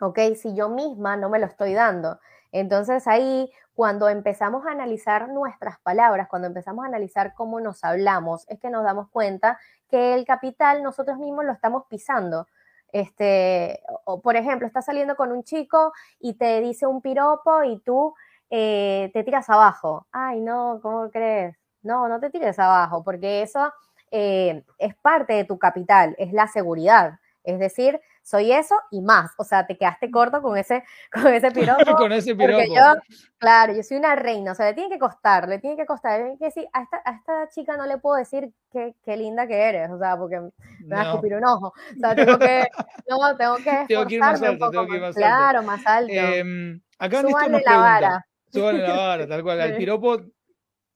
¿ok? 0.00 0.18
Si 0.36 0.54
yo 0.54 0.68
misma 0.68 1.16
no 1.16 1.28
me 1.28 1.38
lo 1.38 1.46
estoy 1.46 1.74
dando. 1.74 2.18
Entonces 2.52 3.06
ahí, 3.06 3.50
cuando 3.74 4.08
empezamos 4.08 4.66
a 4.66 4.72
analizar 4.72 5.28
nuestras 5.28 5.78
palabras, 5.80 6.28
cuando 6.28 6.48
empezamos 6.48 6.84
a 6.84 6.88
analizar 6.88 7.34
cómo 7.34 7.60
nos 7.60 7.84
hablamos, 7.84 8.44
es 8.48 8.58
que 8.58 8.70
nos 8.70 8.82
damos 8.82 9.08
cuenta 9.10 9.58
que 9.88 10.14
el 10.14 10.24
capital 10.24 10.82
nosotros 10.82 11.18
mismos 11.18 11.44
lo 11.44 11.52
estamos 11.52 11.84
pisando. 11.88 12.46
Este, 12.92 13.80
por 14.22 14.36
ejemplo, 14.36 14.66
estás 14.66 14.84
saliendo 14.86 15.16
con 15.16 15.32
un 15.32 15.44
chico 15.44 15.92
y 16.18 16.34
te 16.34 16.60
dice 16.60 16.86
un 16.86 17.00
piropo 17.02 17.62
y 17.64 17.78
tú 17.80 18.14
eh, 18.50 19.10
te 19.12 19.22
tiras 19.24 19.48
abajo. 19.50 20.06
Ay, 20.12 20.40
no, 20.40 20.80
¿cómo 20.82 21.10
crees? 21.10 21.56
No, 21.82 22.08
no 22.08 22.20
te 22.20 22.30
tires 22.30 22.58
abajo, 22.58 23.02
porque 23.04 23.42
eso 23.42 23.72
eh, 24.10 24.64
es 24.78 24.94
parte 24.96 25.34
de 25.34 25.44
tu 25.44 25.58
capital, 25.58 26.14
es 26.18 26.32
la 26.32 26.46
seguridad. 26.48 27.18
Es 27.44 27.58
decir, 27.58 28.00
soy 28.22 28.52
eso 28.52 28.74
y 28.90 29.00
más. 29.00 29.32
O 29.38 29.44
sea, 29.44 29.66
te 29.66 29.76
quedaste 29.76 30.10
corto 30.10 30.42
con 30.42 30.56
ese, 30.56 30.84
con 31.12 31.26
ese 31.32 31.50
piropo. 31.50 31.96
con 31.96 32.12
ese 32.12 32.34
piropo. 32.34 32.74
Yo, 32.74 32.94
claro, 33.38 33.72
yo 33.72 33.82
soy 33.82 33.96
una 33.96 34.14
reina, 34.16 34.52
o 34.52 34.54
sea, 34.54 34.66
le 34.66 34.74
tiene 34.74 34.90
que 34.90 34.98
costar, 34.98 35.48
le 35.48 35.58
tiene 35.58 35.76
que 35.76 35.86
costar. 35.86 36.20
que 36.38 36.44
decir, 36.46 36.66
a 36.72 36.82
esta, 36.82 37.02
a 37.04 37.12
esta 37.12 37.48
chica 37.50 37.76
no 37.76 37.86
le 37.86 37.98
puedo 37.98 38.16
decir 38.16 38.50
qué, 38.72 38.94
qué 39.04 39.16
linda 39.16 39.46
que 39.46 39.56
eres, 39.56 39.90
o 39.90 39.98
sea, 39.98 40.16
porque 40.16 40.40
me 40.40 40.94
va 40.94 41.02
a 41.02 41.04
escupir 41.10 41.34
un 41.34 41.44
ojo. 41.44 41.68
O 41.68 41.98
sea, 41.98 42.14
tengo 42.14 42.38
que, 42.38 42.66
no, 43.08 43.36
tengo 43.36 43.56
que 43.56 43.84
tengo 43.88 44.06
que 44.06 44.14
ir 44.14 44.20
más 44.20 44.42
alto, 44.42 44.70
tengo 44.70 44.86
que 44.86 44.96
ir 44.96 45.00
más 45.00 45.16
alto. 45.16 45.20
Claro, 45.20 45.62
más 45.62 45.86
alto. 45.86 46.12
Eh, 46.12 46.80
acá 46.98 47.22
Súbale 47.22 47.62
la 47.64 47.76
vara. 47.76 48.26
Súbale 48.52 48.82
la 48.82 48.96
vara, 48.96 49.28
tal 49.28 49.42
cual. 49.42 49.60
El 49.60 49.76
piropo 49.78 50.20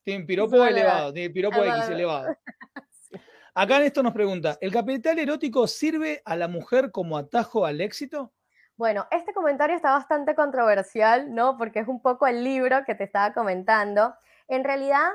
tiene 0.03 0.25
piropo 0.25 0.63
elevado, 0.63 1.11
tiene 1.11 1.31
piropo 1.31 1.63
X 1.63 1.89
elevado. 1.89 2.35
Acá 3.57 3.77
en 3.77 3.83
esto 3.83 4.03
nos 4.03 4.11
pregunta, 4.11 4.57
¿el 4.59 4.73
capital 4.73 5.17
erótico 5.17 5.65
sirve 5.65 6.21
a 6.25 6.35
la 6.35 6.49
mujer 6.49 6.91
como 6.91 7.17
atajo 7.17 7.65
al 7.65 7.79
éxito? 7.79 8.33
Bueno, 8.75 9.07
este 9.11 9.33
comentario 9.33 9.77
está 9.77 9.91
bastante 9.91 10.35
controversial, 10.35 11.33
¿no? 11.33 11.55
Porque 11.57 11.79
es 11.79 11.87
un 11.87 12.01
poco 12.01 12.27
el 12.27 12.43
libro 12.43 12.83
que 12.85 12.95
te 12.95 13.05
estaba 13.05 13.33
comentando. 13.33 14.13
En 14.49 14.65
realidad, 14.65 15.07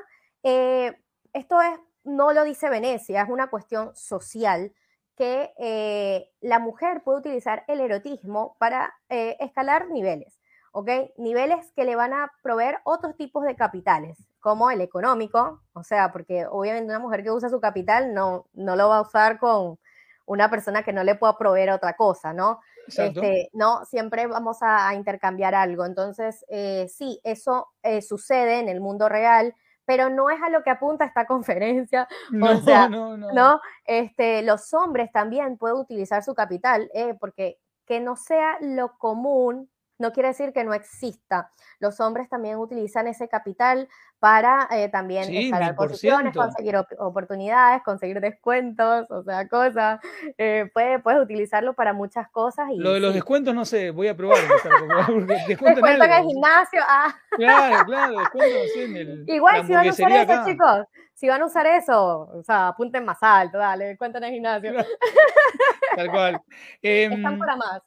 eh, 0.43 0.99
esto 1.35 1.61
es, 1.61 1.79
no 2.05 2.33
lo 2.33 2.45
dice 2.45 2.71
Venecia, 2.71 3.21
es 3.21 3.29
una 3.29 3.51
cuestión 3.51 3.95
social 3.95 4.73
que 5.17 5.53
eh, 5.59 6.31
la 6.41 6.59
mujer 6.61 7.03
puede 7.03 7.19
utilizar 7.19 7.65
el 7.69 7.83
erotismo 7.83 8.57
para 8.59 8.95
eh, 9.11 9.37
escalar 9.41 9.91
niveles, 9.91 10.41
¿ok? 10.73 10.89
Niveles 11.19 11.73
que 11.77 11.85
le 11.85 11.95
van 11.95 12.15
a 12.15 12.33
proveer 12.43 12.79
otros 12.85 13.19
tipos 13.19 13.45
de 13.45 13.55
capitales 13.55 14.30
como 14.41 14.71
el 14.71 14.81
económico, 14.81 15.63
o 15.75 15.85
sea, 15.85 16.11
porque 16.11 16.47
obviamente 16.47 16.91
una 16.91 16.99
mujer 16.99 17.23
que 17.23 17.31
usa 17.31 17.49
su 17.49 17.61
capital 17.61 18.15
no, 18.15 18.47
no 18.55 18.75
lo 18.75 18.89
va 18.89 18.99
a 18.99 19.03
usar 19.03 19.39
con 19.39 19.79
una 20.27 20.51
persona 20.51 20.83
que 20.83 20.93
no 20.93 21.05
le 21.05 21.15
pueda 21.15 21.37
proveer 21.37 21.71
otra 21.71 21.95
cosa, 21.95 22.33
¿no? 22.33 22.61
Este, 22.87 23.51
no, 23.53 23.85
siempre 23.85 24.27
vamos 24.27 24.59
a, 24.63 24.95
intercambiar 24.95 25.55
algo. 25.55 25.85
Entonces, 25.85 26.45
eh, 26.49 26.87
sí, 26.89 27.21
eso 27.23 27.69
eh, 27.83 28.03
sucede 28.03 28.59
en 28.59 28.69
el 28.69 28.81
mundo 28.81 29.09
real, 29.09 29.55
pero 29.85 30.09
no 30.09 30.31
es 30.31 30.41
a 30.43 30.51
lo 30.51 30.63
que 30.63 30.71
apunta 30.71 31.05
esta 31.05 31.27
conferencia. 31.27 32.09
No, 32.31 32.53
o 32.53 32.57
sea, 32.63 32.89
no, 32.89 33.17
no. 33.17 33.33
¿no? 33.33 33.61
Este, 33.85 34.43
los 34.43 34.73
hombres 34.73 35.11
también 35.13 35.57
pueden 35.59 35.77
utilizar 35.77 36.23
su 36.23 36.35
capital, 36.35 36.91
eh, 36.95 37.15
porque 37.21 37.59
que 37.87 38.01
no 38.01 38.17
sea 38.17 38.57
lo 38.61 38.97
común 38.99 39.69
no 40.01 40.13
quiere 40.13 40.31
decir 40.31 40.53
que 40.53 40.65
no 40.65 40.75
exista. 40.75 41.51
Los 41.79 42.01
hombres 42.01 42.29
también 42.29 42.57
utilizan 42.57 43.07
ese 43.07 43.29
capital 43.29 43.89
para 44.19 44.69
eh, 44.71 44.89
también 44.91 45.33
escalar 45.33 45.75
posiciones, 45.75 46.37
conseguir 46.37 46.77
oportunidades, 46.99 47.83
conseguir 47.83 48.21
descuentos, 48.21 49.11
o 49.11 49.23
sea, 49.23 49.49
cosas. 49.49 50.01
Eh, 50.37 50.71
puedes, 50.75 51.23
utilizarlo 51.23 51.75
para 51.75 51.93
muchas 51.93 52.29
cosas. 52.31 52.69
Y, 52.71 52.79
Lo 52.79 52.93
de 52.93 53.01
los 53.01 53.15
descuentos, 53.15 53.55
no 53.55 53.65
sé, 53.65 53.91
voy 53.91 54.09
a 54.09 54.17
probar. 54.17 54.39
descuento 55.47 55.87
en, 55.87 56.03
el 56.03 56.25
gimnasio. 56.25 56.81
Ah. 56.87 57.15
Claro, 57.31 57.85
claro, 57.87 58.19
descuento 58.19 58.57
en 58.77 58.97
el. 58.97 59.25
Igual, 59.27 59.67
si 59.67 59.73
van 59.73 59.87
a 59.87 59.91
usar 59.91 60.13
eso, 60.13 60.45
chicos, 60.47 60.87
si 61.21 61.29
van 61.29 61.43
a 61.43 61.45
usar 61.45 61.67
eso, 61.67 62.31
o 62.33 62.43
sea, 62.43 62.69
apunten 62.69 63.05
más 63.05 63.19
alto, 63.21 63.59
dale, 63.59 63.85
descuenten 63.89 64.25
en 64.25 64.29
el 64.29 64.35
gimnasio. 64.37 64.73
Tal 65.97 66.11
cual. 66.11 66.41
Están 66.81 67.35
em, 67.35 67.39
para 67.39 67.57
más. 67.57 67.83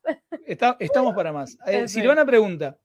estamos 0.79 1.15
para 1.15 1.33
más. 1.33 1.57
Eh, 1.65 1.87
Silvana 1.87 2.27
pregunta, 2.27 2.77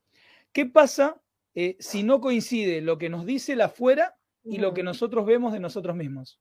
¿qué 0.51 0.65
pasa 0.65 1.21
eh, 1.55 1.77
si 1.81 2.03
no 2.03 2.23
coincide 2.23 2.81
lo 2.81 2.97
que 2.97 3.11
nos 3.11 3.27
dice 3.27 3.57
la 3.57 3.67
afuera 3.67 4.17
y 4.43 4.57
lo 4.57 4.73
que 4.73 4.83
nosotros 4.83 5.27
vemos 5.27 5.53
de 5.53 5.61
nosotros 5.61 5.95
mismos? 5.95 6.41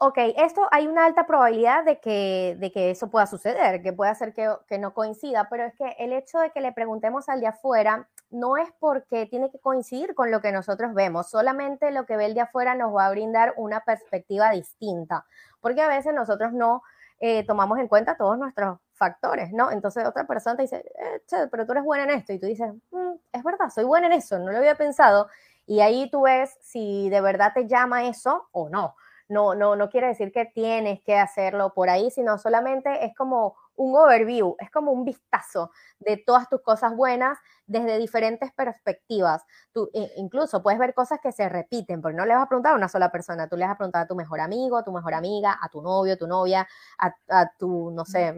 ok, 0.00 0.16
esto 0.36 0.68
hay 0.70 0.86
una 0.86 1.04
alta 1.04 1.26
probabilidad 1.26 1.84
de 1.84 1.98
que, 1.98 2.56
de 2.60 2.70
que 2.70 2.90
eso 2.92 3.10
pueda 3.10 3.26
suceder, 3.26 3.82
que 3.82 3.92
pueda 3.92 4.14
ser 4.14 4.32
que, 4.32 4.48
que, 4.68 4.78
no 4.78 4.94
coincida, 4.94 5.48
pero 5.50 5.64
es 5.64 5.74
que 5.74 5.96
el 5.98 6.12
hecho 6.12 6.38
de 6.38 6.50
que 6.50 6.60
le 6.60 6.70
preguntemos 6.70 7.28
al 7.28 7.40
de 7.40 7.48
afuera 7.48 8.08
no 8.30 8.56
es 8.56 8.68
porque 8.78 9.26
tiene 9.26 9.50
que 9.50 9.58
coincidir 9.58 10.14
con 10.14 10.30
lo 10.30 10.40
que 10.40 10.52
nosotros 10.52 10.94
vemos, 10.94 11.30
solamente 11.30 11.90
lo 11.90 12.06
que 12.06 12.16
ve 12.16 12.26
el 12.26 12.34
de 12.34 12.42
afuera 12.42 12.74
nos 12.74 12.94
va 12.94 13.06
a 13.06 13.10
brindar 13.10 13.54
una 13.56 13.80
perspectiva 13.80 14.50
distinta, 14.50 15.26
porque 15.60 15.82
a 15.82 15.88
veces 15.88 16.14
nosotros 16.14 16.52
no 16.52 16.82
eh, 17.20 17.44
tomamos 17.46 17.78
en 17.78 17.88
cuenta 17.88 18.16
todos 18.16 18.38
nuestros 18.38 18.78
factores, 18.92 19.52
¿no? 19.52 19.70
Entonces 19.70 20.06
otra 20.06 20.26
persona 20.26 20.56
te 20.56 20.62
dice, 20.62 20.76
eh, 20.76 21.22
che, 21.26 21.48
pero 21.48 21.66
tú 21.66 21.72
eres 21.72 21.84
buena 21.84 22.04
en 22.04 22.10
esto, 22.10 22.32
y 22.32 22.38
tú 22.38 22.46
dices, 22.46 22.72
mm, 22.90 23.12
es 23.32 23.42
verdad, 23.42 23.70
soy 23.70 23.84
buena 23.84 24.06
en 24.06 24.14
eso, 24.14 24.38
no 24.38 24.50
lo 24.50 24.58
había 24.58 24.76
pensado, 24.76 25.28
y 25.66 25.80
ahí 25.80 26.10
tú 26.10 26.22
ves 26.22 26.56
si 26.60 27.08
de 27.10 27.20
verdad 27.20 27.52
te 27.54 27.66
llama 27.66 28.04
eso 28.04 28.48
o 28.52 28.68
no 28.68 28.94
no, 29.28 29.54
no, 29.54 29.76
no 29.76 29.90
quiere 29.90 30.08
decir 30.08 30.32
que 30.32 30.46
tienes 30.46 31.02
que 31.02 31.16
hacerlo 31.16 31.72
por 31.74 31.90
ahí, 31.90 32.10
sino 32.10 32.38
solamente 32.38 33.04
es 33.04 33.14
como 33.14 33.56
un 33.78 33.96
overview, 33.96 34.56
es 34.58 34.70
como 34.70 34.92
un 34.92 35.04
vistazo 35.04 35.70
de 36.00 36.16
todas 36.16 36.48
tus 36.48 36.60
cosas 36.62 36.94
buenas 36.94 37.38
desde 37.66 37.98
diferentes 37.98 38.52
perspectivas. 38.52 39.42
Tú 39.72 39.88
eh, 39.94 40.12
incluso 40.16 40.62
puedes 40.62 40.80
ver 40.80 40.94
cosas 40.94 41.20
que 41.22 41.32
se 41.32 41.48
repiten, 41.48 42.02
porque 42.02 42.16
no 42.16 42.26
le 42.26 42.34
vas 42.34 42.44
a 42.44 42.48
preguntar 42.48 42.72
a 42.72 42.76
una 42.76 42.88
sola 42.88 43.10
persona, 43.10 43.48
tú 43.48 43.56
le 43.56 43.64
vas 43.64 43.74
a 43.74 43.78
preguntar 43.78 44.02
a 44.02 44.06
tu 44.06 44.16
mejor 44.16 44.40
amigo, 44.40 44.76
a 44.76 44.84
tu 44.84 44.92
mejor 44.92 45.14
amiga, 45.14 45.58
a 45.60 45.68
tu 45.68 45.80
novio, 45.80 46.18
tu 46.18 46.26
novia, 46.26 46.66
a, 46.98 47.50
tu, 47.56 47.90
no 47.92 48.04
sé, 48.04 48.34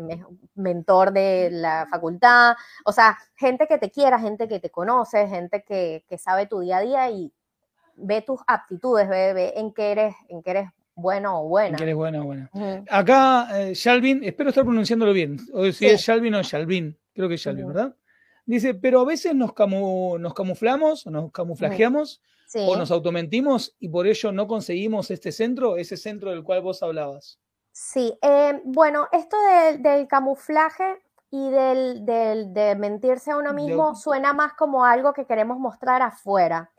mentor 0.54 1.12
de 1.12 1.48
la 1.50 1.86
facultad, 1.90 2.54
o 2.84 2.92
sea, 2.92 3.16
gente 3.34 3.66
que 3.66 3.78
te 3.78 3.90
quiera, 3.90 4.18
gente 4.18 4.46
que 4.46 4.60
te 4.60 4.70
conoce, 4.70 5.26
gente 5.26 5.64
que, 5.64 6.04
que 6.08 6.18
sabe 6.18 6.46
tu 6.46 6.60
día 6.60 6.78
a 6.78 6.80
día 6.80 7.10
y 7.10 7.32
ve 7.96 8.22
tus 8.22 8.40
aptitudes, 8.46 9.08
ve, 9.08 9.32
ve 9.32 9.54
en 9.56 9.72
qué 9.72 9.92
eres, 9.92 10.14
en 10.28 10.42
qué 10.42 10.50
eres 10.50 10.70
bueno 11.00 11.42
o 11.42 11.48
buena. 11.48 11.76
Que 11.76 11.84
eres 11.84 11.96
buena 11.96 12.20
o 12.20 12.24
buena. 12.24 12.50
Acá, 12.88 13.48
eh, 13.60 13.74
Shalvin, 13.74 14.22
espero 14.24 14.50
estar 14.50 14.64
pronunciándolo 14.64 15.12
bien, 15.12 15.38
o 15.52 15.70
si 15.72 15.86
es 15.86 16.00
Shalvin 16.00 16.34
o 16.34 16.42
Shalvin, 16.42 16.96
creo 17.14 17.28
que 17.28 17.34
es 17.34 17.40
Shalvin, 17.40 17.68
¿verdad? 17.68 17.94
Dice, 18.46 18.74
pero 18.74 19.00
a 19.00 19.04
veces 19.04 19.34
nos, 19.34 19.52
nos 19.56 20.34
camuflamos, 20.34 21.06
nos 21.06 21.30
camuflajeamos, 21.32 22.20
o 22.54 22.76
nos 22.76 22.90
automentimos 22.90 23.76
y 23.78 23.88
por 23.88 24.06
ello 24.06 24.32
no 24.32 24.46
conseguimos 24.46 25.10
este 25.10 25.30
centro, 25.32 25.76
ese 25.76 25.96
centro 25.96 26.30
del 26.30 26.42
cual 26.42 26.62
vos 26.62 26.82
hablabas. 26.82 27.38
Sí, 27.70 28.18
eh, 28.20 28.60
bueno, 28.64 29.06
esto 29.12 29.36
del 29.78 30.08
camuflaje 30.08 31.00
y 31.30 31.50
del, 31.50 32.04
de 32.04 32.76
mentirse 32.76 33.30
a 33.30 33.36
uno 33.36 33.52
mismo 33.52 33.94
suena 33.94 34.32
más 34.32 34.54
como 34.54 34.84
algo 34.84 35.12
que 35.12 35.26
queremos 35.26 35.58
mostrar 35.58 36.02
afuera. 36.02 36.70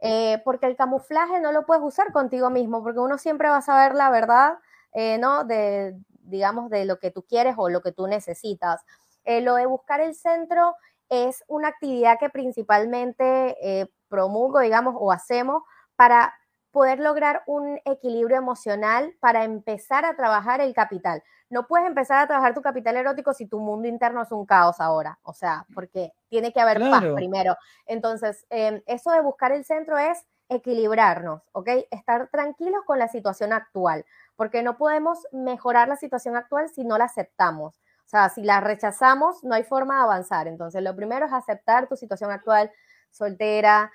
Eh, 0.00 0.40
porque 0.44 0.66
el 0.66 0.76
camuflaje 0.76 1.40
no 1.40 1.52
lo 1.52 1.64
puedes 1.66 1.82
usar 1.82 2.12
contigo 2.12 2.50
mismo, 2.50 2.82
porque 2.82 3.00
uno 3.00 3.18
siempre 3.18 3.48
va 3.48 3.58
a 3.58 3.62
saber 3.62 3.94
la 3.94 4.10
verdad, 4.10 4.58
eh, 4.92 5.18
¿no? 5.18 5.44
De, 5.44 5.96
digamos, 6.20 6.70
de 6.70 6.84
lo 6.84 6.98
que 6.98 7.10
tú 7.10 7.22
quieres 7.22 7.54
o 7.58 7.68
lo 7.70 7.80
que 7.82 7.92
tú 7.92 8.06
necesitas. 8.06 8.82
Eh, 9.24 9.40
lo 9.40 9.54
de 9.56 9.66
buscar 9.66 10.00
el 10.00 10.14
centro 10.14 10.74
es 11.08 11.44
una 11.48 11.68
actividad 11.68 12.18
que 12.18 12.30
principalmente 12.30 13.88
promulgo, 14.08 14.60
digamos, 14.60 14.94
o 14.98 15.12
hacemos 15.12 15.62
para 15.96 16.34
poder 16.76 17.00
lograr 17.00 17.42
un 17.46 17.80
equilibrio 17.86 18.36
emocional 18.36 19.14
para 19.18 19.44
empezar 19.44 20.04
a 20.04 20.14
trabajar 20.14 20.60
el 20.60 20.74
capital. 20.74 21.22
No 21.48 21.66
puedes 21.66 21.86
empezar 21.86 22.18
a 22.18 22.26
trabajar 22.26 22.52
tu 22.52 22.60
capital 22.60 22.98
erótico 22.98 23.32
si 23.32 23.46
tu 23.46 23.58
mundo 23.60 23.88
interno 23.88 24.20
es 24.20 24.30
un 24.30 24.44
caos 24.44 24.78
ahora, 24.78 25.18
o 25.22 25.32
sea, 25.32 25.64
porque 25.74 26.12
tiene 26.28 26.52
que 26.52 26.60
haber 26.60 26.78
paz 26.80 27.02
primero. 27.14 27.56
Entonces, 27.86 28.44
em, 28.50 28.82
eso 28.84 29.10
de 29.10 29.22
buscar 29.22 29.52
el 29.52 29.64
centro 29.64 29.96
es 29.96 30.22
equilibrarnos, 30.50 31.48
¿ok? 31.52 31.66
Estar 31.90 32.28
tranquilos 32.28 32.82
con 32.84 32.98
la 32.98 33.08
situación 33.08 33.54
actual, 33.54 34.04
porque 34.36 34.62
no 34.62 34.76
podemos 34.76 35.26
mejorar 35.32 35.88
la 35.88 35.96
situación 35.96 36.36
actual 36.36 36.68
si 36.68 36.84
no 36.84 36.98
la 36.98 37.04
aceptamos. 37.04 37.80
O 38.04 38.08
sea, 38.10 38.28
si 38.28 38.42
la 38.42 38.60
rechazamos, 38.60 39.42
no 39.44 39.54
hay 39.54 39.64
forma 39.64 39.96
de 39.96 40.02
avanzar. 40.02 40.46
Entonces, 40.46 40.82
lo 40.82 40.94
primero 40.94 41.24
es 41.24 41.32
aceptar 41.32 41.88
tu 41.88 41.96
situación 41.96 42.30
actual, 42.30 42.70
soltera, 43.10 43.90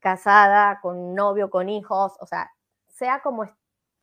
casada, 0.00 0.80
con 0.80 1.14
novio, 1.14 1.50
con 1.50 1.68
hijos, 1.68 2.16
o 2.20 2.26
sea, 2.26 2.50
sea 2.88 3.20
como 3.20 3.48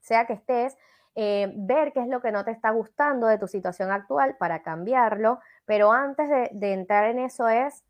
sea 0.02 0.26
que 0.26 0.34
estés, 0.34 0.78
eh, 1.16 1.52
ver 1.56 1.92
qué 1.94 2.02
es 2.02 2.08
lo 2.08 2.22
que 2.22 2.32
no 2.32 2.46
te 2.46 2.52
está 2.52 2.72
gustando 2.72 3.28
de 3.28 3.38
tu 3.38 3.48
situación 3.48 3.92
actual 3.92 4.38
para 4.38 4.64
cambiarlo, 4.64 5.40
pero 5.66 5.92
antes 5.92 6.28
de, 6.30 6.74
entrar 6.74 7.06
en 7.06 7.20
eso 7.20 7.50
es 7.50 7.84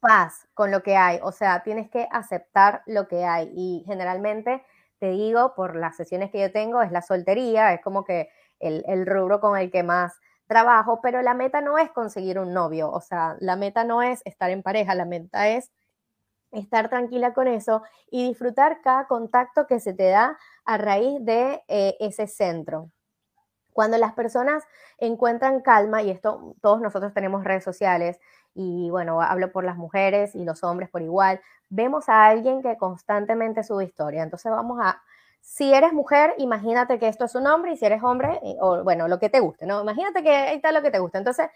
paz 0.00 0.48
con 0.54 0.70
lo 0.70 0.82
que 0.82 0.96
hay, 0.96 1.18
o 1.22 1.32
sea, 1.32 1.62
tienes 1.62 1.90
que 1.90 2.08
aceptar 2.10 2.82
lo 2.86 3.08
que 3.08 3.24
hay. 3.24 3.50
Y 3.54 3.84
generalmente 3.86 4.64
te 4.98 5.10
digo, 5.10 5.54
por 5.54 5.76
las 5.76 5.96
sesiones 5.96 6.30
que 6.30 6.40
yo 6.40 6.52
tengo, 6.52 6.82
es 6.82 6.92
la 6.92 7.02
soltería, 7.02 7.74
es 7.74 7.82
como 7.82 8.04
que 8.04 8.30
el, 8.60 8.84
el 8.86 9.06
rubro 9.06 9.40
con 9.40 9.58
el 9.58 9.70
que 9.70 9.82
más 9.82 10.18
trabajo, 10.46 11.00
pero 11.02 11.22
la 11.22 11.34
meta 11.34 11.60
no 11.60 11.78
es 11.78 11.90
conseguir 11.90 12.38
un 12.38 12.52
novio, 12.52 12.90
o 12.90 13.00
sea, 13.00 13.36
la 13.40 13.56
meta 13.56 13.84
no 13.84 14.02
es 14.02 14.22
estar 14.24 14.50
en 14.50 14.62
pareja, 14.62 14.94
la 14.94 15.04
meta 15.04 15.48
es 15.48 15.70
estar 16.52 16.88
tranquila 16.88 17.32
con 17.32 17.48
eso 17.48 17.82
y 18.10 18.28
disfrutar 18.28 18.80
cada 18.82 19.06
contacto 19.06 19.66
que 19.66 19.80
se 19.80 19.92
te 19.92 20.08
da 20.08 20.38
a 20.64 20.78
raíz 20.78 21.24
de 21.24 21.62
eh, 21.68 21.96
ese 22.00 22.26
centro. 22.26 22.90
Cuando 23.72 23.98
las 23.98 24.12
personas 24.14 24.64
encuentran 24.98 25.60
calma, 25.60 26.02
y 26.02 26.10
esto 26.10 26.54
todos 26.60 26.80
nosotros 26.80 27.14
tenemos 27.14 27.44
redes 27.44 27.64
sociales, 27.64 28.18
y 28.54 28.90
bueno, 28.90 29.22
hablo 29.22 29.52
por 29.52 29.64
las 29.64 29.76
mujeres 29.76 30.34
y 30.34 30.44
los 30.44 30.64
hombres 30.64 30.90
por 30.90 31.02
igual, 31.02 31.40
vemos 31.68 32.08
a 32.08 32.26
alguien 32.26 32.62
que 32.62 32.76
constantemente 32.76 33.62
sube 33.62 33.84
historia. 33.84 34.22
Entonces 34.22 34.50
vamos 34.50 34.78
a, 34.82 35.00
si 35.40 35.72
eres 35.72 35.92
mujer, 35.92 36.34
imagínate 36.38 36.98
que 36.98 37.08
esto 37.08 37.24
es 37.24 37.34
un 37.34 37.46
hombre, 37.46 37.72
y 37.72 37.76
si 37.76 37.86
eres 37.86 38.02
hombre, 38.02 38.40
eh, 38.42 38.56
o 38.60 38.82
bueno, 38.82 39.08
lo 39.08 39.18
que 39.18 39.30
te 39.30 39.40
guste, 39.40 39.66
¿no? 39.66 39.80
Imagínate 39.80 40.22
que 40.22 40.34
ahí 40.34 40.56
está 40.56 40.72
lo 40.72 40.82
que 40.82 40.90
te 40.90 40.98
gusta. 40.98 41.18
Entonces, 41.18 41.48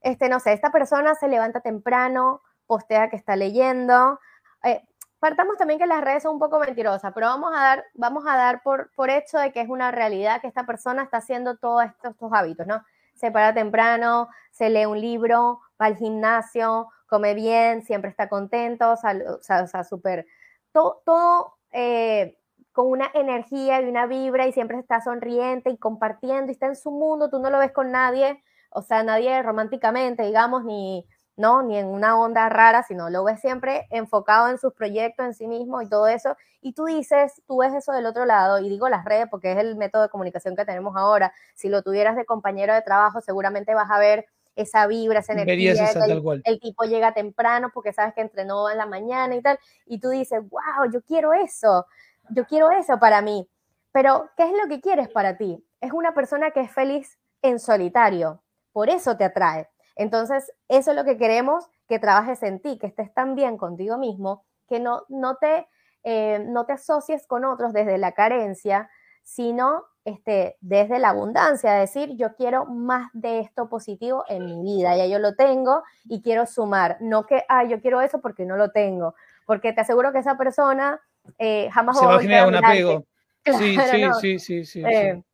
este, 0.00 0.28
no 0.28 0.40
sé, 0.40 0.54
esta 0.54 0.72
persona 0.72 1.14
se 1.14 1.28
levanta 1.28 1.60
temprano, 1.60 2.42
postea 2.66 3.10
que 3.10 3.16
está 3.16 3.36
leyendo, 3.36 4.18
eh, 4.64 4.82
partamos 5.20 5.56
también 5.56 5.78
que 5.78 5.86
las 5.86 6.02
redes 6.02 6.22
son 6.22 6.34
un 6.34 6.38
poco 6.38 6.58
mentirosas, 6.58 7.12
pero 7.14 7.26
vamos 7.26 7.52
a 7.54 7.60
dar, 7.60 7.84
vamos 7.94 8.24
a 8.26 8.36
dar 8.36 8.62
por, 8.62 8.90
por 8.96 9.10
hecho 9.10 9.38
de 9.38 9.52
que 9.52 9.60
es 9.60 9.68
una 9.68 9.90
realidad 9.90 10.40
que 10.40 10.48
esta 10.48 10.66
persona 10.66 11.02
está 11.02 11.18
haciendo 11.18 11.56
todos 11.58 11.84
estos, 11.84 12.14
hábitos, 12.32 12.66
¿no? 12.66 12.82
Se 13.14 13.30
para 13.30 13.52
temprano, 13.52 14.28
se 14.50 14.70
lee 14.70 14.86
un 14.86 15.00
libro, 15.00 15.60
va 15.80 15.86
al 15.86 15.96
gimnasio, 15.96 16.88
come 17.06 17.34
bien, 17.34 17.82
siempre 17.82 18.10
está 18.10 18.28
contento, 18.28 18.92
o 18.92 18.96
sea, 18.96 19.84
súper, 19.84 20.26
todo, 20.72 21.58
eh, 21.72 22.38
con 22.72 22.86
una 22.86 23.10
energía 23.12 23.82
y 23.82 23.88
una 23.88 24.06
vibra 24.06 24.46
y 24.46 24.52
siempre 24.52 24.78
está 24.78 25.02
sonriente 25.02 25.70
y 25.70 25.76
compartiendo 25.76 26.50
y 26.50 26.52
está 26.52 26.66
en 26.66 26.76
su 26.76 26.90
mundo, 26.90 27.28
tú 27.28 27.38
no 27.40 27.50
lo 27.50 27.58
ves 27.58 27.72
con 27.72 27.90
nadie, 27.90 28.42
o 28.70 28.80
sea, 28.80 29.02
nadie 29.02 29.42
románticamente, 29.42 30.22
digamos, 30.22 30.64
ni, 30.64 31.06
¿no? 31.40 31.62
Ni 31.62 31.78
en 31.78 31.86
una 31.86 32.20
onda 32.20 32.48
rara, 32.50 32.82
sino 32.82 33.08
lo 33.08 33.24
ves 33.24 33.40
siempre 33.40 33.86
enfocado 33.90 34.48
en 34.48 34.58
sus 34.58 34.74
proyectos, 34.74 35.24
en 35.24 35.34
sí 35.34 35.46
mismo 35.48 35.80
y 35.80 35.88
todo 35.88 36.06
eso. 36.06 36.36
Y 36.60 36.74
tú 36.74 36.84
dices, 36.84 37.42
tú 37.46 37.58
ves 37.58 37.72
eso 37.72 37.92
del 37.92 38.04
otro 38.04 38.26
lado, 38.26 38.58
y 38.58 38.68
digo 38.68 38.88
las 38.88 39.04
redes 39.06 39.26
porque 39.30 39.52
es 39.52 39.58
el 39.58 39.74
método 39.76 40.02
de 40.02 40.08
comunicación 40.10 40.54
que 40.54 40.66
tenemos 40.66 40.94
ahora. 40.96 41.32
Si 41.54 41.68
lo 41.68 41.82
tuvieras 41.82 42.14
de 42.14 42.26
compañero 42.26 42.74
de 42.74 42.82
trabajo, 42.82 43.22
seguramente 43.22 43.74
vas 43.74 43.90
a 43.90 43.98
ver 43.98 44.26
esa 44.54 44.86
vibra, 44.86 45.20
esa 45.20 45.32
energía. 45.32 45.72
el, 45.72 46.42
el, 46.44 46.60
tipo 46.60 46.84
llega 46.84 47.14
temprano 47.14 47.70
porque 47.72 47.94
sabes 47.94 48.12
que 48.12 48.20
entrenó 48.20 48.68
en 48.68 48.76
la 48.76 48.86
mañana 48.86 49.34
y 49.34 49.40
tal. 49.40 49.58
Y 49.86 49.98
tú 49.98 50.10
dices, 50.10 50.40
wow, 50.50 50.92
yo 50.92 51.00
quiero 51.02 51.32
eso, 51.32 51.86
yo 52.28 52.44
quiero 52.44 52.70
eso 52.70 52.98
para 52.98 53.22
mí. 53.22 53.48
Pero, 53.92 54.28
¿qué 54.36 54.44
es 54.44 54.52
lo 54.52 54.68
que 54.68 54.80
quieres 54.80 55.08
para 55.08 55.38
ti? 55.38 55.64
Es 55.80 55.92
una 55.92 56.12
persona 56.12 56.50
que 56.50 56.60
es 56.60 56.70
feliz 56.70 57.18
en 57.40 57.58
solitario. 57.58 58.42
Por 58.72 58.90
eso 58.90 59.16
te 59.16 59.24
atrae. 59.24 59.68
Entonces, 59.96 60.52
eso 60.68 60.90
es 60.90 60.96
lo 60.96 61.04
que 61.04 61.16
queremos, 61.16 61.68
que 61.88 61.98
trabajes 61.98 62.42
en 62.42 62.60
ti, 62.60 62.78
que 62.78 62.86
estés 62.86 63.12
tan 63.12 63.34
bien 63.34 63.56
contigo 63.56 63.98
mismo, 63.98 64.44
que 64.68 64.80
no, 64.80 65.02
no, 65.08 65.36
te, 65.36 65.68
eh, 66.04 66.44
no 66.48 66.66
te 66.66 66.74
asocies 66.74 67.26
con 67.26 67.44
otros 67.44 67.72
desde 67.72 67.98
la 67.98 68.12
carencia, 68.12 68.88
sino 69.22 69.84
este, 70.04 70.56
desde 70.60 70.98
la 70.98 71.10
abundancia, 71.10 71.72
decir, 71.74 72.16
yo 72.16 72.34
quiero 72.34 72.64
más 72.64 73.10
de 73.12 73.40
esto 73.40 73.68
positivo 73.68 74.24
en 74.28 74.46
mi 74.46 74.62
vida, 74.62 74.96
ya 74.96 75.06
yo 75.06 75.18
lo 75.18 75.34
tengo 75.34 75.82
y 76.04 76.22
quiero 76.22 76.46
sumar, 76.46 76.96
no 77.00 77.26
que, 77.26 77.44
ah, 77.48 77.64
yo 77.64 77.80
quiero 77.80 78.00
eso 78.00 78.20
porque 78.20 78.46
no 78.46 78.56
lo 78.56 78.70
tengo, 78.70 79.14
porque 79.46 79.72
te 79.72 79.82
aseguro 79.82 80.12
que 80.12 80.20
esa 80.20 80.36
persona 80.38 81.00
eh, 81.38 81.68
jamás 81.70 81.98
Se 81.98 82.06
va 82.06 82.16
a 82.16 82.20
generar 82.20 82.48
un 82.48 82.56
apego. 82.56 83.04
sí, 83.44 83.78
sí, 84.20 84.38
sí, 84.38 84.64
sí, 84.64 84.84
eh, 84.84 85.14
sí. 85.14 85.24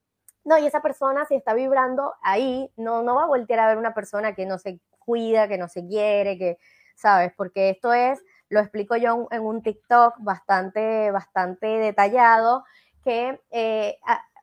No, 0.47 0.57
y 0.59 0.65
esa 0.65 0.81
persona, 0.81 1.25
si 1.25 1.35
está 1.35 1.55
vibrando 1.55 2.15
ahí, 2.23 2.71
no, 2.77 3.03
no 3.03 3.17
va 3.17 3.25
a 3.25 3.27
voltear 3.27 3.59
a 3.59 3.67
ver 3.67 3.79
una 3.79 3.95
persona 3.95 4.33
que 4.37 4.47
no 4.47 4.59
se 4.59 4.79
cuida, 5.01 5.49
que 5.49 5.59
no 5.59 5.67
se 5.67 5.85
quiere, 5.85 6.39
que, 6.39 6.57
¿sabes? 6.95 7.33
Porque 7.37 7.69
esto 7.71 7.93
es, 7.93 8.23
lo 8.49 8.61
explico 8.61 8.95
yo 8.97 9.27
en 9.33 9.43
un 9.45 9.61
TikTok 9.61 10.15
bastante, 10.19 11.11
bastante 11.11 11.67
detallado, 11.67 12.65
que, 13.03 13.43
eh, 13.51 13.99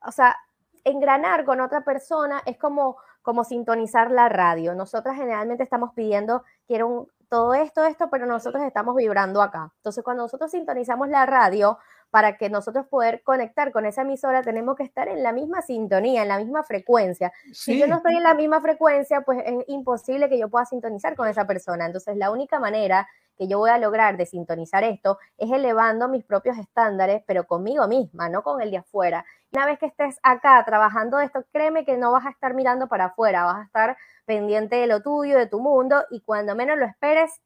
o 0.06 0.12
sea, 0.12 0.38
engranar 0.84 1.46
con 1.46 1.62
otra 1.62 1.86
persona 1.86 2.42
es 2.46 2.58
como, 2.58 2.98
como 3.22 3.46
sintonizar 3.46 4.12
la 4.12 4.28
radio. 4.28 4.76
Nosotras 4.76 5.16
generalmente 5.16 5.64
estamos 5.64 5.92
pidiendo, 5.96 6.44
quiero 6.68 7.08
todo 7.30 7.54
esto, 7.54 7.86
esto, 7.86 8.10
pero 8.10 8.26
nosotros 8.26 8.62
estamos 8.64 8.98
vibrando 8.98 9.42
acá. 9.42 9.72
Entonces, 9.78 10.04
cuando 10.04 10.24
nosotros 10.24 10.52
sintonizamos 10.52 11.08
la 11.08 11.26
radio, 11.26 11.78
para 12.14 12.38
que 12.38 12.48
nosotros 12.48 12.86
poder 12.86 13.24
conectar 13.24 13.72
con 13.72 13.88
esa 13.88 14.04
emisora, 14.04 14.44
tenemos 14.44 14.76
que 14.76 14.84
estar 14.84 15.08
en 15.08 15.24
la 15.24 15.32
misma 15.32 15.64
sintonía, 15.64 16.22
en 16.22 16.28
la 16.28 16.38
misma 16.38 16.62
frecuencia. 16.62 17.34
Si 17.52 17.80
yo 17.80 17.88
no 17.88 17.96
estoy 17.96 18.18
en 18.18 18.22
la 18.22 18.36
misma 18.36 18.62
frecuencia, 18.62 19.22
pues 19.22 19.42
es 19.44 19.66
imposible 19.68 20.30
que 20.30 20.38
yo 20.38 20.48
pueda 20.48 20.64
sintonizar 20.64 21.16
con 21.16 21.28
esa 21.28 21.48
persona. 21.48 21.88
Entonces, 21.88 22.16
la 22.16 22.30
única 22.30 22.60
manera 22.60 23.10
que 23.36 23.48
yo 23.48 23.58
voy 23.58 23.72
a 23.72 23.80
lograr 23.80 24.16
de 24.16 24.28
sintonizar 24.28 24.84
esto 24.84 25.18
es 25.40 25.52
elevando 25.52 26.08
mis 26.08 26.24
propios 26.24 26.60
estándares, 26.60 27.24
pero 27.26 27.48
conmigo 27.48 27.88
misma, 27.88 28.30
no 28.30 28.44
con 28.44 28.62
el 28.62 28.70
de 28.70 28.78
afuera. 28.78 29.26
Una 29.52 29.66
vez 29.66 29.80
que 29.80 29.88
estés 29.88 30.20
acá 30.22 30.64
trabajando 30.68 31.20
esto, 31.20 31.44
créeme 31.52 31.84
que 31.84 31.98
no 31.98 32.12
vas 32.12 32.28
a 32.28 32.30
estar 32.30 32.54
mirando 32.54 32.88
para 32.88 33.06
afuera, 33.06 33.46
vas 33.46 33.58
a 33.58 33.64
estar 33.64 33.98
pendiente 34.26 34.76
de 34.76 34.86
lo 34.86 35.02
tuyo, 35.02 35.36
de 35.36 35.48
tu 35.48 35.60
mundo, 35.60 36.06
y 36.12 36.22
cuando 36.22 36.54
menos 36.54 36.78
lo 36.78 36.86
esperes, 36.86 37.42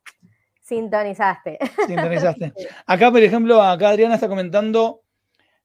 sintonizaste. 0.67 1.57
Sintonizaste. 1.87 2.53
Acá, 2.85 3.09
por 3.09 3.21
ejemplo, 3.21 3.61
acá 3.61 3.89
Adriana 3.89 4.15
está 4.15 4.27
comentando, 4.27 5.03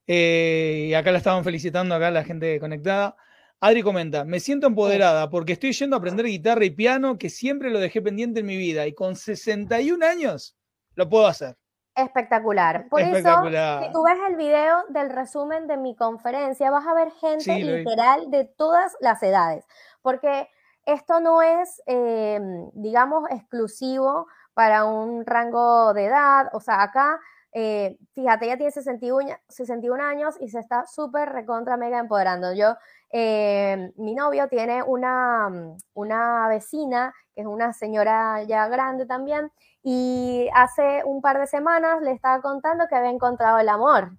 eh, 0.07 0.87
y 0.89 0.95
acá 0.95 1.11
la 1.11 1.19
estaban 1.19 1.45
felicitando, 1.45 1.95
acá 1.95 2.11
la 2.11 2.25
gente 2.25 2.61
conectada. 2.61 3.17
Adri 3.61 3.83
comenta, 3.83 4.25
me 4.25 4.41
siento 4.41 4.67
empoderada 4.67 5.31
porque 5.31 5.53
estoy 5.53 5.73
yendo 5.73 5.95
a 5.95 6.01
aprender 6.01 6.27
guitarra 6.27 6.65
y 6.65 6.71
piano 6.71 7.17
que 7.17 7.31
siempre 7.31 7.71
lo 7.71 7.79
dejé 7.79 8.03
pendiente 8.03 8.41
en 8.41 8.47
mi 8.47 8.57
vida 8.57 8.89
y 8.89 8.95
con 8.95 9.15
61 9.15 10.05
años 10.05 10.57
lo 10.97 11.09
puedo 11.09 11.29
hacer. 11.29 11.57
Espectacular. 11.95 12.89
Por 12.89 13.03
eso, 13.03 13.13
si 13.13 13.93
tú 13.93 14.03
ves 14.03 14.19
el 14.29 14.37
video 14.37 14.85
del 14.89 15.11
resumen 15.11 15.69
de 15.69 15.77
mi 15.77 15.95
conferencia, 15.95 16.71
vas 16.71 16.87
a 16.87 16.95
ver 16.95 17.13
gente 17.13 17.55
literal 17.55 18.31
de 18.31 18.47
todas 18.47 18.97
las 19.01 19.23
edades, 19.23 19.65
porque 20.01 20.49
esto 20.85 21.21
no 21.21 21.43
es, 21.43 21.81
em, 21.87 22.71
digamos, 22.73 23.31
exclusivo 23.31 24.27
para 24.55 24.85
un 24.85 25.25
rango 25.27 25.95
de 25.95 26.07
edad. 26.07 26.49
O 26.53 26.61
sea, 26.61 26.83
acá, 26.83 27.21
eh, 27.53 27.99
fíjate, 28.15 28.47
ella 28.47 28.57
tiene 28.57 28.73
61, 28.73 29.37
61 29.49 30.01
años 30.01 30.37
y 30.41 30.49
se 30.49 30.59
está 30.61 30.87
súper 30.87 31.31
recontra 31.31 31.77
mega 31.77 31.99
empoderando. 31.99 32.53
Yo, 32.55 32.77
em, 33.11 33.93
mi 33.97 34.15
novio 34.15 34.49
tiene 34.49 34.83
una, 34.83 35.51
una 35.95 36.49
vecina, 36.49 37.15
que 37.35 37.43
es 37.43 37.47
una 37.47 37.73
señora 37.73 38.43
ya 38.45 38.69
grande 38.69 39.07
también, 39.07 39.51
y 39.83 40.49
hace 40.55 41.03
un 41.05 41.21
par 41.23 41.39
de 41.41 41.47
semanas 41.47 42.01
le 42.03 42.13
estaba 42.13 42.41
contando 42.41 42.87
que 42.89 42.95
había 42.95 43.11
encontrado 43.11 43.59
el 43.59 43.69
amor 43.69 44.13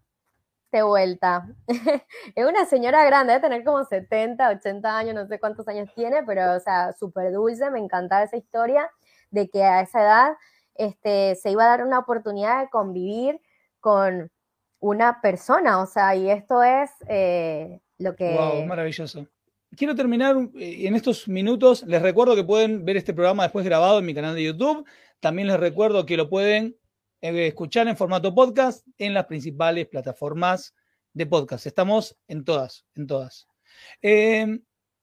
de 0.72 0.84
vuelta. 0.84 1.48
es 2.36 2.46
una 2.46 2.66
señora 2.66 3.06
grande, 3.06 3.34
debe 3.34 3.44
tener 3.44 3.64
como 3.64 3.84
70, 3.86 4.50
80 4.50 4.98
años, 4.98 5.16
no 5.16 5.28
sé 5.28 5.40
cuántos 5.40 5.68
años 5.68 5.90
tiene, 5.96 6.24
pero, 6.24 6.56
o 6.56 6.60
sea, 6.60 6.94
súper 6.94 7.32
dulce, 7.32 7.70
me 7.72 7.80
encantaba 7.80 8.24
esa 8.24 8.38
historia 8.38 8.90
de 9.34 9.50
que 9.50 9.64
a 9.64 9.82
esa 9.82 10.02
edad 10.02 10.34
este, 10.76 11.36
se 11.36 11.52
iba 11.52 11.66
a 11.66 11.70
dar 11.70 11.84
una 11.84 12.00
oportunidad 12.00 12.62
de 12.62 12.70
convivir 12.70 13.42
con 13.80 14.32
una 14.80 15.22
persona, 15.22 15.82
o 15.82 15.88
sea, 15.88 16.16
y 16.16 16.30
esto 16.30 16.62
es 16.62 16.92
eh, 17.08 17.82
lo 17.98 18.16
que... 18.16 18.36
Wow, 18.36 18.66
maravilloso. 18.66 19.28
Quiero 19.76 19.96
terminar 19.96 20.36
eh, 20.56 20.88
en 20.88 20.96
estos 20.96 21.28
minutos. 21.28 21.84
Les 21.84 22.02
recuerdo 22.02 22.36
que 22.36 22.44
pueden 22.44 22.86
ver 22.86 22.98
este 22.98 23.14
programa 23.14 23.44
después 23.44 23.66
grabado 23.66 24.00
en 24.00 24.06
mi 24.06 24.14
canal 24.14 24.36
de 24.36 24.44
YouTube. 24.44 24.86
También 25.20 25.48
les 25.48 25.60
recuerdo 25.60 26.06
que 26.06 26.18
lo 26.18 26.30
pueden 26.30 26.76
eh, 27.22 27.48
escuchar 27.48 27.88
en 27.88 27.98
formato 27.98 28.36
podcast 28.36 28.86
en 28.98 29.14
las 29.14 29.26
principales 29.26 29.88
plataformas 29.88 30.76
de 31.14 31.26
podcast. 31.26 31.66
Estamos 31.66 32.18
en 32.28 32.44
todas, 32.44 32.86
en 32.96 33.08
todas. 33.08 33.48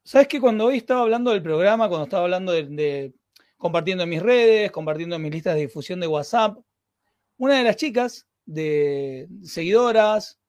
Sabes 0.04 0.28
que 0.28 0.40
cuando 0.40 0.66
hoy 0.66 0.76
estaba 0.76 1.02
hablando 1.02 1.30
del 1.30 1.42
programa, 1.42 1.88
cuando 1.88 2.04
estaba 2.04 2.24
hablando 2.24 2.52
de, 2.52 3.12
compartiendo 3.60 4.04
en 4.04 4.10
mis 4.10 4.22
redes, 4.22 4.70
compartiendo 4.72 5.16
en 5.16 5.22
mis 5.22 5.32
listas 5.32 5.54
de 5.54 5.60
difusión 5.60 6.00
de 6.00 6.06
WhatsApp, 6.06 6.58
una 7.36 7.58
de 7.58 7.62
las 7.62 7.76
chicas 7.76 8.26
de 8.46 9.28
seguidoras 9.42 10.40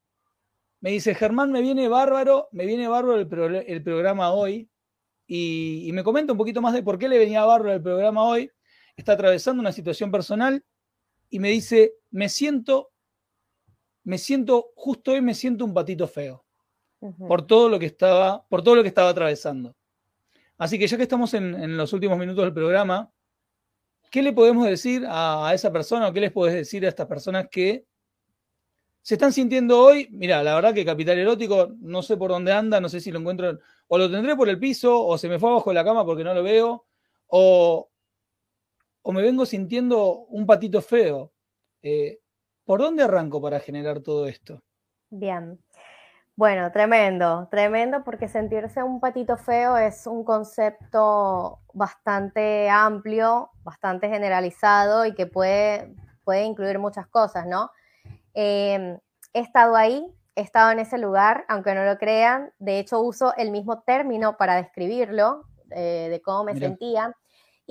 me 0.80 0.92
dice, 0.92 1.14
Germán, 1.14 1.52
me 1.52 1.62
viene 1.62 1.90
bárbaro, 1.90 2.48
me 2.54 2.66
viene 2.66 2.88
bárbaro 2.88 3.20
el, 3.20 3.84
programa 3.84 4.32
hoy. 4.32 4.70
Y, 5.28 5.88
y, 5.88 5.92
me 5.92 6.04
comenta 6.04 6.32
un 6.32 6.38
poquito 6.38 6.62
más 6.62 6.74
de 6.74 6.84
por 6.84 6.98
qué 6.98 7.10
le 7.10 7.20
venía 7.20 7.44
bárbaro 7.44 7.74
el 7.74 7.84
programa 7.84 8.24
hoy. 8.24 8.50
Está 8.96 9.12
atravesando 9.14 9.60
una 9.60 9.74
situación 9.74 10.10
personal 10.10 10.64
y 11.30 11.40
me 11.40 11.50
dice, 11.50 11.96
me 12.12 12.30
siento, 12.30 12.92
me 14.04 14.18
siento, 14.18 14.72
justo 14.74 15.12
hoy 15.12 15.22
me 15.22 15.36
siento 15.36 15.66
un 15.66 15.74
patito 15.74 16.08
feo 16.08 16.46
por 17.28 17.46
todo 17.46 17.68
lo 17.68 17.78
que 17.78 17.88
estaba, 17.88 18.48
por 18.48 18.64
todo 18.64 18.76
lo 18.76 18.84
que 18.84 18.88
estaba 18.88 19.10
atravesando. 19.10 19.76
Así 20.62 20.78
que 20.78 20.86
ya 20.86 20.96
que 20.96 21.02
estamos 21.02 21.34
en, 21.34 21.76
los 21.76 21.92
últimos 21.92 22.20
minutos 22.20 22.44
del 22.44 22.54
programa, 22.54 23.12
¿qué 24.12 24.22
le 24.22 24.32
podemos 24.32 24.68
decir 24.68 25.04
a, 25.10 25.52
esa 25.56 25.72
persona 25.72 26.08
o 26.08 26.14
qué 26.14 26.20
les 26.20 26.32
puedes 26.32 26.54
decir 26.54 26.86
a 26.86 26.90
estas 26.90 27.08
personas 27.08 27.48
que 27.50 27.88
se 29.02 29.16
están 29.16 29.34
sintiendo 29.34 29.84
hoy? 29.84 30.08
Mira, 30.12 30.44
la 30.44 30.54
verdad 30.54 30.72
que 30.72 30.86
Capital 30.86 31.18
Erótico, 31.18 31.72
no 31.80 32.04
sé 32.04 32.16
por 32.16 32.30
dónde 32.30 32.52
anda, 32.52 32.80
no 32.80 32.90
sé 32.90 33.00
si 33.00 33.12
lo 33.12 33.18
encuentro, 33.18 33.58
o 33.88 33.98
lo 33.98 34.12
tendré 34.12 34.36
por 34.36 34.50
el 34.50 34.60
piso, 34.60 35.04
o 35.04 35.18
se 35.18 35.28
me 35.30 35.40
fue 35.40 35.50
abajo 35.50 35.72
de 35.72 35.74
la 35.74 35.84
cama 35.84 36.06
porque 36.06 36.24
no 36.24 36.36
lo 36.36 36.44
veo, 36.44 36.86
o, 37.26 37.90
o 39.02 39.12
me 39.12 39.24
vengo 39.24 39.48
sintiendo 39.48 40.26
un 40.28 40.46
patito 40.46 40.80
feo. 40.84 41.34
Eh, 41.82 42.20
¿Por 42.66 42.82
dónde 42.82 43.02
arranco 43.02 43.42
para 43.42 43.60
generar 43.60 44.02
todo 44.02 44.28
esto? 44.28 44.62
Bien. 45.10 45.60
Bueno, 46.36 46.72
tremendo, 46.72 47.48
tremendo 47.52 48.04
porque 48.04 48.28
sentirse 48.28 48.82
un 48.82 49.00
patito 49.00 49.38
feo 49.38 49.78
es 49.78 50.08
un 50.08 50.24
concepto 50.24 51.60
bastante 51.74 52.70
amplio, 52.70 53.52
bastante 53.64 54.10
generalizado 54.10 55.06
y 55.06 55.14
que 55.14 55.28
puede, 55.28 55.94
puede 56.24 56.46
incluir 56.46 56.80
muchas 56.80 57.06
cosas, 57.08 57.46
¿no? 57.46 57.70
Em, 58.34 58.98
he 59.34 59.40
estado 59.40 59.76
ahí, 59.76 60.06
he 60.36 60.42
estado 60.42 60.72
en 60.72 60.80
ese 60.80 60.98
lugar, 60.98 61.46
aunque 61.50 61.76
no 61.76 61.84
lo 61.84 61.98
crean, 61.98 62.52
de 62.60 62.80
hecho 62.80 63.02
uso 63.02 63.36
el 63.36 63.52
mismo 63.52 63.82
término 63.82 64.38
para 64.38 64.56
describirlo, 64.56 65.44
eh, 65.72 66.08
de 66.10 66.22
cómo 66.22 66.46
me 66.46 66.58
sentía. 66.58 67.16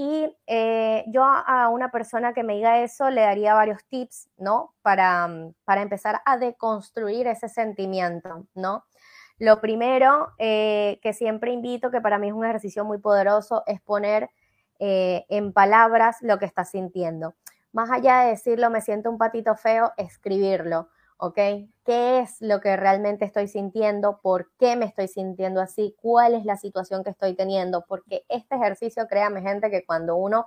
Y 0.03 0.35
eh, 0.47 1.05
yo 1.09 1.23
a 1.23 1.69
una 1.69 1.91
persona 1.91 2.33
que 2.33 2.43
me 2.43 2.55
diga 2.55 2.83
eso 2.83 3.11
le 3.11 3.21
daría 3.21 3.53
varios 3.53 3.85
tips, 3.85 4.31
¿no? 4.39 4.75
Para, 4.81 5.29
mm, 5.29 5.53
para 5.67 5.83
empezar 5.83 6.23
a 6.25 6.39
deconstruir 6.39 7.27
ese 7.27 7.51
sentimiento, 7.51 8.47
¿no? 8.55 8.87
Lo 9.39 9.61
primero 9.61 10.33
eh, 10.39 11.01
que 11.03 11.13
siempre 11.13 11.53
invito, 11.53 11.91
que 11.91 12.01
para 12.01 12.17
mí 12.17 12.29
es 12.29 12.33
un 12.33 12.47
ejercicio 12.47 12.83
muy 12.83 12.97
poderoso, 12.97 13.63
es 13.67 13.83
poner 13.83 14.31
eh, 14.79 15.27
en 15.29 15.53
palabras 15.53 16.17
lo 16.23 16.39
que 16.39 16.47
estás 16.47 16.71
sintiendo. 16.71 17.35
Más 17.73 17.91
allá 17.91 18.21
de 18.21 18.31
decirlo, 18.31 18.71
me 18.71 18.81
siento 18.81 19.11
un 19.11 19.19
patito 19.19 19.55
feo, 19.55 19.93
escribirlo. 19.99 20.89
¿Ok? 21.21 21.37
¿Qué 21.85 22.21
es 22.21 22.41
lo 22.41 22.61
que 22.61 22.77
realmente 22.77 23.27
estoy 23.27 23.47
sintiendo? 23.47 24.21
¿Por 24.23 24.51
qué 24.59 24.75
me 24.77 24.87
estoy 24.87 25.07
sintiendo 25.07 25.61
así? 25.61 25.95
¿Cuál 26.01 26.35
es 26.35 26.45
la 26.47 26.57
situación 26.57 27.05
que 27.05 27.11
estoy 27.11 27.35
teniendo? 27.35 27.85
Porque 27.87 28.25
este 28.29 28.57
ejercicio, 28.57 29.07
créame 29.07 29.43
gente, 29.43 29.71
que 29.71 29.85
cuando 29.85 30.17
uno 30.17 30.47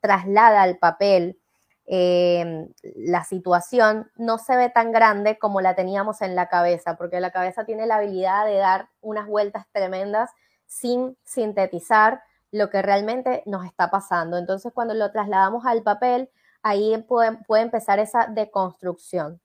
traslada 0.00 0.62
al 0.62 0.78
papel 0.78 1.38
em, 1.86 2.68
la 2.96 3.24
situación, 3.24 4.10
no 4.16 4.38
se 4.38 4.56
ve 4.56 4.70
tan 4.70 4.90
grande 4.90 5.38
como 5.38 5.60
la 5.60 5.74
teníamos 5.74 6.22
en 6.22 6.34
la 6.34 6.48
cabeza, 6.48 6.96
porque 6.96 7.20
la 7.20 7.30
cabeza 7.30 7.64
tiene 7.64 7.86
la 7.86 7.96
habilidad 7.96 8.46
de 8.46 8.56
dar 8.56 8.88
unas 9.02 9.26
vueltas 9.28 9.66
tremendas 9.72 10.30
sin 10.66 11.16
sintetizar 11.24 12.22
lo 12.52 12.70
que 12.70 12.80
realmente 12.82 13.42
nos 13.46 13.66
está 13.66 13.90
pasando. 13.90 14.38
Entonces, 14.38 14.72
cuando 14.72 14.94
lo 14.94 15.10
trasladamos 15.12 15.66
al 15.66 15.82
papel, 15.82 16.30
ahí 16.62 16.96
puede 17.06 17.62
empezar 17.62 17.98
esa 17.98 18.26
deconstrucción. 18.26 19.40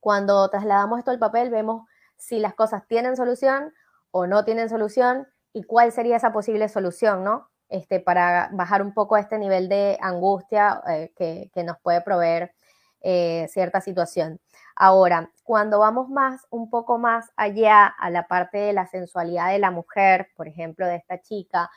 Cuando 0.00 0.48
trasladamos 0.48 0.98
esto 0.98 1.10
al 1.10 1.18
papel, 1.18 1.50
vemos 1.50 1.86
si 2.16 2.38
las 2.38 2.54
cosas 2.54 2.86
tienen 2.86 3.16
solución 3.16 3.72
o 4.10 4.26
no 4.26 4.44
tienen 4.44 4.68
solución 4.68 5.28
y 5.52 5.64
cuál 5.64 5.92
sería 5.92 6.16
esa 6.16 6.32
posible 6.32 6.68
solución, 6.68 7.24
¿no? 7.24 7.48
Este, 7.68 8.00
para 8.00 8.50
bajar 8.52 8.82
un 8.82 8.92
poco 8.92 9.16
este 9.16 9.38
nivel 9.38 9.68
de 9.68 9.96
angustia 10.00 10.82
eh, 10.88 11.12
que, 11.16 11.62
nos 11.62 11.78
puede 11.80 12.00
proveer 12.00 12.52
eh, 13.00 13.46
cierta 13.48 13.80
situación. 13.80 14.40
Ahora, 14.74 15.30
cuando 15.44 15.78
vamos 15.78 16.08
más, 16.08 16.46
un 16.50 16.68
poco 16.68 16.98
más 16.98 17.30
allá 17.36 17.86
a 17.86 18.10
la 18.10 18.26
parte 18.26 18.58
de 18.58 18.72
la 18.72 18.86
sensualidad 18.86 19.50
de 19.50 19.58
la 19.58 19.70
mujer, 19.70 20.30
por 20.36 20.48
ejemplo, 20.48 20.86
de 20.86 20.96
esta 20.96 21.20
chica, 21.20 21.70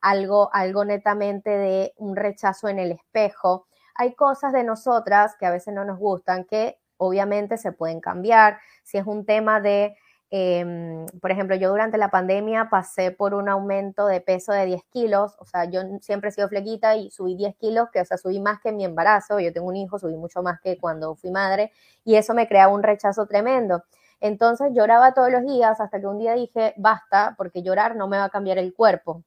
algo, 0.00 0.50
algo 0.54 0.84
netamente 0.84 1.50
de 1.50 1.92
un 1.96 2.16
rechazo 2.16 2.68
en 2.68 2.78
el 2.78 2.92
espejo, 2.92 3.66
hay 3.96 4.14
cosas 4.14 4.52
de 4.52 4.64
nosotras 4.64 5.36
que 5.38 5.46
a 5.46 5.50
veces 5.50 5.74
no 5.74 5.84
nos 5.84 5.98
gustan 5.98 6.44
que 6.44 6.78
obviamente 6.96 7.56
se 7.58 7.72
pueden 7.72 8.00
cambiar. 8.00 8.58
Si 8.82 8.98
es 8.98 9.06
un 9.06 9.24
tema 9.26 9.60
de, 9.60 9.96
em, 10.30 11.06
por 11.20 11.30
ejemplo, 11.30 11.56
yo 11.56 11.70
durante 11.70 11.98
la 11.98 12.10
pandemia 12.10 12.68
pasé 12.70 13.10
por 13.10 13.34
un 13.34 13.48
aumento 13.48 14.06
de 14.06 14.20
peso 14.20 14.52
de 14.52 14.66
10 14.66 14.82
kilos, 14.90 15.36
o 15.38 15.44
sea, 15.46 15.64
yo 15.66 15.80
siempre 16.00 16.30
he 16.30 16.32
sido 16.32 16.48
flequita 16.48 16.96
y 16.96 17.10
subí 17.10 17.36
10 17.36 17.54
kilos, 17.56 17.88
que 17.92 18.00
o 18.00 18.04
sea, 18.04 18.16
subí 18.18 18.40
más 18.40 18.60
que 18.60 18.70
en 18.70 18.76
mi 18.76 18.84
embarazo, 18.84 19.40
yo 19.40 19.52
tengo 19.52 19.68
un 19.68 19.76
hijo, 19.76 19.98
subí 19.98 20.16
mucho 20.16 20.42
más 20.42 20.60
que 20.60 20.78
cuando 20.78 21.14
fui 21.16 21.30
madre, 21.30 21.72
y 22.04 22.16
eso 22.16 22.34
me 22.34 22.48
creaba 22.48 22.72
un 22.72 22.82
rechazo 22.82 23.26
tremendo. 23.26 23.84
Entonces 24.20 24.72
lloraba 24.72 25.12
todos 25.14 25.30
los 25.30 25.42
días 25.44 25.80
hasta 25.80 26.00
que 26.00 26.06
un 26.06 26.18
día 26.18 26.34
dije, 26.34 26.74
basta, 26.78 27.34
porque 27.36 27.62
llorar 27.62 27.94
no 27.96 28.08
me 28.08 28.16
va 28.18 28.24
a 28.24 28.30
cambiar 28.30 28.58
el 28.58 28.74
cuerpo. 28.74 29.22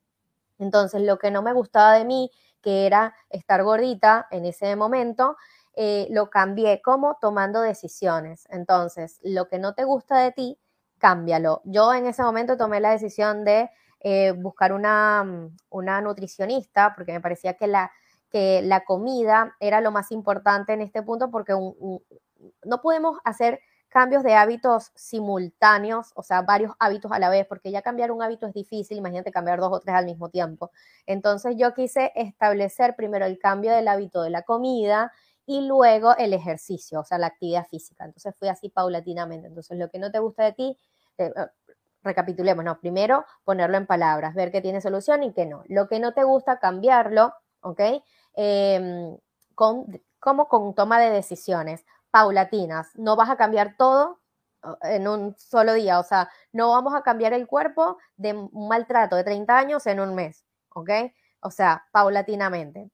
Entonces, 0.59 1.01
lo 1.01 1.18
que 1.20 1.32
no 1.32 1.41
me 1.41 1.53
gustaba 1.53 1.93
de 1.93 2.05
mí, 2.05 2.32
que 2.61 2.86
era 2.88 3.15
estar 3.30 3.63
gordita 3.63 4.28
en 4.32 4.45
ese 4.45 4.76
momento, 4.76 5.38
eh, 5.80 6.07
lo 6.09 6.32
cambié 6.32 6.82
como 6.82 7.19
tomando 7.21 7.61
decisiones. 7.61 8.47
Entonces, 8.49 9.19
lo 9.21 9.47
que 9.47 9.59
no 9.59 9.75
te 9.75 9.84
gusta 9.84 10.17
de 10.17 10.32
ti, 10.32 10.59
cámbialo. 10.97 11.61
Yo 11.65 11.93
en 11.93 12.07
ese 12.07 12.23
momento 12.23 12.57
tomé 12.57 12.80
la 12.80 12.89
decisión 12.89 13.45
de 13.45 13.69
eh, 13.99 14.32
buscar 14.32 14.73
una, 14.73 15.23
una, 15.69 16.01
nutricionista 16.01 16.95
porque 16.95 17.13
me 17.13 17.21
parecía 17.21 17.53
que 17.53 17.67
la, 17.67 17.91
que 18.32 18.63
la 18.63 18.86
comida 18.86 19.55
era 19.59 19.80
lo 19.80 19.91
más 19.91 20.11
importante 20.11 20.73
en 20.73 20.82
este 20.82 21.03
punto 21.03 21.30
porque 21.30 21.53
no 21.53 22.82
podemos 22.82 23.19
hacer 23.23 23.59
cambios 23.89 24.23
de 24.23 24.34
hábitos 24.34 24.91
simultáneos, 24.95 26.11
o 26.15 26.23
sea, 26.23 26.41
varios 26.41 26.73
hábitos 26.80 27.11
a 27.11 27.19
la 27.19 27.30
vez, 27.30 27.45
porque 27.47 27.71
ya 27.71 27.82
cambiar 27.82 28.11
un 28.11 28.21
hábito 28.21 28.47
es 28.47 28.53
difícil, 28.53 28.97
imagínate 28.97 29.32
cambiar 29.32 29.59
dos 29.59 29.71
o 29.71 29.80
tres 29.80 29.95
al 29.95 30.05
mismo 30.05 30.30
tiempo. 30.30 30.71
Entonces 31.05 31.55
yo 31.57 31.73
quise 31.73 32.11
establecer 32.15 32.95
primero 32.95 33.25
el 33.25 33.39
cambio 33.39 33.71
del 33.71 33.88
hábito 33.88 34.21
de 34.23 34.30
la 34.30 34.41
comida 34.41 35.11
y 35.47 35.61
luego 35.65 36.15
el 36.17 36.33
ejercicio, 36.33 36.99
o 36.99 37.03
sea, 37.05 37.17
la 37.17 37.27
actividad 37.27 37.65
física. 37.67 38.05
Entonces 38.05 38.35
fui 38.37 38.49
así 38.49 38.69
paulatinamente. 38.69 39.47
Entonces 39.47 39.77
lo 39.79 39.89
que 39.89 39.97
no 39.97 40.11
te 40.11 40.19
gusta 40.19 40.43
de 40.43 40.51
ti, 40.53 40.77
eh, 41.17 41.33
recapitulemos, 42.03 42.65
no, 42.65 42.79
primero 42.79 43.25
ponerlo 43.45 43.77
en 43.77 43.87
palabras, 43.87 44.35
ver 44.35 44.51
que 44.51 44.61
tiene 44.61 44.81
solución 44.81 45.23
y 45.23 45.33
que 45.33 45.45
no. 45.45 45.63
Lo 45.67 45.87
que 45.87 45.99
no 45.99 46.13
te 46.13 46.23
gusta, 46.23 46.59
cambiarlo, 46.59 47.33
¿ok? 47.61 47.81
Em, 48.35 49.17
con, 49.55 49.85
como 50.19 50.47
con 50.49 50.75
toma 50.75 50.99
de 50.99 51.11
decisiones 51.11 51.85
paulatinas. 52.11 52.89
No 52.95 53.15
vas 53.15 53.29
a 53.29 53.37
cambiar 53.37 53.75
todo 53.77 54.19
en 54.81 55.07
un 55.07 55.35
solo 55.37 55.73
día, 55.73 55.99
o 55.99 56.03
sea, 56.03 56.29
no 56.51 56.71
vamos 56.71 56.93
a 56.95 57.03
cambiar 57.03 57.31
el 57.33 57.47
cuerpo 57.47 57.97
de 58.17 58.33
un 58.33 58.67
maltrato 58.67 59.15
de 59.15 59.23
30 59.23 59.57
años 59.57 59.85
en 59.87 59.99
un 60.01 60.13
mes, 60.15 60.45
¿ok? 60.73 60.89
O 61.41 61.51
sea, 61.51 61.85
paulatinamente. 61.91 62.89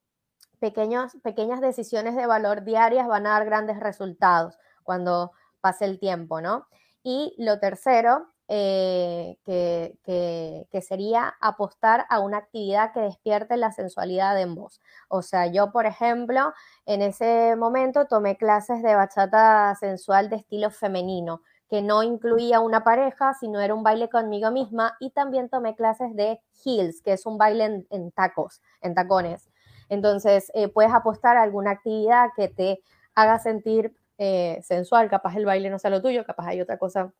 Pequeños, 0.63 1.11
pequeñas 1.21 1.59
decisiones 1.59 2.15
de 2.15 2.25
valor 2.25 2.63
diarias 2.63 3.05
van 3.05 3.27
a 3.27 3.31
dar 3.31 3.43
grandes 3.43 3.81
resultados 3.81 4.57
cuando 4.83 5.33
pase 5.59 5.83
el 5.83 5.99
tiempo, 5.99 6.39
¿no? 6.39 6.67
Y 7.03 7.35
lo 7.37 7.59
tercero 7.59 8.27
eh, 8.47 9.35
que, 9.43 10.81
sería 10.81 11.35
apostar 11.41 12.05
a 12.07 12.21
una 12.21 12.37
actividad 12.37 12.93
que 12.93 13.01
despierte 13.01 13.57
la 13.57 13.73
sensualidad 13.73 14.39
en 14.39 14.55
vos. 14.55 14.79
O 15.09 15.21
sea, 15.21 15.47
yo, 15.47 15.73
por 15.73 15.85
ejemplo, 15.85 16.53
en 16.85 17.01
ese 17.01 17.57
momento 17.57 18.05
tomé 18.05 18.37
clases 18.37 18.81
de 18.83 18.95
bachata 18.95 19.75
sensual 19.77 20.29
de 20.29 20.37
estilo 20.37 20.69
femenino, 20.69 21.41
que 21.69 21.81
no 21.81 22.03
incluía 22.03 22.61
una 22.61 22.85
pareja, 22.85 23.33
sino 23.33 23.59
era 23.59 23.73
un 23.73 23.83
baile 23.83 24.07
conmigo 24.07 24.49
misma, 24.49 24.95
y 25.01 25.09
también 25.09 25.49
tomé 25.49 25.75
clases 25.75 26.15
de 26.15 26.39
heels, 26.63 27.01
que 27.01 27.11
es 27.11 27.25
un 27.25 27.37
baile 27.37 27.85
en, 27.89 28.11
tacos, 28.11 28.61
en 28.79 28.95
tacones. 28.95 29.49
Entonces, 29.89 30.51
eh, 30.53 30.67
puedes 30.67 30.93
apostar 30.93 31.37
a 31.37 31.43
alguna 31.43 31.71
actividad 31.71 32.29
que 32.35 32.47
te 32.47 32.81
haga 33.15 33.39
sentir 33.39 33.95
eh, 34.17 34.59
sensual, 34.63 35.09
capaz 35.09 35.35
el 35.35 35.45
baile 35.45 35.69
no 35.69 35.79
sea 35.79 35.89
lo 35.89 36.01
tuyo, 36.01 36.25
capaz 36.25 36.47
hay 36.47 36.61
otra 36.61 36.77
cosa 36.77 37.11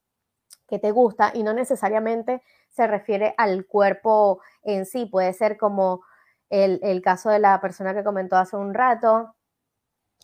que 0.68 0.80
te 0.80 0.92
gusta 0.92 1.32
y 1.34 1.44
no 1.44 1.54
necesariamente 1.54 2.42
se 2.70 2.88
refiere 2.88 3.34
al 3.38 3.66
cuerpo 3.66 4.42
en 4.64 4.86
sí, 4.86 5.06
puede 5.06 5.34
ser 5.34 5.58
como 5.58 6.02
el, 6.50 7.02
caso 7.02 7.30
de 7.30 7.40
la 7.40 7.60
persona 7.62 7.94
que 7.94 8.04
comentó 8.04 8.38
hace 8.38 8.56
un 8.56 8.74
rato. 8.74 9.36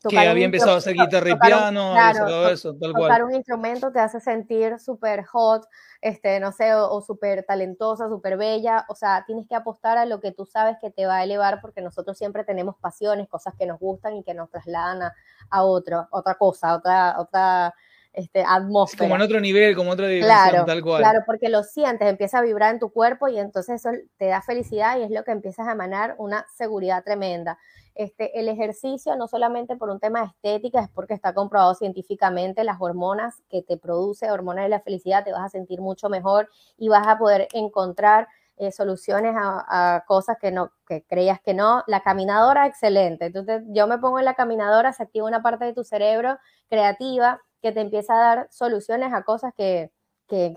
Que 0.08 0.18
había 0.18 0.46
empezado 0.46 0.76
a 0.76 0.78
hacer 0.78 0.94
guitarra 0.94 1.30
y 1.32 1.36
piano, 1.36 1.94
todo 2.18 2.50
eso, 2.50 2.74
tal 2.76 2.94
tocar 2.94 3.24
un 3.24 3.34
instrumento 3.36 3.92
te 3.92 4.00
hace 4.00 4.22
sentir 4.22 4.80
súper 4.80 5.26
hot, 5.26 5.68
este, 6.02 6.40
no 6.40 6.54
sé, 6.54 6.74
o, 6.74 7.02
súper 7.02 7.44
talentosa, 7.44 8.08
súper 8.08 8.38
bella, 8.38 8.86
o 8.88 8.96
sea, 8.96 9.26
tienes 9.26 9.46
que 9.48 9.56
apostar 9.56 9.98
a 9.98 10.06
lo 10.06 10.22
que 10.22 10.32
tú 10.32 10.46
sabes 10.46 10.78
que 10.80 10.90
te 10.90 11.06
va 11.06 11.18
a 11.18 11.24
elevar 11.24 11.60
porque 11.60 11.82
nosotros 11.82 12.18
siempre 12.18 12.46
tenemos 12.46 12.76
pasiones, 12.78 13.28
cosas 13.28 13.56
que 13.60 13.66
nos 13.66 13.80
gustan 13.80 14.16
y 14.16 14.24
que 14.24 14.34
nos 14.34 14.50
trasladan 14.50 15.02
a, 15.02 15.14
a 15.50 15.64
otro, 15.64 16.08
otra 16.12 16.36
cosa, 16.36 16.76
otra, 16.76 17.20
otra 17.20 17.74
este, 18.20 18.44
atmósfera. 18.46 19.06
Como 19.06 19.16
en 19.16 19.22
otro 19.22 19.40
nivel, 19.40 19.76
como 19.76 19.92
otra 19.92 20.08
dimensión, 20.08 20.66
tal 20.66 20.84
cual. 20.84 21.02
Claro, 21.02 21.20
porque 21.26 21.48
lo 21.48 21.64
sientes, 21.64 22.08
empieza 22.08 22.40
a 22.40 22.42
vibrar 22.42 22.74
en 22.74 22.80
tu 22.80 22.92
cuerpo 22.92 23.28
y 23.30 23.40
entonces 23.40 23.84
eso 23.84 23.98
te 24.18 24.26
da 24.26 24.42
felicidad 24.42 25.00
y 25.00 25.04
es 25.04 25.12
lo 25.12 25.24
que 25.24 25.32
empiezas 25.32 25.68
a 25.68 25.72
emanar 25.72 26.16
una 26.18 26.46
seguridad 26.56 27.04
tremenda. 27.04 27.58
Este, 27.96 28.40
el 28.40 28.50
ejercicio 28.50 29.16
no 29.16 29.28
solamente 29.28 29.76
por 29.76 29.90
un 29.90 30.00
tema 30.00 30.22
de 30.22 30.28
estética, 30.28 30.82
es 30.82 30.90
porque 30.90 31.14
está 31.14 31.34
comprobado 31.34 31.74
científicamente 31.76 32.64
las 32.64 32.78
hormonas 32.80 33.42
que 33.50 33.62
te 33.62 33.78
produce, 33.78 34.32
hormonas 34.32 34.66
de 34.66 34.70
la 34.70 34.82
felicidad, 34.82 35.24
te 35.24 35.32
vas 35.32 35.46
a 35.46 35.50
sentir 35.50 35.82
mucho 35.82 36.10
mejor 36.10 36.50
y 36.78 36.90
vas 36.90 37.08
a 37.08 37.18
poder 37.18 37.48
encontrar 37.54 38.28
eh, 38.58 38.74
soluciones 38.74 39.34
a, 39.38 39.96
a, 39.96 40.06
cosas 40.06 40.38
que 40.40 40.52
no 40.52 40.74
que 40.86 41.06
creías 41.06 41.40
que 41.40 41.54
no. 41.54 41.84
La 41.88 42.02
caminadora, 42.02 42.68
excelente. 42.68 43.28
Entonces, 43.28 43.64
yo 43.68 43.88
me 43.88 43.98
pongo 43.98 44.20
en 44.20 44.26
la 44.26 44.34
caminadora, 44.34 44.92
se 44.92 45.04
activa 45.04 45.28
una 45.28 45.42
parte 45.42 45.64
de 45.64 45.74
tu 45.74 45.86
cerebro 45.86 46.38
creativa 46.68 47.42
que 47.62 47.72
te 47.72 47.82
empieza 47.82 48.14
a 48.14 48.36
dar 48.36 48.48
soluciones 48.52 49.14
a 49.14 49.24
cosas 49.24 49.54
que, 49.56 49.92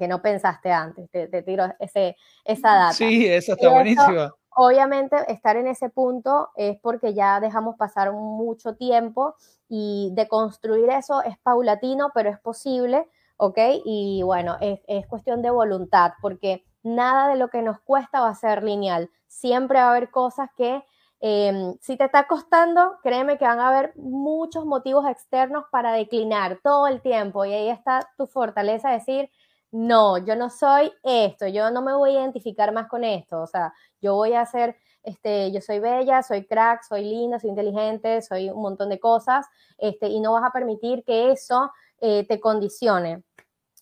no 0.09 0.21
pensaste 0.23 0.71
antes. 0.71 1.11
Te, 1.11 1.43
tiro 1.43 1.65
ese, 1.79 2.17
esa 2.45 2.75
data. 2.75 2.93
Sí, 2.93 3.27
eso 3.27 3.53
está 3.53 3.71
buenísimo. 3.71 4.31
Obviamente, 4.55 5.17
estar 5.29 5.57
en 5.57 5.67
ese 5.67 5.89
punto 5.89 6.51
es 6.57 6.79
porque 6.81 7.15
ya 7.15 7.41
dejamos 7.41 7.77
pasar 7.77 8.13
mucho 8.13 8.77
tiempo 8.77 9.35
y 9.69 10.11
de 10.13 10.29
construir 10.29 10.91
eso 10.91 11.23
es 11.23 11.39
paulatino, 11.39 12.11
pero 12.15 12.29
es 12.29 12.39
posible, 12.39 13.09
¿ok? 13.39 13.59
Y 13.87 14.23
bueno, 14.23 14.59
es, 14.61 14.81
es 14.87 15.07
cuestión 15.07 15.41
de 15.41 15.49
voluntad, 15.49 16.13
porque 16.21 16.67
nada 16.83 17.29
de 17.29 17.37
lo 17.37 17.49
que 17.49 17.63
nos 17.63 17.81
cuesta 17.81 18.21
va 18.21 18.29
a 18.29 18.35
ser 18.35 18.63
lineal. 18.63 19.11
Siempre 19.27 19.79
va 19.79 19.87
a 19.87 19.91
haber 19.93 20.11
cosas 20.11 20.51
que 20.55 20.85
Em, 21.25 21.77
si 21.81 21.97
te 21.97 22.07
está 22.07 22.27
costando, 22.27 22.99
créeme 23.01 23.39
que 23.39 23.45
van 23.45 23.61
a 23.61 23.69
haber 23.69 23.93
muchos 23.95 24.67
motivos 24.67 25.07
externos 25.09 25.67
para 25.71 25.93
declinar 25.93 26.59
todo 26.65 26.89
el 26.89 27.01
tiempo 27.01 27.45
y 27.45 27.53
ahí 27.53 27.69
está 27.69 28.11
tu 28.19 28.27
fortaleza 28.27 28.91
decir, 28.91 29.31
no, 29.71 30.19
yo 30.19 30.35
no 30.35 30.51
soy 30.51 30.93
esto, 31.05 31.47
yo 31.47 31.71
no 31.71 31.81
me 31.81 31.95
voy 31.95 32.11
a 32.11 32.21
identificar 32.21 32.73
más 32.73 32.89
con 32.89 33.05
esto, 33.05 33.41
o 33.41 33.47
sea, 33.47 33.73
yo 34.01 34.17
voy 34.17 34.33
a 34.33 34.45
ser, 34.47 34.77
este, 35.05 35.53
yo 35.53 35.61
soy 35.61 35.79
bella, 35.79 36.25
soy 36.25 36.45
crack, 36.45 36.83
soy 36.83 37.05
linda, 37.05 37.39
soy 37.39 37.51
inteligente, 37.51 38.21
soy 38.23 38.51
un 38.51 38.61
montón 38.61 38.89
de 38.89 38.99
cosas, 38.99 39.47
este, 39.79 40.09
y 40.09 40.19
no 40.19 40.33
vas 40.33 40.43
a 40.45 40.51
permitir 40.51 41.05
que 41.05 41.31
eso 41.31 41.71
eh, 42.01 42.27
te 42.27 42.41
condicione 42.41 43.23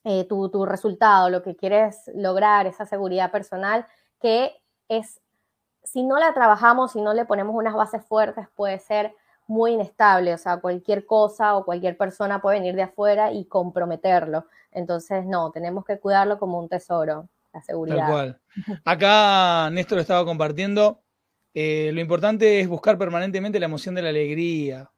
eh, 0.04 0.24
tu, 0.24 0.50
tu 0.50 0.66
resultado, 0.66 1.30
lo 1.30 1.42
que 1.42 1.56
quieres 1.56 2.02
lograr, 2.14 2.66
esa 2.66 2.84
seguridad 2.84 3.30
personal 3.30 3.86
que 4.20 4.52
es 4.90 5.22
si 5.82 6.02
no 6.02 6.18
la 6.18 6.32
trabajamos, 6.34 6.92
si 6.92 7.00
no 7.00 7.14
le 7.14 7.24
ponemos 7.24 7.54
unas 7.54 7.74
bases 7.74 8.04
fuertes, 8.04 8.46
puede 8.54 8.78
ser 8.78 9.14
muy 9.46 9.72
inestable, 9.72 10.32
o 10.32 10.38
sea, 10.38 10.58
cualquier 10.58 11.04
cosa 11.04 11.56
o 11.56 11.64
cualquier 11.64 11.96
persona 11.96 12.40
puede 12.40 12.60
venir 12.60 12.76
de 12.76 12.82
afuera 12.82 13.32
y 13.32 13.46
comprometerlo. 13.46 14.46
Entonces, 14.70 15.26
no, 15.26 15.50
tenemos 15.50 15.84
que 15.84 15.98
cuidarlo 15.98 16.38
como 16.38 16.60
un 16.60 16.68
tesoro, 16.68 17.28
la 17.52 17.60
seguridad. 17.62 17.98
Tal 17.98 18.12
cual. 18.12 18.40
Acá 18.84 19.70
Néstor 19.70 19.98
estaba 19.98 20.24
compartiendo, 20.24 21.00
eh, 21.52 21.90
lo 21.92 22.00
importante 22.00 22.60
es 22.60 22.68
buscar 22.68 22.96
permanentemente 22.96 23.58
la 23.58 23.66
emoción 23.66 23.96
de 23.96 24.02
la 24.02 24.10
alegría. 24.10 24.88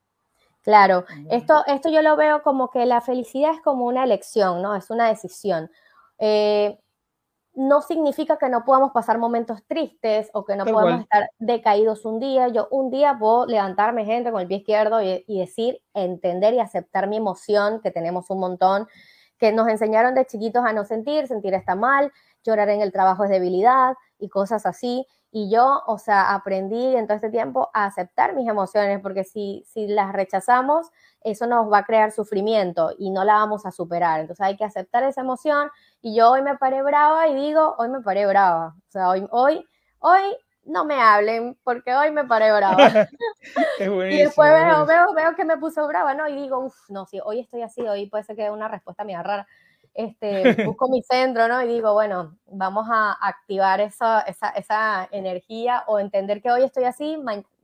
Claro, 0.60 1.06
esto, 1.30 1.64
esto 1.66 1.88
yo 1.90 2.02
lo 2.02 2.14
veo 2.16 2.42
como 2.42 2.70
que 2.70 2.86
la 2.86 3.00
felicidad 3.00 3.52
es 3.54 3.60
como 3.62 3.86
una 3.86 4.04
elección, 4.04 4.62
¿no? 4.62 4.76
Es 4.76 4.90
una 4.90 5.08
decisión. 5.08 5.70
Eh, 6.18 6.78
no 7.55 7.82
significa 7.82 8.38
que 8.38 8.48
no 8.48 8.64
podamos 8.64 8.92
pasar 8.92 9.18
momentos 9.18 9.62
tristes 9.66 10.30
o 10.32 10.44
que 10.44 10.57
no 10.57 10.64
podamos 10.64 11.03
estar 11.03 11.30
decaídos 11.38 12.05
un 12.05 12.18
día. 12.18 12.48
Yo 12.48 12.68
un 12.70 12.90
día 12.90 13.16
puedo 13.18 13.46
levantarme, 13.46 14.05
gente, 14.05 14.30
con 14.30 14.40
el 14.40 14.48
pie 14.48 14.59
izquierdo 14.59 15.03
y, 15.03 15.38
decir, 15.38 15.80
entender 15.92 16.55
y 16.55 16.61
aceptar 16.61 17.09
mi 17.09 17.16
emoción, 17.18 17.80
que 17.82 17.90
tenemos 17.90 18.30
un 18.30 18.40
montón, 18.40 18.88
que 19.38 19.53
nos 19.53 19.68
enseñaron 19.68 20.14
de 20.14 20.24
chiquitos 20.24 20.64
a 20.64 20.72
no 20.72 20.84
sentir, 20.84 21.26
sentir 21.26 21.53
está 21.53 21.74
mal, 21.74 22.12
llorar 22.45 22.68
en 22.68 22.80
el 22.80 22.93
trabajo 22.93 23.24
es 23.24 23.30
debilidad 23.30 23.95
y 24.18 24.28
cosas 24.28 24.66
así. 24.66 25.07
Y 25.34 25.51
yo, 25.51 25.82
o 25.86 25.97
sea, 25.97 26.34
aprendí 26.34 26.95
en 26.95 27.07
todo 27.07 27.14
este 27.14 27.30
tiempo 27.30 27.70
a 27.72 27.86
aceptar 27.86 28.34
mis 28.34 28.47
emociones, 28.47 29.01
porque 29.01 29.24
si, 29.24 29.64
si 29.66 29.86
las 29.86 30.12
rechazamos, 30.12 30.90
eso 31.22 31.47
nos 31.47 31.72
va 31.72 31.78
a 31.78 31.84
crear 31.84 32.12
sufrimiento 32.12 32.93
y 32.99 33.11
no 33.11 33.24
la 33.24 33.34
vamos 33.34 33.64
a 33.64 33.70
superar. 33.70 34.20
Entonces 34.20 34.45
hay 34.45 34.57
que 34.57 34.64
aceptar 34.64 35.05
esa 35.05 35.22
emoción 35.22 35.70
y 36.03 36.14
yo 36.14 36.30
hoy 36.32 36.43
me 36.43 36.57
paré 36.59 36.82
brava 36.82 37.28
y 37.28 37.34
digo, 37.34 37.74
hoy 37.78 37.88
me 37.88 38.01
paré 38.03 38.26
brava. 38.26 38.74
O 38.76 38.90
sea, 38.90 39.09
hoy, 39.09 39.26
hoy, 39.30 39.66
hoy 40.01 40.36
no 40.64 40.84
me 40.84 41.01
hablen 41.01 41.59
porque 41.64 41.95
hoy 41.95 42.11
me 42.11 42.24
paré 42.24 42.53
brava. 42.53 42.76
y 43.80 44.18
después 44.18 44.51
veo, 44.53 44.86
veo, 44.86 45.14
veo, 45.14 45.34
que 45.34 45.45
me 45.45 45.57
puso 45.57 45.86
brava, 45.86 46.14
¿no? 46.14 46.28
Y 46.28 46.36
digo, 46.36 46.59
uff, 46.59 46.90
no, 46.90 47.07
si 47.07 47.20
hoy 47.20 47.40
estoy 47.40 47.62
así, 47.62 47.82
hoy 47.82 48.07
puede 48.07 48.24
ser 48.24 48.36
que 48.36 48.51
una 48.51 48.68
respuesta 48.68 49.05
mía 49.05 49.22
rara. 49.22 49.47
Este, 49.95 50.55
busco 50.66 50.88
mi 50.88 51.03
centro, 51.03 51.49
¿no? 51.49 51.62
Y 51.62 51.68
digo, 51.68 51.93
bueno, 51.93 52.36
vamos 52.47 52.86
a 52.90 53.12
activar 53.12 53.80
esa, 53.80 54.20
esa, 54.22 54.51
esa 54.51 55.09
energía 55.11 55.84
o 55.86 55.99
entender 55.99 56.40
que 56.40 56.51
hoy 56.51 56.64
estoy 56.64 56.84
así, 56.84 57.18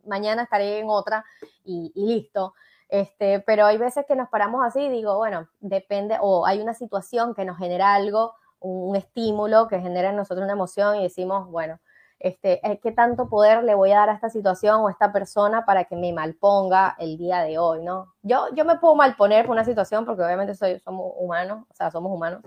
mañana 0.04 0.42
estaré 0.42 0.78
en 0.78 0.86
otra 0.88 1.24
y, 1.64 1.92
y 1.94 2.06
listo. 2.06 2.54
Este, 2.88 3.40
pero 3.40 3.66
hay 3.66 3.76
veces 3.76 4.06
que 4.06 4.16
nos 4.16 4.28
paramos 4.30 4.64
así 4.64 4.80
y 4.80 4.88
digo, 4.88 5.16
bueno, 5.16 5.48
depende, 5.60 6.16
o 6.20 6.46
hay 6.46 6.60
una 6.60 6.72
situación 6.72 7.34
que 7.34 7.44
nos 7.44 7.58
genera 7.58 7.94
algo, 7.94 8.34
un, 8.60 8.96
estímulo 8.96 9.68
que 9.68 9.80
genera 9.80 10.10
en 10.10 10.16
nosotros 10.16 10.44
una 10.44 10.54
emoción 10.54 10.96
y 10.96 11.02
decimos, 11.02 11.48
bueno, 11.50 11.78
este, 12.20 12.60
eh, 12.66 12.80
qué 12.82 12.92
tanto 12.92 13.28
poder 13.28 13.62
le 13.62 13.74
voy 13.74 13.92
a 13.92 13.98
dar 13.98 14.10
a 14.10 14.14
esta 14.14 14.28
situación 14.28 14.80
o 14.80 14.88
a 14.88 14.90
esta 14.90 15.12
persona 15.12 15.64
para 15.64 15.84
que 15.84 15.96
me 15.96 16.12
malponga 16.12 16.96
el 16.98 17.16
día 17.16 17.42
de 17.42 17.58
hoy, 17.58 17.84
¿no? 17.84 18.14
Yo, 18.22 18.46
yo 18.54 18.64
me 18.64 18.76
puedo 18.76 18.94
malponer 18.94 19.46
por 19.46 19.52
una 19.52 19.64
situación 19.64 20.04
porque 20.04 20.22
obviamente 20.22 20.54
soy, 20.54 20.78
somos 20.80 21.12
humanos, 21.16 21.64
o 21.70 21.74
sea, 21.74 21.90
somos 21.90 22.12
humanos, 22.12 22.42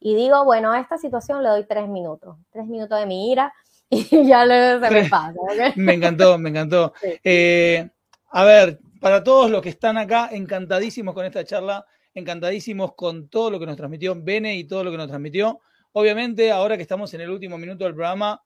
y 0.00 0.14
digo, 0.14 0.44
bueno, 0.44 0.72
a 0.72 0.80
esta 0.80 0.96
situación 0.96 1.42
le 1.42 1.50
doy 1.50 1.66
tres 1.66 1.86
minutos, 1.86 2.36
tres 2.50 2.66
minutos 2.66 2.98
de 2.98 3.06
mi 3.06 3.30
ira 3.30 3.52
y 3.90 4.26
ya 4.26 4.46
luego 4.46 4.86
se 4.86 4.90
me 4.90 5.08
pasa. 5.08 5.34
Me 5.76 5.94
encantó, 5.94 6.38
me 6.38 6.50
encantó. 6.50 6.94
Eh, 7.24 7.90
a 8.30 8.44
ver, 8.44 8.78
para 9.00 9.22
todos 9.22 9.50
los 9.50 9.60
que 9.60 9.68
están 9.68 9.98
acá, 9.98 10.30
encantadísimos 10.32 11.14
con 11.14 11.26
esta 11.26 11.44
charla, 11.44 11.84
encantadísimos 12.14 12.94
con 12.94 13.28
todo 13.28 13.50
lo 13.50 13.58
que 13.58 13.66
nos 13.66 13.76
transmitió 13.76 14.14
Bene 14.16 14.56
y 14.56 14.64
todo 14.64 14.84
lo 14.84 14.90
que 14.90 14.96
nos 14.96 15.08
transmitió. 15.08 15.60
Obviamente, 15.92 16.52
ahora 16.52 16.76
que 16.76 16.82
estamos 16.82 17.12
en 17.14 17.22
el 17.22 17.30
último 17.30 17.58
minuto 17.58 17.84
del 17.84 17.94
programa, 17.94 18.40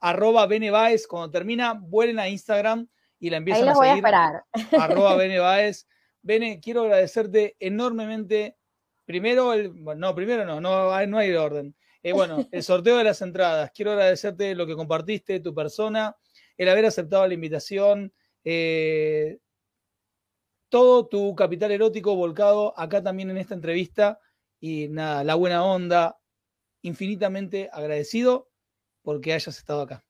arroba 0.00 0.46
Bene 0.46 0.70
Baez, 0.70 1.06
cuando 1.06 1.30
termina, 1.30 1.74
vuelen 1.74 2.18
a 2.18 2.28
Instagram 2.28 2.88
y 3.18 3.30
la 3.30 3.38
empiezan 3.38 3.64
Ahí 3.64 3.68
a 3.70 3.74
seguir. 3.74 3.80
voy 3.80 3.88
a 3.88 3.96
esperar. 3.96 4.44
Arroba 4.80 5.16
Bene 5.16 5.38
Baez. 5.38 5.88
Bene, 6.22 6.60
quiero 6.60 6.82
agradecerte 6.82 7.56
enormemente. 7.58 8.56
Primero, 9.04 9.52
el, 9.54 9.72
no, 9.74 10.14
primero 10.14 10.44
no, 10.44 10.60
no, 10.60 11.06
no 11.06 11.18
hay 11.18 11.32
orden. 11.32 11.74
Eh, 12.02 12.12
bueno, 12.12 12.38
el 12.52 12.62
sorteo 12.62 12.96
de 12.96 13.04
las 13.04 13.22
entradas. 13.22 13.70
Quiero 13.74 13.92
agradecerte 13.92 14.54
lo 14.54 14.66
que 14.66 14.76
compartiste, 14.76 15.40
tu 15.40 15.54
persona, 15.54 16.16
el 16.56 16.68
haber 16.68 16.86
aceptado 16.86 17.26
la 17.26 17.34
invitación, 17.34 18.12
eh, 18.44 19.38
todo 20.68 21.06
tu 21.06 21.34
capital 21.34 21.72
erótico 21.72 22.14
volcado 22.14 22.78
acá 22.78 23.02
también 23.02 23.30
en 23.30 23.38
esta 23.38 23.54
entrevista. 23.54 24.20
Y 24.60 24.88
nada, 24.88 25.24
la 25.24 25.34
buena 25.34 25.64
onda, 25.64 26.18
infinitamente 26.82 27.70
agradecido 27.72 28.47
porque 29.02 29.32
hayas 29.32 29.56
estado 29.58 29.82
acá. 29.82 30.02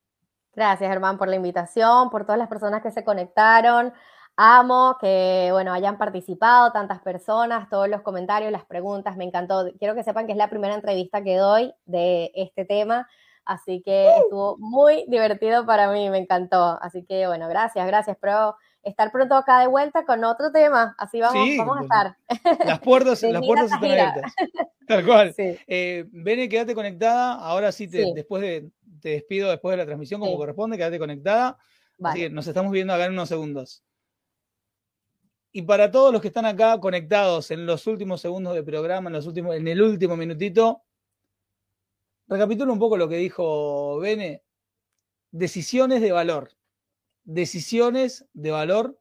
Gracias, 0.55 0.91
Germán, 0.91 1.19
por 1.19 1.29
la 1.29 1.37
invitación, 1.37 2.11
por 2.11 2.25
todas 2.25 2.39
las 2.39 2.49
personas 2.49 2.83
que 2.83 2.91
se 2.91 3.05
conectaron. 3.05 3.93
Amo 4.37 4.97
que, 5.01 5.49
bueno, 5.53 5.73
hayan 5.73 5.99
participado 5.99 6.73
tantas 6.73 7.01
personas, 7.01 7.69
todos 7.69 7.89
los 7.89 8.03
comentarios, 8.03 8.53
las 8.53 8.65
preguntas, 8.65 9.17
me 9.17 9.25
encantó. 9.25 9.71
Quiero 9.79 9.95
que 9.95 10.05
sepan 10.05 10.27
que 10.27 10.33
es 10.33 10.39
la 10.39 10.51
primera 10.51 10.75
entrevista 10.75 11.23
que 11.23 11.37
doy 11.37 11.73
de 11.87 12.31
este 12.35 12.65
tema, 12.65 13.09
así 13.45 13.83
que 13.85 14.17
estuvo 14.17 14.57
muy 14.59 15.05
divertido 15.09 15.67
para 15.67 15.91
mí, 15.91 16.09
me 16.11 16.19
encantó. 16.19 16.79
Así 16.81 17.05
que, 17.05 17.27
bueno, 17.27 17.49
gracias, 17.49 17.87
gracias. 17.87 18.17
Espero 18.17 18.57
estar 18.83 19.11
pronto 19.11 19.35
acá 19.35 19.61
de 19.61 19.67
vuelta 19.67 20.05
con 20.05 20.25
otro 20.25 20.51
tema, 20.53 20.95
así 20.99 21.21
vamos, 21.21 21.49
vamos 21.57 21.79
a 21.79 21.83
estar. 21.83 22.17
Las 22.65 22.81
puertas, 22.81 23.23
las 23.23 23.45
puertas 23.45 23.73
están 23.73 23.85
abiertas. 23.85 24.35
Tal 24.87 25.05
cual. 25.05 25.35
Eh, 25.67 26.07
Bene, 26.11 26.49
quédate 26.49 26.75
conectada. 26.75 27.35
Ahora 27.35 27.73
sí, 27.73 27.89
te, 27.89 28.13
después 28.15 28.43
de, 28.43 28.71
te 29.01 29.11
despido 29.11 29.51
después 29.51 29.73
de 29.73 29.79
la 29.79 29.87
transmisión 29.87 30.21
como 30.21 30.37
corresponde, 30.37 30.77
quédate 30.77 30.99
conectada. 30.99 31.59
Así 32.03 32.21
que 32.21 32.31
nos 32.31 32.47
estamos 32.47 32.73
viendo 32.73 32.93
acá 32.93 33.07
en 33.07 33.13
unos 33.13 33.29
segundos. 33.29 33.83
Y 35.51 35.63
para 35.63 35.91
todos 35.91 36.13
los 36.13 36.21
que 36.21 36.29
están 36.29 36.47
acá 36.47 36.79
conectados 36.79 37.51
en 37.51 37.67
los 37.67 37.87
últimos 37.87 38.21
segundos 38.21 38.55
de 38.55 38.63
programa, 38.63 39.09
en, 39.09 39.15
los 39.15 39.27
últimos, 39.27 39.57
en 39.57 39.67
el 39.67 39.81
último 39.83 40.17
minutito, 40.17 40.83
recapitulo 42.27 42.73
un 42.73 42.79
poco 42.79 42.97
lo 42.97 43.09
que 43.09 43.17
dijo 43.17 43.99
Bene. 43.99 44.43
Decisiones 45.31 46.01
de 46.01 46.13
valor. 46.13 46.53
Decisiones 47.25 48.27
de 48.33 48.51
valor 48.51 49.01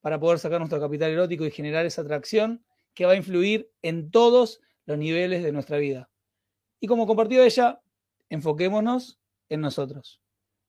para 0.00 0.20
poder 0.20 0.38
sacar 0.38 0.60
nuestro 0.60 0.80
capital 0.80 1.10
erótico 1.10 1.44
y 1.44 1.50
generar 1.50 1.84
esa 1.84 2.02
atracción 2.02 2.64
que 2.94 3.06
va 3.06 3.12
a 3.12 3.16
influir 3.16 3.70
en 3.82 4.10
todos 4.10 4.60
los 4.84 4.98
niveles 4.98 5.42
de 5.42 5.52
nuestra 5.52 5.78
vida. 5.78 6.10
Y 6.80 6.86
como 6.86 7.06
compartió 7.06 7.42
ella, 7.42 7.80
enfoquémonos 8.28 9.18
en 9.48 9.60
nosotros. 9.60 10.20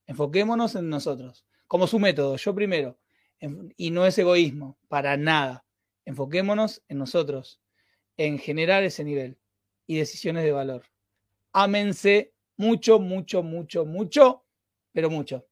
Enfoquémonos 0.06 0.76
en 0.76 0.90
nosotros. 0.90 1.46
Como 1.68 1.88
su 1.88 2.00
método, 2.00 2.38
yo 2.38 2.56
primero. 2.56 3.00
Y 3.76 3.92
no 3.92 4.06
es 4.06 4.18
egoísmo, 4.18 4.80
para 4.88 5.18
nada. 5.18 5.66
Enfoquémonos 6.06 6.84
en 6.88 6.98
nosotros, 6.98 7.62
en 8.16 8.40
generar 8.40 8.84
ese 8.84 9.04
nivel 9.04 9.38
y 9.86 9.98
decisiones 9.98 10.44
de 10.44 10.52
valor. 10.52 10.86
Ámense 11.52 12.34
mucho, 12.56 13.00
mucho, 13.00 13.44
mucho, 13.44 13.86
mucho, 13.86 14.46
pero 14.92 15.10
mucho. 15.10 15.48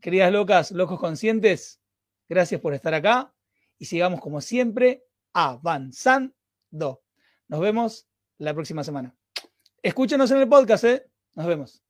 Queridas 0.00 0.32
locas, 0.32 0.70
locos 0.72 0.98
conscientes, 0.98 1.80
gracias 2.28 2.60
por 2.60 2.74
estar 2.74 2.94
acá 2.94 3.34
y 3.78 3.86
sigamos 3.86 4.20
como 4.20 4.40
siempre 4.40 5.04
avanzando. 5.32 6.34
Nos 6.70 7.60
vemos 7.60 8.08
la 8.38 8.54
próxima 8.54 8.84
semana. 8.84 9.14
Escúchenos 9.82 10.30
en 10.30 10.38
el 10.38 10.48
podcast, 10.48 10.84
¿eh? 10.84 11.13
Nos 11.34 11.46
vemos. 11.46 11.83